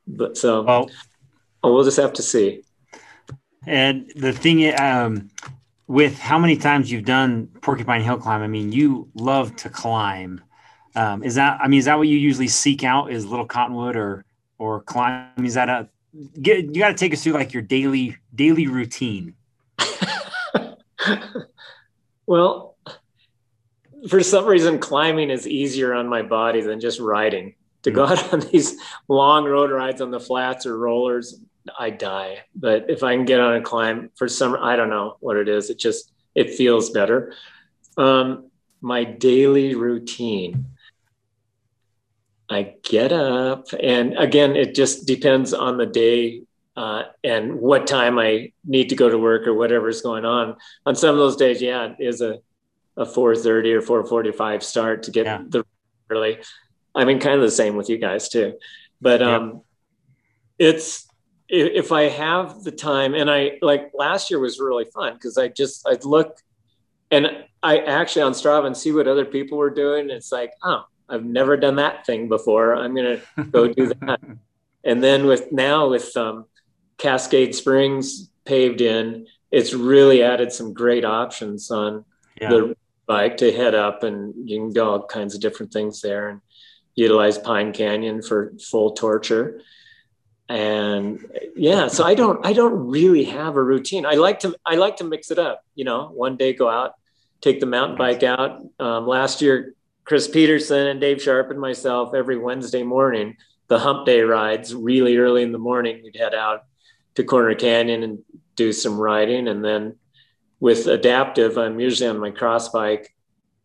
But 0.06 0.36
so 0.36 0.62
well, 0.62 0.90
we'll 1.62 1.84
just 1.84 1.98
have 1.98 2.12
to 2.14 2.22
see. 2.22 2.62
And 3.66 4.10
the 4.16 4.32
thing, 4.32 4.74
um, 4.80 5.30
with 5.86 6.18
how 6.18 6.38
many 6.38 6.56
times 6.56 6.90
you've 6.90 7.04
done 7.04 7.48
Porcupine 7.60 8.02
Hill 8.02 8.18
climb, 8.18 8.42
I 8.42 8.46
mean, 8.46 8.72
you 8.72 9.10
love 9.14 9.54
to 9.56 9.68
climb. 9.68 10.42
Um, 10.94 11.22
is 11.22 11.34
that, 11.34 11.60
I 11.60 11.68
mean, 11.68 11.78
is 11.78 11.84
that 11.84 11.98
what 11.98 12.08
you 12.08 12.16
usually 12.16 12.48
seek 12.48 12.84
out? 12.84 13.12
Is 13.12 13.26
Little 13.26 13.46
Cottonwood 13.46 13.96
or 13.96 14.24
or 14.58 14.80
climb? 14.82 15.44
Is 15.44 15.54
that 15.54 15.68
a 15.68 15.88
get? 16.40 16.64
You 16.64 16.80
got 16.80 16.88
to 16.88 16.94
take 16.94 17.12
us 17.12 17.22
through 17.22 17.34
like 17.34 17.52
your 17.52 17.62
daily 17.62 18.16
daily 18.34 18.66
routine. 18.66 19.34
well, 22.26 22.76
for 24.08 24.22
some 24.22 24.46
reason, 24.46 24.78
climbing 24.78 25.30
is 25.30 25.46
easier 25.46 25.94
on 25.94 26.08
my 26.08 26.22
body 26.22 26.60
than 26.60 26.80
just 26.80 27.00
riding. 27.00 27.54
To 27.82 27.90
go 27.92 28.06
mm-hmm. 28.06 28.24
out 28.24 28.32
on 28.32 28.40
these 28.50 28.76
long 29.08 29.44
road 29.44 29.70
rides 29.70 30.00
on 30.00 30.10
the 30.10 30.20
flats 30.20 30.66
or 30.66 30.76
rollers, 30.76 31.40
I 31.78 31.90
die. 31.90 32.38
But 32.54 32.90
if 32.90 33.02
I 33.02 33.14
can 33.14 33.24
get 33.24 33.40
on 33.40 33.54
a 33.54 33.62
climb 33.62 34.10
for 34.16 34.28
some, 34.28 34.56
I 34.60 34.76
don't 34.76 34.90
know 34.90 35.16
what 35.20 35.36
it 35.36 35.48
is. 35.48 35.70
It 35.70 35.78
just 35.78 36.12
it 36.34 36.54
feels 36.54 36.90
better. 36.90 37.34
Um, 37.96 38.50
my 38.80 39.04
daily 39.04 39.74
routine. 39.74 40.66
I 42.50 42.74
get 42.82 43.12
up, 43.12 43.66
and 43.78 44.16
again, 44.16 44.56
it 44.56 44.74
just 44.74 45.06
depends 45.06 45.52
on 45.52 45.76
the 45.76 45.84
day 45.84 46.44
uh, 46.78 47.02
and 47.24 47.56
what 47.58 47.88
time 47.88 48.20
I 48.20 48.52
need 48.64 48.90
to 48.90 48.94
go 48.94 49.10
to 49.10 49.18
work 49.18 49.48
or 49.48 49.54
whatever's 49.54 50.00
going 50.00 50.24
on. 50.24 50.54
On 50.86 50.94
some 50.94 51.10
of 51.10 51.16
those 51.16 51.34
days, 51.34 51.60
yeah, 51.60 51.86
it 51.86 51.96
is 51.98 52.20
a 52.20 52.38
a 52.96 53.04
4:30 53.04 53.90
or 53.90 54.02
4:45 54.04 54.62
start 54.62 55.02
to 55.04 55.10
get 55.10 55.26
yeah. 55.26 55.42
the 55.48 55.64
early. 56.08 56.38
I 56.94 57.04
mean, 57.04 57.18
kind 57.18 57.34
of 57.34 57.40
the 57.40 57.50
same 57.50 57.74
with 57.74 57.88
you 57.88 57.98
guys 57.98 58.28
too, 58.28 58.58
but 59.00 59.20
um, 59.22 59.62
yeah. 60.58 60.68
it's 60.68 61.08
if 61.48 61.90
I 61.90 62.02
have 62.02 62.62
the 62.62 62.70
time, 62.70 63.14
and 63.14 63.28
I 63.28 63.58
like 63.60 63.90
last 63.92 64.30
year 64.30 64.38
was 64.38 64.60
really 64.60 64.86
fun 64.94 65.14
because 65.14 65.36
I 65.36 65.48
just 65.48 65.84
I'd 65.88 66.04
look 66.04 66.38
and 67.10 67.44
I 67.60 67.78
actually 67.78 68.22
on 68.22 68.34
Strava 68.34 68.66
and 68.66 68.76
see 68.76 68.92
what 68.92 69.08
other 69.08 69.24
people 69.24 69.58
were 69.58 69.70
doing. 69.70 70.10
It's 70.10 70.30
like, 70.30 70.52
oh, 70.62 70.84
I've 71.08 71.24
never 71.24 71.56
done 71.56 71.74
that 71.76 72.06
thing 72.06 72.28
before. 72.28 72.76
I'm 72.76 72.94
gonna 72.94 73.20
go 73.50 73.66
do 73.66 73.88
that. 73.88 74.20
and 74.84 75.02
then 75.02 75.26
with 75.26 75.50
now 75.50 75.88
with 75.88 76.16
um, 76.16 76.46
Cascade 76.98 77.54
Springs 77.54 78.30
paved 78.44 78.80
in, 78.80 79.26
it's 79.50 79.72
really 79.72 80.22
added 80.22 80.52
some 80.52 80.74
great 80.74 81.04
options 81.04 81.70
on 81.70 82.04
yeah. 82.40 82.50
the 82.50 82.76
bike 83.06 83.38
to 83.38 83.52
head 83.52 83.74
up, 83.74 84.02
and 84.02 84.34
you 84.48 84.58
can 84.58 84.72
do 84.72 84.82
all 84.82 85.06
kinds 85.06 85.34
of 85.34 85.40
different 85.40 85.72
things 85.72 86.02
there 86.02 86.28
and 86.28 86.40
utilize 86.94 87.38
Pine 87.38 87.72
Canyon 87.72 88.22
for 88.22 88.52
full 88.70 88.92
torture 88.92 89.60
and 90.50 91.26
yeah 91.56 91.88
so 91.88 92.04
i 92.04 92.14
don't 92.14 92.46
i 92.46 92.54
don't 92.54 92.88
really 92.88 93.22
have 93.22 93.56
a 93.56 93.62
routine 93.62 94.06
i 94.06 94.14
like 94.14 94.40
to 94.40 94.56
i 94.64 94.76
like 94.76 94.96
to 94.96 95.04
mix 95.04 95.30
it 95.30 95.38
up 95.38 95.62
you 95.74 95.84
know 95.84 96.08
one 96.14 96.38
day 96.38 96.54
go 96.54 96.70
out 96.70 96.94
take 97.42 97.60
the 97.60 97.66
mountain 97.66 97.98
bike 97.98 98.22
out 98.22 98.62
um, 98.80 99.06
last 99.06 99.42
year 99.42 99.74
Chris 100.08 100.26
Peterson 100.26 100.86
and 100.86 101.02
Dave 101.02 101.20
Sharp 101.20 101.50
and 101.50 101.60
myself 101.60 102.14
every 102.14 102.38
Wednesday 102.38 102.82
morning, 102.82 103.36
the 103.66 103.78
hump 103.78 104.06
day 104.06 104.22
rides 104.22 104.74
really 104.74 105.18
early 105.18 105.42
in 105.42 105.52
the 105.52 105.58
morning. 105.58 106.00
We'd 106.02 106.16
head 106.16 106.34
out 106.34 106.64
to 107.18 107.24
Corner 107.24 107.56
Canyon 107.56 108.04
and 108.04 108.20
do 108.54 108.72
some 108.72 108.96
riding. 108.96 109.48
And 109.48 109.64
then 109.64 109.96
with 110.60 110.86
adaptive, 110.86 111.58
I'm 111.58 111.80
usually 111.80 112.08
on 112.08 112.20
my 112.20 112.30
cross 112.30 112.68
bike 112.68 113.12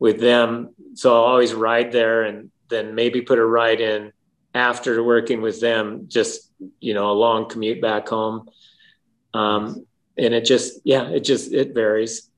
with 0.00 0.18
them. 0.18 0.74
So 0.94 1.14
I'll 1.14 1.22
always 1.22 1.54
ride 1.54 1.92
there 1.92 2.24
and 2.24 2.50
then 2.68 2.96
maybe 2.96 3.20
put 3.20 3.38
a 3.38 3.46
ride 3.46 3.80
in 3.80 4.12
after 4.56 5.04
working 5.04 5.40
with 5.40 5.60
them, 5.60 6.06
just, 6.08 6.50
you 6.80 6.94
know, 6.94 7.12
a 7.12 7.14
long 7.14 7.48
commute 7.48 7.80
back 7.80 8.08
home. 8.08 8.48
Um, 9.32 9.86
and 10.18 10.34
it 10.34 10.44
just, 10.44 10.80
yeah, 10.82 11.08
it 11.10 11.20
just, 11.20 11.52
it 11.52 11.74
varies, 11.74 12.28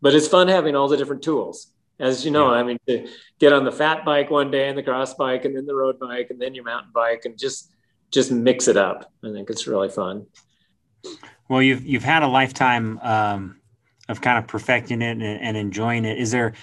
but 0.00 0.14
it's 0.14 0.26
fun 0.26 0.48
having 0.48 0.74
all 0.74 0.88
the 0.88 0.96
different 0.96 1.22
tools. 1.22 1.66
As 2.00 2.24
you 2.24 2.30
know, 2.30 2.50
yeah. 2.50 2.60
I 2.60 2.62
mean, 2.62 2.78
to 2.88 3.08
get 3.38 3.52
on 3.52 3.66
the 3.66 3.72
fat 3.72 4.06
bike 4.06 4.30
one 4.30 4.50
day 4.50 4.70
and 4.70 4.78
the 4.78 4.82
cross 4.82 5.12
bike 5.12 5.44
and 5.44 5.54
then 5.54 5.66
the 5.66 5.74
road 5.74 5.98
bike 5.98 6.28
and 6.30 6.40
then 6.40 6.54
your 6.54 6.64
mountain 6.64 6.92
bike 6.94 7.26
and 7.26 7.38
just, 7.38 7.70
just 8.10 8.32
mix 8.32 8.68
it 8.68 8.78
up. 8.78 9.12
I 9.22 9.32
think 9.32 9.50
it's 9.50 9.66
really 9.66 9.90
fun. 9.90 10.26
Well, 11.48 11.62
you've, 11.62 11.84
you've 11.84 12.04
had 12.04 12.22
a 12.22 12.28
lifetime, 12.28 12.98
um, 13.00 13.60
of 14.08 14.20
kind 14.20 14.38
of 14.38 14.46
perfecting 14.46 15.02
it 15.02 15.12
and, 15.12 15.22
and 15.22 15.56
enjoying 15.56 16.04
it. 16.04 16.18
Is 16.18 16.30
there, 16.30 16.54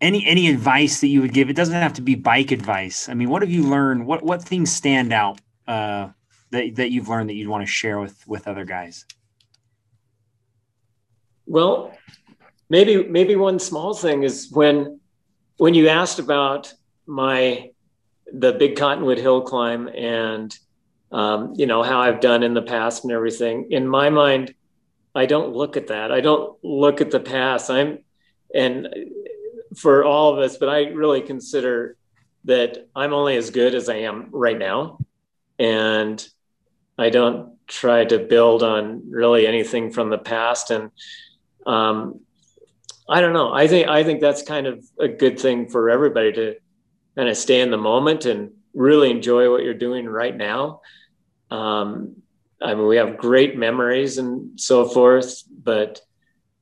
any 0.00 0.26
any 0.26 0.48
advice 0.48 1.00
that 1.00 1.08
you 1.08 1.22
would 1.22 1.32
give? 1.32 1.48
It 1.48 1.56
doesn't 1.56 1.74
have 1.74 1.94
to 1.94 2.02
be 2.02 2.14
bike 2.14 2.50
advice. 2.50 3.08
I 3.08 3.14
mean, 3.14 3.30
what 3.30 3.42
have 3.42 3.50
you 3.50 3.62
learned? 3.62 4.06
What 4.06 4.22
what 4.22 4.42
things 4.42 4.72
stand 4.72 5.12
out 5.12 5.40
uh, 5.66 6.08
that 6.50 6.76
that 6.76 6.90
you've 6.90 7.08
learned 7.08 7.30
that 7.30 7.34
you'd 7.34 7.48
want 7.48 7.62
to 7.62 7.66
share 7.66 7.98
with 7.98 8.26
with 8.26 8.46
other 8.46 8.64
guys? 8.64 9.04
Well, 11.46 11.96
maybe 12.68 13.04
maybe 13.04 13.36
one 13.36 13.58
small 13.58 13.94
thing 13.94 14.22
is 14.22 14.50
when 14.52 15.00
when 15.56 15.74
you 15.74 15.88
asked 15.88 16.18
about 16.18 16.72
my 17.06 17.70
the 18.32 18.52
big 18.52 18.76
Cottonwood 18.76 19.18
Hill 19.18 19.42
climb 19.42 19.88
and 19.88 20.56
um, 21.12 21.54
you 21.56 21.66
know 21.66 21.82
how 21.82 22.00
I've 22.00 22.20
done 22.20 22.42
in 22.42 22.54
the 22.54 22.62
past 22.62 23.04
and 23.04 23.12
everything. 23.12 23.68
In 23.70 23.86
my 23.86 24.10
mind, 24.10 24.54
I 25.14 25.26
don't 25.26 25.54
look 25.54 25.76
at 25.76 25.88
that. 25.88 26.12
I 26.12 26.20
don't 26.20 26.56
look 26.62 27.00
at 27.00 27.10
the 27.10 27.20
past. 27.20 27.70
I'm 27.70 27.98
and 28.54 28.88
for 29.76 30.04
all 30.04 30.32
of 30.32 30.38
us, 30.38 30.56
but 30.56 30.68
I 30.68 30.88
really 30.88 31.20
consider 31.20 31.96
that 32.44 32.88
I'm 32.94 33.12
only 33.12 33.36
as 33.36 33.50
good 33.50 33.74
as 33.74 33.88
I 33.88 33.96
am 33.96 34.28
right 34.30 34.58
now. 34.58 34.98
And 35.58 36.26
I 36.98 37.10
don't 37.10 37.54
try 37.66 38.04
to 38.04 38.18
build 38.18 38.62
on 38.62 39.10
really 39.10 39.46
anything 39.46 39.92
from 39.92 40.10
the 40.10 40.18
past. 40.18 40.70
And 40.70 40.90
um, 41.66 42.20
I 43.08 43.20
don't 43.20 43.32
know. 43.32 43.52
I 43.52 43.68
think 43.68 43.88
I 43.88 44.04
think 44.04 44.20
that's 44.20 44.42
kind 44.42 44.66
of 44.66 44.84
a 44.98 45.08
good 45.08 45.38
thing 45.38 45.68
for 45.68 45.90
everybody 45.90 46.32
to 46.32 46.56
kind 47.16 47.28
of 47.28 47.36
stay 47.36 47.60
in 47.60 47.70
the 47.70 47.76
moment 47.76 48.26
and 48.26 48.52
really 48.76 49.10
enjoy 49.10 49.50
what 49.50 49.64
you're 49.64 49.74
doing 49.74 50.06
right 50.06 50.36
now. 50.36 50.82
Um, 51.50 52.16
I 52.62 52.74
mean, 52.74 52.86
we 52.86 52.96
have 52.96 53.18
great 53.18 53.56
memories 53.56 54.18
and 54.18 54.60
so 54.60 54.86
forth, 54.86 55.42
but 55.50 56.00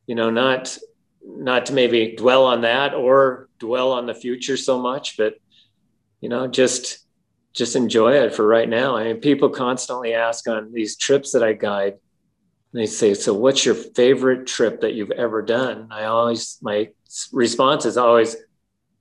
you 0.06 0.14
know, 0.14 0.30
not 0.30 0.78
not 1.26 1.66
to 1.66 1.72
maybe 1.72 2.14
dwell 2.16 2.44
on 2.44 2.62
that 2.62 2.94
or 2.94 3.48
dwell 3.58 3.92
on 3.92 4.06
the 4.06 4.14
future 4.14 4.56
so 4.56 4.78
much, 4.78 5.16
but 5.16 5.34
you 6.20 6.28
know, 6.28 6.46
just 6.46 6.98
just 7.52 7.76
enjoy 7.76 8.14
it 8.14 8.34
for 8.34 8.46
right 8.46 8.68
now. 8.68 8.96
I 8.96 9.04
mean, 9.04 9.20
people 9.20 9.48
constantly 9.48 10.14
ask 10.14 10.48
on 10.48 10.72
these 10.72 10.96
trips 10.96 11.32
that 11.32 11.42
I 11.42 11.52
guide, 11.52 11.94
they 12.72 12.86
say, 12.86 13.14
"So, 13.14 13.32
what's 13.32 13.64
your 13.64 13.76
favorite 13.76 14.46
trip 14.46 14.80
that 14.80 14.94
you've 14.94 15.12
ever 15.12 15.42
done?" 15.42 15.88
I 15.90 16.04
always 16.04 16.58
my 16.62 16.90
response 17.32 17.86
is 17.86 17.96
always, 17.96 18.36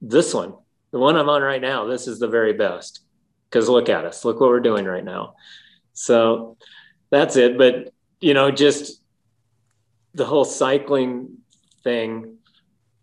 "This 0.01 0.33
one, 0.33 0.53
the 0.91 0.99
one 0.99 1.15
I'm 1.15 1.29
on 1.29 1.41
right 1.41 1.61
now. 1.61 1.85
This 1.85 2.07
is 2.07 2.19
the 2.19 2.27
very 2.27 2.53
best." 2.53 3.02
Because 3.53 3.69
look 3.69 3.87
at 3.87 4.03
us, 4.03 4.25
look 4.25 4.39
what 4.39 4.49
we're 4.49 4.59
doing 4.59 4.85
right 4.85 5.05
now. 5.05 5.35
So 5.93 6.57
that's 7.11 7.35
it. 7.35 7.55
But 7.55 7.93
you 8.19 8.33
know, 8.33 8.49
just 8.49 8.99
the 10.15 10.25
whole 10.25 10.43
cycling 10.43 11.37
thing. 11.83 12.37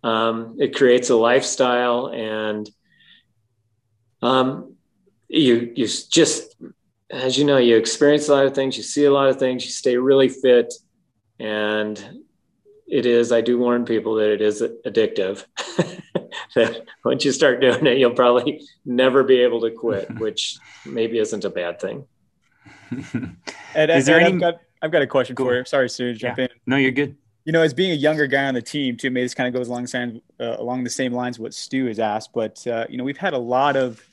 Um, 0.03 0.57
it 0.59 0.75
creates 0.75 1.11
a 1.11 1.15
lifestyle, 1.15 2.07
and 2.07 2.69
um, 4.23 4.75
you 5.29 5.73
you 5.77 5.87
just 5.87 6.57
as 7.11 7.39
you 7.39 7.45
know, 7.45 7.59
you 7.59 7.77
experience 7.77 8.29
a 8.29 8.35
lot 8.35 8.47
of 8.47 8.55
things, 8.55 8.77
you 8.77 8.83
see 8.83 9.05
a 9.05 9.13
lot 9.13 9.29
of 9.29 9.39
things, 9.39 9.65
you 9.65 9.71
stay 9.71 9.97
really 9.99 10.29
fit, 10.29 10.73
and 11.39 12.23
it 12.89 13.07
is. 13.07 13.31
I 13.31 13.41
do 13.41 13.57
warn 13.57 13.85
people 13.85 14.15
that 14.17 14.33
it 14.33 14.41
is 14.41 14.63
addictive. 14.85 15.45
that 16.55 16.85
once 17.05 17.25
you 17.25 17.33
start 17.33 17.61
doing 17.61 17.87
it, 17.87 17.99
you'll 17.99 18.13
probably 18.13 18.63
never 18.85 19.25
be 19.25 19.41
able 19.41 19.61
to 19.63 19.71
quit, 19.71 20.11
which 20.19 20.59
maybe 20.85 21.19
isn't 21.19 21.45
a 21.45 21.51
bad 21.51 21.81
thing. 21.81 22.05
Ed, 23.75 23.91
Ed, 23.91 23.91
is 23.91 24.07
there 24.07 24.21
Ed, 24.21 24.25
any... 24.25 24.35
I've, 24.35 24.41
got, 24.41 24.55
I've 24.83 24.91
got 24.91 25.03
a 25.03 25.07
question 25.07 25.37
for 25.37 25.55
you. 25.55 25.65
Sorry, 25.65 25.89
Sue, 25.89 26.15
jump 26.15 26.39
yeah. 26.39 26.45
in. 26.45 26.51
No, 26.67 26.77
you're 26.77 26.91
good 26.91 27.17
you 27.45 27.53
know, 27.53 27.63
as 27.63 27.73
being 27.73 27.93
a 27.93 27.95
younger 27.95 28.27
guy 28.27 28.47
on 28.47 28.55
the 28.55 28.63
team 28.63 28.97
too, 28.97 29.11
maybe 29.11 29.25
this 29.25 29.35
kind 29.35 29.49
of 29.49 29.59
goes 29.59 29.69
alongside 29.69 30.21
uh, 30.39 30.57
along 30.59 30.85
the 30.85 30.91
same 30.91 31.13
lines 31.13 31.39
what 31.39 31.55
Stu 31.55 31.87
has 31.87 31.99
asked. 31.99 32.33
But 32.33 32.65
uh, 32.67 32.87
you 32.89 32.97
know, 32.97 33.05
we've 33.05 33.17
had 33.17 33.33
a 33.33 33.39
lot 33.39 33.77
of 33.77 34.05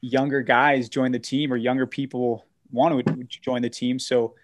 younger 0.00 0.40
guys 0.40 0.88
join 0.88 1.12
the 1.12 1.18
team, 1.18 1.52
or 1.52 1.56
younger 1.56 1.86
people 1.86 2.46
want 2.72 3.06
to 3.06 3.24
join 3.24 3.62
the 3.62 3.70
team. 3.70 3.98
So, 3.98 4.34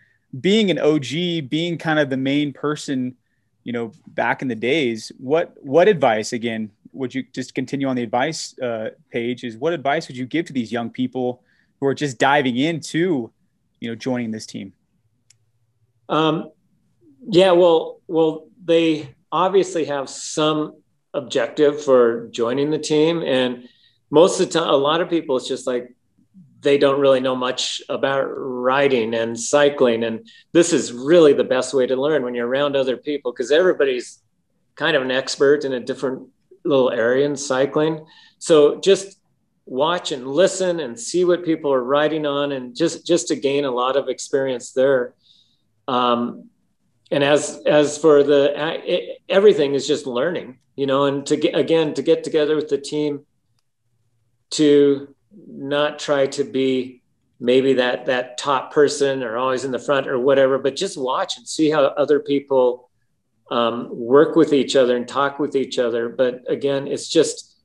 being 0.41 0.71
an 0.71 0.79
OG, 0.79 1.49
being 1.49 1.79
kind 1.79 1.99
of 1.99 2.11
the 2.11 2.17
main 2.17 2.53
person, 2.53 3.17
you 3.65 3.73
know, 3.73 3.93
back 4.09 4.43
in 4.43 4.49
the 4.49 4.55
days, 4.55 5.11
what 5.19 5.55
what 5.61 5.89
advice 5.89 6.33
again 6.33 6.71
would 6.97 7.15
you 7.15 7.25
just 7.33 7.55
continue 7.55 7.87
on 7.87 7.97
the 7.97 8.03
advice 8.03 8.59
uh, 8.59 8.91
page? 9.11 9.45
Is 9.45 9.57
what 9.57 9.73
advice 9.73 10.09
would 10.09 10.17
you 10.17 10.27
give 10.27 10.47
to 10.47 10.53
these 10.53 10.73
young 10.73 10.91
people 10.91 11.43
who 11.81 11.87
are 11.87 11.95
just 11.95 12.19
diving 12.19 12.57
into, 12.57 13.31
you 13.81 13.89
know, 13.89 13.95
joining 13.95 14.31
this 14.31 14.47
team? 14.47 14.73
Um, 16.09 16.51
yeah, 17.29 17.53
well, 17.53 18.01
well, 18.07 18.49
they 18.65 19.15
obviously 19.31 19.85
have 19.85 20.09
some 20.09 20.81
objective 21.13 21.83
for 21.83 22.29
joining 22.29 22.71
the 22.71 22.79
team, 22.79 23.23
and 23.23 23.69
most 24.11 24.41
of 24.41 24.47
the 24.47 24.59
time, 24.59 24.69
a 24.69 24.77
lot 24.77 25.01
of 25.01 25.11
people, 25.11 25.37
it's 25.37 25.49
just 25.49 25.67
like 25.67 25.95
they 26.61 26.79
don't 26.79 27.01
really 27.01 27.21
know 27.21 27.37
much 27.37 27.83
about 27.89 28.25
riding 28.27 29.15
and 29.15 29.39
cycling, 29.39 30.05
and 30.05 30.29
this 30.53 30.73
is 30.73 30.93
really 30.93 31.33
the 31.33 31.45
best 31.45 31.75
way 31.75 31.87
to 31.87 31.97
learn 31.97 32.23
when 32.23 32.35
you're 32.35 32.47
around 32.47 32.77
other 32.77 32.97
people 32.97 33.33
because 33.33 33.51
everybody's 33.51 34.23
kind 34.77 34.97
of 34.97 35.03
an 35.03 35.11
expert 35.11 35.65
in 35.65 35.73
a 35.73 35.81
different 35.81 36.29
little 36.67 36.91
area 36.91 37.27
in 37.27 37.37
cycling. 37.37 38.07
So 38.39 38.81
just 38.81 39.19
watch 39.65 40.13
and 40.13 40.27
listen 40.27 40.81
and 40.81 40.99
see 40.99 41.25
what 41.25 41.45
people 41.45 41.73
are 41.73 41.83
riding 41.83 42.27
on, 42.27 42.53
and 42.53 42.75
just 42.77 43.07
just 43.07 43.29
to 43.29 43.37
gain 43.37 43.65
a 43.65 43.71
lot 43.71 43.97
of 43.97 44.09
experience 44.09 44.73
there. 44.73 45.15
Um, 45.89 46.51
and 47.11 47.23
as 47.23 47.61
as 47.67 47.99
for 47.99 48.23
the 48.23 48.53
it, 48.85 49.19
everything 49.29 49.75
is 49.75 49.87
just 49.87 50.07
learning 50.07 50.59
you 50.77 50.87
know 50.87 51.05
and 51.05 51.27
to 51.27 51.37
get 51.37 51.57
again 51.57 51.95
to 51.95 52.03
get 52.03 52.25
together 52.25 52.57
with 52.57 52.69
the 52.69 52.79
team 52.79 53.25
to 54.51 55.15
not 55.49 55.99
try 55.99 56.27
to 56.27 56.45
be 56.45 57.03
maybe 57.41 57.75
that 57.75 58.07
that 58.07 58.39
top 58.39 58.73
person 58.73 59.23
or 59.23 59.37
always 59.37 59.65
in 59.65 59.71
the 59.71 59.79
front 59.79 60.07
or 60.07 60.19
whatever 60.19 60.59
but 60.59 60.77
just 60.77 60.97
watch 60.97 61.37
and 61.37 61.47
see 61.47 61.71
how 61.71 61.83
other 61.83 62.21
people 62.21 62.89
um, 63.51 63.89
work 63.91 64.37
with 64.37 64.53
each 64.53 64.75
other 64.77 64.97
and 64.97 65.07
talk 65.07 65.39
with 65.39 65.55
each 65.55 65.79
other 65.79 66.09
but 66.09 66.43
again 66.49 66.87
it's 66.87 67.09
just 67.09 67.57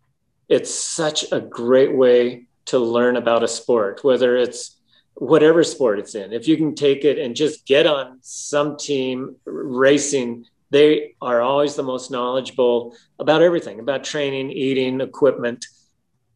it's 0.47 0.73
such 0.73 1.31
a 1.31 1.39
great 1.39 1.95
way 1.95 2.45
to 2.65 2.77
learn 2.77 3.15
about 3.15 3.43
a 3.43 3.47
sport 3.47 4.03
whether 4.03 4.37
it's 4.37 4.81
whatever 5.21 5.63
sport 5.63 5.99
it's 5.99 6.15
in. 6.15 6.33
If 6.33 6.47
you 6.47 6.57
can 6.57 6.73
take 6.73 7.05
it 7.05 7.19
and 7.19 7.35
just 7.35 7.67
get 7.67 7.85
on 7.85 8.17
some 8.21 8.75
team 8.75 9.35
racing, 9.45 10.45
they 10.71 11.13
are 11.21 11.41
always 11.41 11.75
the 11.75 11.83
most 11.83 12.09
knowledgeable 12.09 12.95
about 13.19 13.43
everything 13.43 13.79
about 13.79 14.03
training, 14.03 14.49
eating, 14.49 14.99
equipment, 14.99 15.65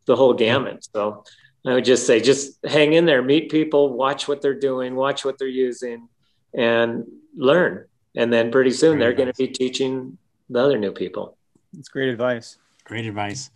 the 0.05 0.15
whole 0.15 0.35
gamut. 0.35 0.87
So 0.93 1.23
I 1.65 1.73
would 1.73 1.85
just 1.85 2.05
say, 2.05 2.19
just 2.19 2.63
hang 2.63 2.93
in 2.93 3.05
there, 3.05 3.23
meet 3.23 3.49
people, 3.49 3.91
watch 3.93 4.27
what 4.27 4.43
they're 4.43 4.59
doing, 4.59 4.93
watch 4.93 5.25
what 5.25 5.39
they're 5.39 5.47
using, 5.47 6.07
and 6.53 7.05
learn. 7.35 7.87
And 8.15 8.31
then 8.31 8.51
pretty 8.51 8.71
soon 8.71 8.97
great 8.97 8.99
they're 8.99 9.13
going 9.13 9.31
to 9.31 9.37
be 9.37 9.47
teaching 9.47 10.17
the 10.49 10.59
other 10.59 10.77
new 10.77 10.91
people. 10.91 11.37
That's 11.73 11.89
great 11.89 12.09
advice. 12.09 12.57
Great 12.83 13.05
advice. 13.05 13.49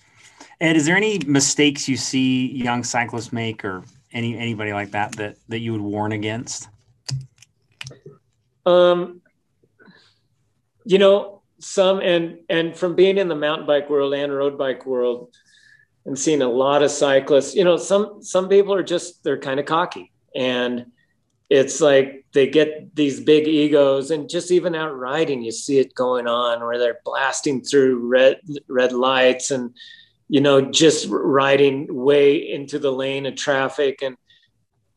Ed, 0.60 0.76
is 0.76 0.86
there 0.86 0.98
any 0.98 1.20
mistakes 1.26 1.88
you 1.88 1.96
see 1.96 2.52
young 2.52 2.84
cyclists 2.84 3.32
make 3.32 3.64
or 3.64 3.84
any 4.12 4.38
anybody 4.38 4.74
like 4.74 4.92
that 4.92 5.14
that 5.14 5.38
that 5.48 5.60
you 5.60 5.72
would 5.72 5.82
warn 5.82 6.12
against? 6.12 6.68
Um, 8.66 9.22
you 10.84 10.98
know, 10.98 11.42
some 11.60 12.00
and 12.00 12.40
and 12.50 12.76
from 12.76 12.96
being 12.96 13.18
in 13.18 13.28
the 13.28 13.36
mountain 13.36 13.68
bike 13.68 13.90
world 13.90 14.14
and 14.14 14.36
road 14.36 14.58
bike 14.58 14.86
world, 14.86 15.34
and 16.06 16.18
seeing 16.18 16.42
a 16.42 16.50
lot 16.50 16.84
of 16.84 16.92
cyclists, 16.92 17.56
you 17.56 17.64
know, 17.64 17.78
some 17.78 18.22
some 18.22 18.50
people 18.50 18.74
are 18.74 18.84
just 18.84 19.24
they're 19.24 19.38
kind 19.38 19.60
of 19.60 19.66
cocky 19.66 20.12
and 20.36 20.86
it's 21.50 21.82
like 21.82 22.26
they 22.34 22.48
get 22.48 22.96
these 22.96 23.20
big 23.20 23.48
egos 23.48 24.12
and 24.12 24.30
just 24.30 24.52
even 24.52 24.76
out 24.76 24.96
riding 24.96 25.42
you 25.42 25.52
see 25.52 25.80
it 25.80 25.96
going 25.96 26.28
on 26.28 26.62
where 26.62 26.78
they're 26.78 27.00
blasting 27.04 27.62
through 27.62 28.08
red 28.08 28.40
red 28.68 28.92
lights 28.92 29.50
and 29.50 29.74
you 30.30 30.40
know, 30.40 30.62
just 30.62 31.08
riding 31.10 31.88
way 31.90 32.52
into 32.52 32.78
the 32.78 32.92
lane 32.92 33.26
of 33.26 33.36
traffic. 33.36 34.04
And 34.04 34.16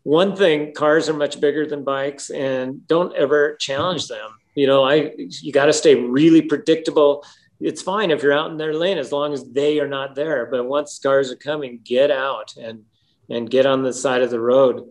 one 0.03 0.37
thing, 0.37 0.75
cars 0.75 1.09
are 1.09 1.15
much 1.15 1.41
bigger 1.41 1.67
than 1.67 1.85
bikes, 1.85 2.31
and 2.31 2.87
don't 2.87 3.17
ever 3.17 3.57
challenge 3.57 4.09
them. 4.09 4.31
You 4.55 4.67
know, 4.67 4.85
I 4.85 5.13
you 5.17 5.51
got 5.51 5.67
to 5.67 5.73
stay 5.73 5.95
really 5.95 6.43
predictable. 6.43 7.25
It's 7.61 7.81
fine 7.81 8.11
if 8.11 8.23
you're 8.23 8.39
out 8.39 8.51
in 8.51 8.59
their 8.59 8.75
lane 8.75 8.99
as 8.99 9.11
long 9.11 9.33
as 9.33 9.51
they 9.51 9.81
are 9.81 9.89
not 9.89 10.15
there. 10.15 10.47
But 10.51 10.67
once 10.67 10.99
cars 10.99 11.33
are 11.33 11.37
coming, 11.37 11.81
get 11.83 12.11
out 12.11 12.55
and 12.61 12.85
and 13.31 13.51
get 13.51 13.65
on 13.65 13.83
the 13.83 13.93
side 13.93 14.21
of 14.21 14.31
the 14.31 14.41
road. 14.41 14.91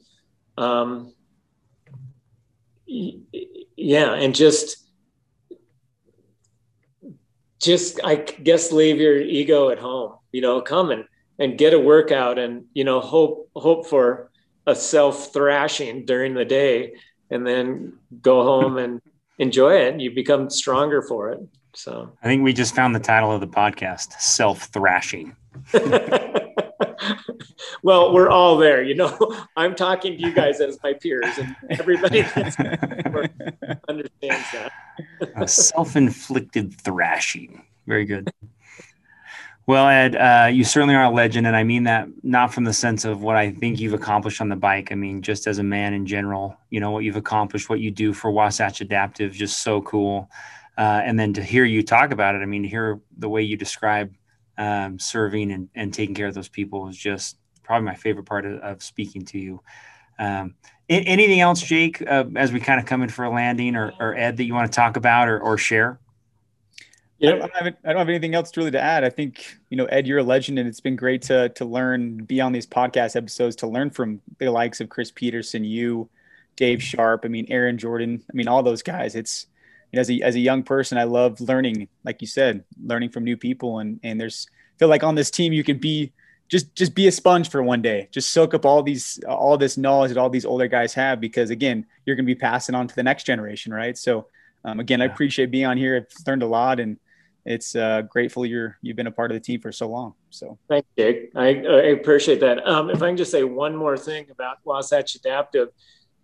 Um, 0.58 1.14
yeah, 2.92 4.14
and 4.14 4.36
just 4.36 4.78
just 7.60 8.00
I 8.04 8.16
guess 8.16 8.72
leave 8.72 9.00
your 9.00 9.20
ego 9.20 9.70
at 9.70 9.80
home. 9.80 10.16
You 10.32 10.42
know, 10.42 10.62
come 10.62 10.92
and 10.92 11.06
and 11.40 11.58
get 11.58 11.74
a 11.74 11.80
workout 11.80 12.38
and 12.38 12.66
you 12.74 12.84
know 12.84 13.00
hope 13.00 13.50
hope 13.56 13.88
for 13.88 14.30
a 14.68 14.76
self 14.76 15.34
thrashing 15.34 16.06
during 16.06 16.34
the 16.34 16.46
day 16.46 16.94
and 17.30 17.48
then 17.48 17.94
go 18.22 18.44
home 18.44 18.78
and 18.78 19.02
enjoy 19.38 19.74
it. 19.74 20.00
You 20.00 20.12
become 20.12 20.50
stronger 20.50 21.02
for 21.02 21.30
it. 21.30 21.40
So 21.74 22.12
I 22.22 22.28
think 22.28 22.44
we 22.44 22.52
just 22.54 22.76
found 22.76 22.94
the 22.94 23.00
title 23.00 23.32
of 23.32 23.40
the 23.40 23.48
podcast, 23.48 24.20
self 24.20 24.64
thrashing. 24.66 25.36
well, 27.84 28.14
we're 28.14 28.30
all 28.30 28.58
there. 28.58 28.84
You 28.84 28.96
know, 28.96 29.46
I'm 29.56 29.76
talking 29.76 30.18
to 30.18 30.20
you 30.20 30.34
guys 30.34 30.62
as 30.62 30.78
my 30.84 30.94
peers, 30.94 31.38
and 31.38 31.56
everybody 31.70 32.22
understands 33.88 34.46
that. 34.54 34.72
A 35.36 35.48
self-inflicted 35.48 36.80
thrashing. 36.80 37.64
Very 37.88 38.06
good. 38.06 38.30
Well, 39.68 39.88
Ed, 39.88 40.16
uh, 40.16 40.48
you 40.48 40.64
certainly 40.64 40.96
are 40.96 41.04
a 41.04 41.10
legend, 41.10 41.48
and 41.48 41.56
I 41.56 41.64
mean 41.64 41.84
that 41.84 42.08
not 42.24 42.54
from 42.54 42.64
the 42.64 42.74
sense 42.74 43.06
of 43.06 43.22
what 43.22 43.36
I 43.36 43.52
think 43.52 43.80
you've 43.80 43.94
accomplished 43.94 44.42
on 44.42 44.50
the 44.50 44.56
bike. 44.56 44.92
I 44.92 44.96
mean, 44.96 45.22
just 45.22 45.48
as 45.48 45.60
a 45.60 45.64
man 45.64 45.94
in 45.94 46.06
general, 46.06 46.58
you 46.72 46.80
know 46.80 46.92
what 46.92 47.04
you've 47.04 47.16
accomplished, 47.16 47.70
what 47.70 47.80
you 47.80 47.92
do 47.92 48.12
for 48.12 48.32
Wasatch 48.32 48.82
Adaptive, 48.82 49.32
just 49.34 49.60
so 49.60 49.82
cool. 49.82 50.30
Uh, 50.78 51.02
and 51.06 51.18
then 51.18 51.32
to 51.34 51.44
hear 51.44 51.64
you 51.64 51.84
talk 51.84 52.12
about 52.12 52.36
it, 52.36 52.40
I 52.40 52.46
mean, 52.46 52.64
to 52.64 52.68
hear 52.68 53.00
the 53.18 53.30
way 53.30 53.44
you 53.44 53.56
describe 53.56 54.14
um, 54.58 55.00
serving 55.00 55.52
and, 55.52 55.70
and 55.76 55.94
taking 55.94 56.16
care 56.16 56.28
of 56.28 56.34
those 56.34 56.50
people 56.50 56.88
is 56.88 56.98
just 56.98 57.38
probably 57.72 57.86
my 57.86 57.96
favorite 57.96 58.26
part 58.26 58.46
of, 58.46 58.60
of 58.60 58.84
speaking 58.84 59.24
to 59.24 59.40
you. 59.40 59.62
Um, 60.20 60.56
anything 60.90 61.40
else, 61.40 61.62
Jake, 61.62 62.02
uh, 62.06 62.26
as 62.36 62.52
we 62.52 62.60
kind 62.60 62.82
of 62.82 62.86
come 62.86 63.02
in 63.02 63.08
for 63.08 63.24
a 63.24 63.30
landing, 63.30 63.78
or, 63.78 63.94
or 63.98 64.14
Ed, 64.14 64.36
that 64.36 64.44
you 64.44 64.54
want 64.54 64.70
to 64.70 64.76
talk 64.76 64.98
about 64.98 65.30
or, 65.30 65.40
or 65.40 65.58
share? 65.58 66.02
Yeah, 67.18 67.30
I 67.30 67.38
don't, 67.38 67.54
have, 67.54 67.66
I 67.86 67.88
don't 67.94 67.98
have 67.98 68.10
anything 68.10 68.36
else 68.36 68.58
really 68.58 68.72
to 68.72 68.82
add. 68.82 69.06
I 69.06 69.10
think 69.10 69.58
you 69.70 69.78
know, 69.78 69.86
Ed, 69.86 70.06
you're 70.06 70.18
a 70.18 70.24
legend, 70.24 70.60
and 70.60 70.68
it's 70.68 70.82
been 70.82 70.98
great 70.98 71.22
to 71.24 71.48
to 71.50 71.64
learn, 71.64 72.26
be 72.26 72.42
on 72.42 72.52
these 72.52 72.68
podcast 72.68 73.16
episodes, 73.16 73.56
to 73.58 73.68
learn 73.68 73.90
from 73.90 74.20
the 74.38 74.50
likes 74.50 74.82
of 74.82 74.90
Chris 74.90 75.12
Peterson, 75.12 75.64
you, 75.64 76.10
Dave 76.58 76.84
Sharp. 76.84 77.22
I 77.24 77.30
mean, 77.30 77.46
Aaron 77.50 77.78
Jordan. 77.78 78.22
I 78.30 78.34
mean, 78.34 78.50
all 78.50 78.64
those 78.64 78.84
guys. 78.84 79.16
It's 79.16 79.48
you 79.94 79.98
know, 79.98 80.02
as 80.02 80.12
a 80.12 80.22
as 80.22 80.36
a 80.36 80.40
young 80.40 80.64
person, 80.64 80.98
I 80.98 81.06
love 81.06 81.40
learning, 81.40 81.88
like 82.04 82.20
you 82.20 82.28
said, 82.28 82.66
learning 82.84 83.12
from 83.12 83.24
new 83.24 83.38
people, 83.38 83.80
and 83.80 83.98
and 84.04 84.20
there's 84.20 84.48
I 84.76 84.78
feel 84.78 84.90
like 84.90 85.04
on 85.04 85.16
this 85.16 85.32
team 85.32 85.54
you 85.54 85.64
can 85.64 85.78
be 85.78 86.12
just 86.52 86.76
just 86.76 86.94
be 86.94 87.08
a 87.08 87.12
sponge 87.12 87.50
for 87.50 87.64
one 87.64 87.82
day. 87.82 88.10
Just 88.12 88.32
soak 88.32 88.54
up 88.54 88.66
all 88.66 88.84
these 88.84 89.20
all 89.28 89.58
this 89.58 89.78
knowledge 89.78 90.10
that 90.10 90.20
all 90.20 90.30
these 90.30 90.46
older 90.46 90.68
guys 90.68 90.94
have 90.94 91.20
because 91.20 91.50
again 91.50 91.86
you're 92.06 92.16
going 92.16 92.26
to 92.26 92.36
be 92.36 92.40
passing 92.40 92.76
on 92.76 92.88
to 92.88 92.96
the 92.96 93.04
next 93.04 93.24
generation 93.24 93.74
right? 93.74 93.98
So 93.98 94.28
um, 94.66 94.80
again 94.80 95.00
yeah. 95.00 95.06
i 95.06 95.08
appreciate 95.08 95.50
being 95.50 95.66
on 95.66 95.78
here. 95.78 95.96
I've 95.96 96.28
learned 96.28 96.44
a 96.44 96.48
lot 96.48 96.80
and 96.80 97.00
it's 97.44 97.76
uh, 97.76 98.04
grateful 98.04 98.46
you're 98.46 98.78
you've 98.84 98.98
been 98.98 99.08
a 99.08 99.12
part 99.12 99.32
of 99.32 99.36
the 99.36 99.40
team 99.40 99.62
for 99.62 99.72
so 99.72 99.88
long 99.88 100.14
so. 100.30 100.60
Thank 100.68 100.86
you 100.98 101.30
I, 101.36 101.48
I 101.48 101.82
appreciate 102.00 102.40
that. 102.42 102.68
Um, 102.68 102.92
if 102.92 103.02
i 103.02 103.08
can 103.08 103.18
just 103.18 103.32
say 103.32 103.44
one 103.44 103.76
more 103.76 103.98
thing 103.98 104.28
about 104.30 104.58
wasatch 104.64 105.16
adaptive 105.16 105.70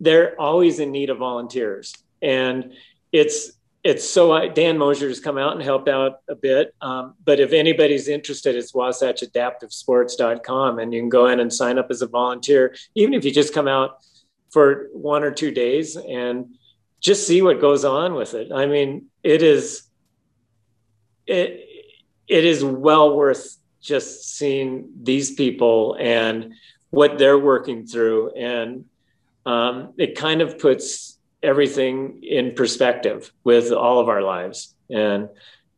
they're 0.00 0.40
always 0.40 0.78
in 0.78 0.92
need 0.92 1.10
of 1.10 1.18
volunteers. 1.18 1.94
And 2.22 2.72
it's 3.12 3.52
it's 3.84 4.08
so 4.08 4.32
uh, 4.32 4.48
Dan 4.48 4.76
Mosier 4.76 5.08
has 5.08 5.20
come 5.20 5.38
out 5.38 5.52
and 5.52 5.62
helped 5.62 5.88
out 5.88 6.20
a 6.28 6.34
bit. 6.34 6.74
Um, 6.80 7.14
but 7.24 7.38
if 7.40 7.52
anybody's 7.52 8.08
interested, 8.08 8.56
it's 8.56 8.72
wasatchadaptivesports.com 8.72 10.78
and 10.78 10.92
you 10.92 11.00
can 11.00 11.08
go 11.08 11.28
in 11.28 11.40
and 11.40 11.50
sign 11.52 11.78
up 11.78 11.86
as 11.90 12.02
a 12.02 12.06
volunteer, 12.06 12.74
even 12.94 13.14
if 13.14 13.24
you 13.24 13.30
just 13.30 13.54
come 13.54 13.68
out 13.68 13.98
for 14.50 14.88
one 14.92 15.22
or 15.22 15.30
two 15.30 15.50
days 15.50 15.96
and 15.96 16.56
just 17.00 17.26
see 17.26 17.42
what 17.42 17.60
goes 17.60 17.84
on 17.84 18.14
with 18.14 18.34
it. 18.34 18.50
I 18.52 18.66
mean, 18.66 19.06
it 19.22 19.42
is 19.42 19.84
it 21.26 21.64
it 22.26 22.44
is 22.44 22.64
well 22.64 23.16
worth 23.16 23.56
just 23.80 24.36
seeing 24.36 24.90
these 25.02 25.34
people 25.34 25.96
and 25.98 26.54
what 26.90 27.18
they're 27.18 27.38
working 27.38 27.86
through, 27.86 28.32
and 28.32 28.86
um, 29.46 29.92
it 29.98 30.16
kind 30.16 30.40
of 30.40 30.58
puts 30.58 31.17
everything 31.42 32.22
in 32.22 32.54
perspective 32.54 33.32
with 33.44 33.72
all 33.72 34.00
of 34.00 34.08
our 34.08 34.22
lives. 34.22 34.74
And 34.90 35.28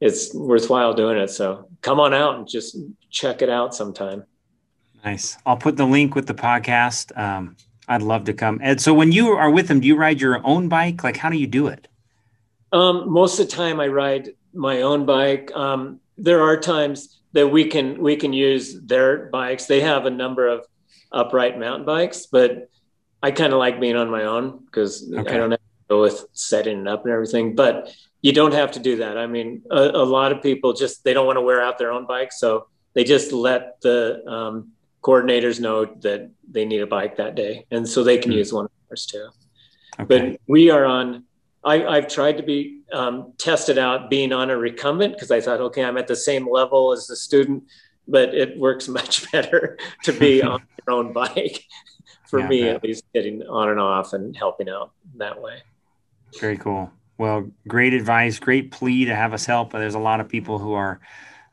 it's 0.00 0.34
worthwhile 0.34 0.94
doing 0.94 1.18
it. 1.18 1.28
So 1.30 1.68
come 1.82 2.00
on 2.00 2.14
out 2.14 2.36
and 2.36 2.48
just 2.48 2.76
check 3.10 3.42
it 3.42 3.50
out 3.50 3.74
sometime. 3.74 4.24
Nice. 5.04 5.36
I'll 5.46 5.56
put 5.56 5.76
the 5.76 5.86
link 5.86 6.14
with 6.14 6.26
the 6.26 6.34
podcast. 6.34 7.16
Um, 7.18 7.56
I'd 7.88 8.02
love 8.02 8.24
to 8.24 8.32
come. 8.32 8.60
Ed, 8.62 8.80
so 8.80 8.94
when 8.94 9.12
you 9.12 9.30
are 9.30 9.50
with 9.50 9.68
them, 9.68 9.80
do 9.80 9.88
you 9.88 9.96
ride 9.96 10.20
your 10.20 10.44
own 10.46 10.68
bike? 10.68 11.02
Like, 11.02 11.16
how 11.16 11.28
do 11.28 11.36
you 11.36 11.46
do 11.46 11.66
it? 11.66 11.88
Um, 12.72 13.10
most 13.10 13.40
of 13.40 13.48
the 13.48 13.52
time 13.52 13.80
I 13.80 13.88
ride 13.88 14.30
my 14.54 14.82
own 14.82 15.06
bike. 15.06 15.50
Um, 15.54 16.00
there 16.16 16.42
are 16.42 16.56
times 16.56 17.20
that 17.32 17.48
we 17.48 17.64
can, 17.64 18.00
we 18.00 18.16
can 18.16 18.32
use 18.32 18.80
their 18.80 19.26
bikes. 19.30 19.66
They 19.66 19.80
have 19.80 20.06
a 20.06 20.10
number 20.10 20.46
of 20.46 20.66
upright 21.12 21.58
mountain 21.58 21.86
bikes, 21.86 22.26
but 22.26 22.68
I 23.22 23.30
kind 23.30 23.52
of 23.52 23.58
like 23.58 23.80
being 23.80 23.96
on 23.96 24.10
my 24.10 24.24
own 24.24 24.64
because 24.64 25.10
okay. 25.12 25.34
I 25.34 25.36
don't 25.36 25.50
have 25.50 25.60
to 25.60 25.88
go 25.88 26.00
with 26.02 26.24
setting 26.32 26.80
it 26.80 26.88
up 26.88 27.04
and 27.04 27.12
everything. 27.12 27.54
But 27.54 27.94
you 28.22 28.32
don't 28.32 28.54
have 28.54 28.72
to 28.72 28.80
do 28.80 28.96
that. 28.96 29.18
I 29.18 29.26
mean, 29.26 29.62
a, 29.70 29.82
a 29.82 30.04
lot 30.04 30.32
of 30.32 30.42
people 30.42 30.72
just 30.72 31.04
they 31.04 31.12
don't 31.12 31.26
want 31.26 31.36
to 31.36 31.42
wear 31.42 31.62
out 31.62 31.78
their 31.78 31.92
own 31.92 32.06
bike, 32.06 32.32
so 32.32 32.68
they 32.94 33.04
just 33.04 33.32
let 33.32 33.80
the 33.82 34.24
um, 34.26 34.72
coordinators 35.02 35.60
know 35.60 35.84
that 36.00 36.30
they 36.50 36.64
need 36.64 36.80
a 36.80 36.86
bike 36.86 37.16
that 37.16 37.34
day, 37.34 37.66
and 37.70 37.88
so 37.88 38.02
they 38.02 38.18
can 38.18 38.30
mm-hmm. 38.30 38.38
use 38.38 38.52
one 38.52 38.66
of 38.66 38.70
ours 38.90 39.06
too. 39.06 39.28
Okay. 39.98 40.30
But 40.30 40.40
we 40.46 40.70
are 40.70 40.84
on. 40.84 41.24
I, 41.62 41.96
have 41.96 42.08
tried 42.08 42.38
to 42.38 42.42
be 42.42 42.80
um, 42.90 43.34
tested 43.36 43.76
out 43.76 44.08
being 44.08 44.32
on 44.32 44.48
a 44.48 44.56
recumbent 44.56 45.12
because 45.12 45.30
I 45.30 45.42
thought, 45.42 45.60
okay, 45.60 45.84
I'm 45.84 45.98
at 45.98 46.06
the 46.06 46.16
same 46.16 46.50
level 46.50 46.94
as 46.94 47.06
the 47.06 47.16
student, 47.16 47.64
but 48.08 48.34
it 48.34 48.58
works 48.58 48.88
much 49.00 49.30
better 49.30 49.78
to 50.04 50.12
be 50.12 50.42
on 50.42 50.62
your 50.86 50.96
own 50.96 51.12
bike 51.12 51.64
for 52.30 52.40
yeah, 52.40 52.48
me 52.48 52.68
at 52.68 52.82
least 52.82 53.04
getting 53.12 53.42
on 53.46 53.68
and 53.68 53.80
off 53.80 54.12
and 54.12 54.36
helping 54.36 54.68
out 54.68 54.92
that 55.16 55.40
way. 55.40 55.62
Very 56.40 56.56
cool. 56.56 56.90
Well 57.18 57.50
great 57.68 57.92
advice 57.92 58.38
great 58.38 58.70
plea 58.70 59.04
to 59.06 59.14
have 59.14 59.34
us 59.34 59.44
help 59.44 59.72
But 59.72 59.80
there's 59.80 59.96
a 59.96 59.98
lot 59.98 60.20
of 60.20 60.28
people 60.28 60.58
who 60.58 60.72
are 60.72 61.00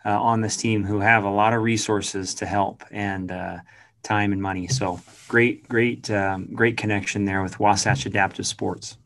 uh, 0.05 0.21
on 0.21 0.41
this 0.41 0.55
team 0.55 0.83
who 0.83 0.99
have 0.99 1.23
a 1.23 1.29
lot 1.29 1.53
of 1.53 1.61
resources 1.61 2.35
to 2.35 2.45
help 2.45 2.83
and 2.91 3.31
uh, 3.31 3.57
time 4.03 4.31
and 4.31 4.41
money. 4.41 4.67
So 4.67 5.01
great 5.27 5.67
great 5.67 6.09
um, 6.11 6.47
great 6.53 6.77
connection 6.77 7.25
there 7.25 7.41
with 7.41 7.59
wasatch 7.59 8.05
adaptive 8.05 8.45
sports. 8.45 8.97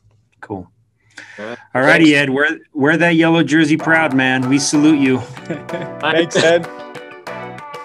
Cool. 0.41 0.69
All 1.39 1.81
righty 1.81 2.15
ed 2.15 2.29
wear, 2.29 2.59
wear 2.73 2.97
that 2.97 3.15
yellow 3.15 3.43
jersey 3.43 3.77
proud 3.77 4.13
man. 4.13 4.49
We 4.49 4.59
salute 4.59 4.99
you. 4.99 5.19
Thanks 5.99 6.35
ed 6.37 6.67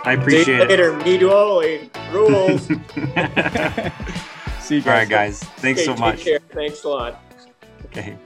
I 0.06 0.12
appreciate 0.12 0.60
it. 0.60 0.68
Later, 0.68 0.96
me 0.98 1.18
to 1.18 1.32
always 1.32 1.90
oh, 1.96 2.12
rules. 2.12 2.66
See 4.60 4.76
you 4.76 4.80
guys. 4.80 4.86
All 4.86 4.92
right, 4.92 5.08
guys. 5.08 5.40
Thanks 5.40 5.80
okay, 5.80 5.84
so 5.84 5.96
much. 5.96 6.20
Care. 6.22 6.38
Thanks 6.50 6.84
a 6.84 6.88
lot. 6.88 7.22
Okay. 7.86 8.16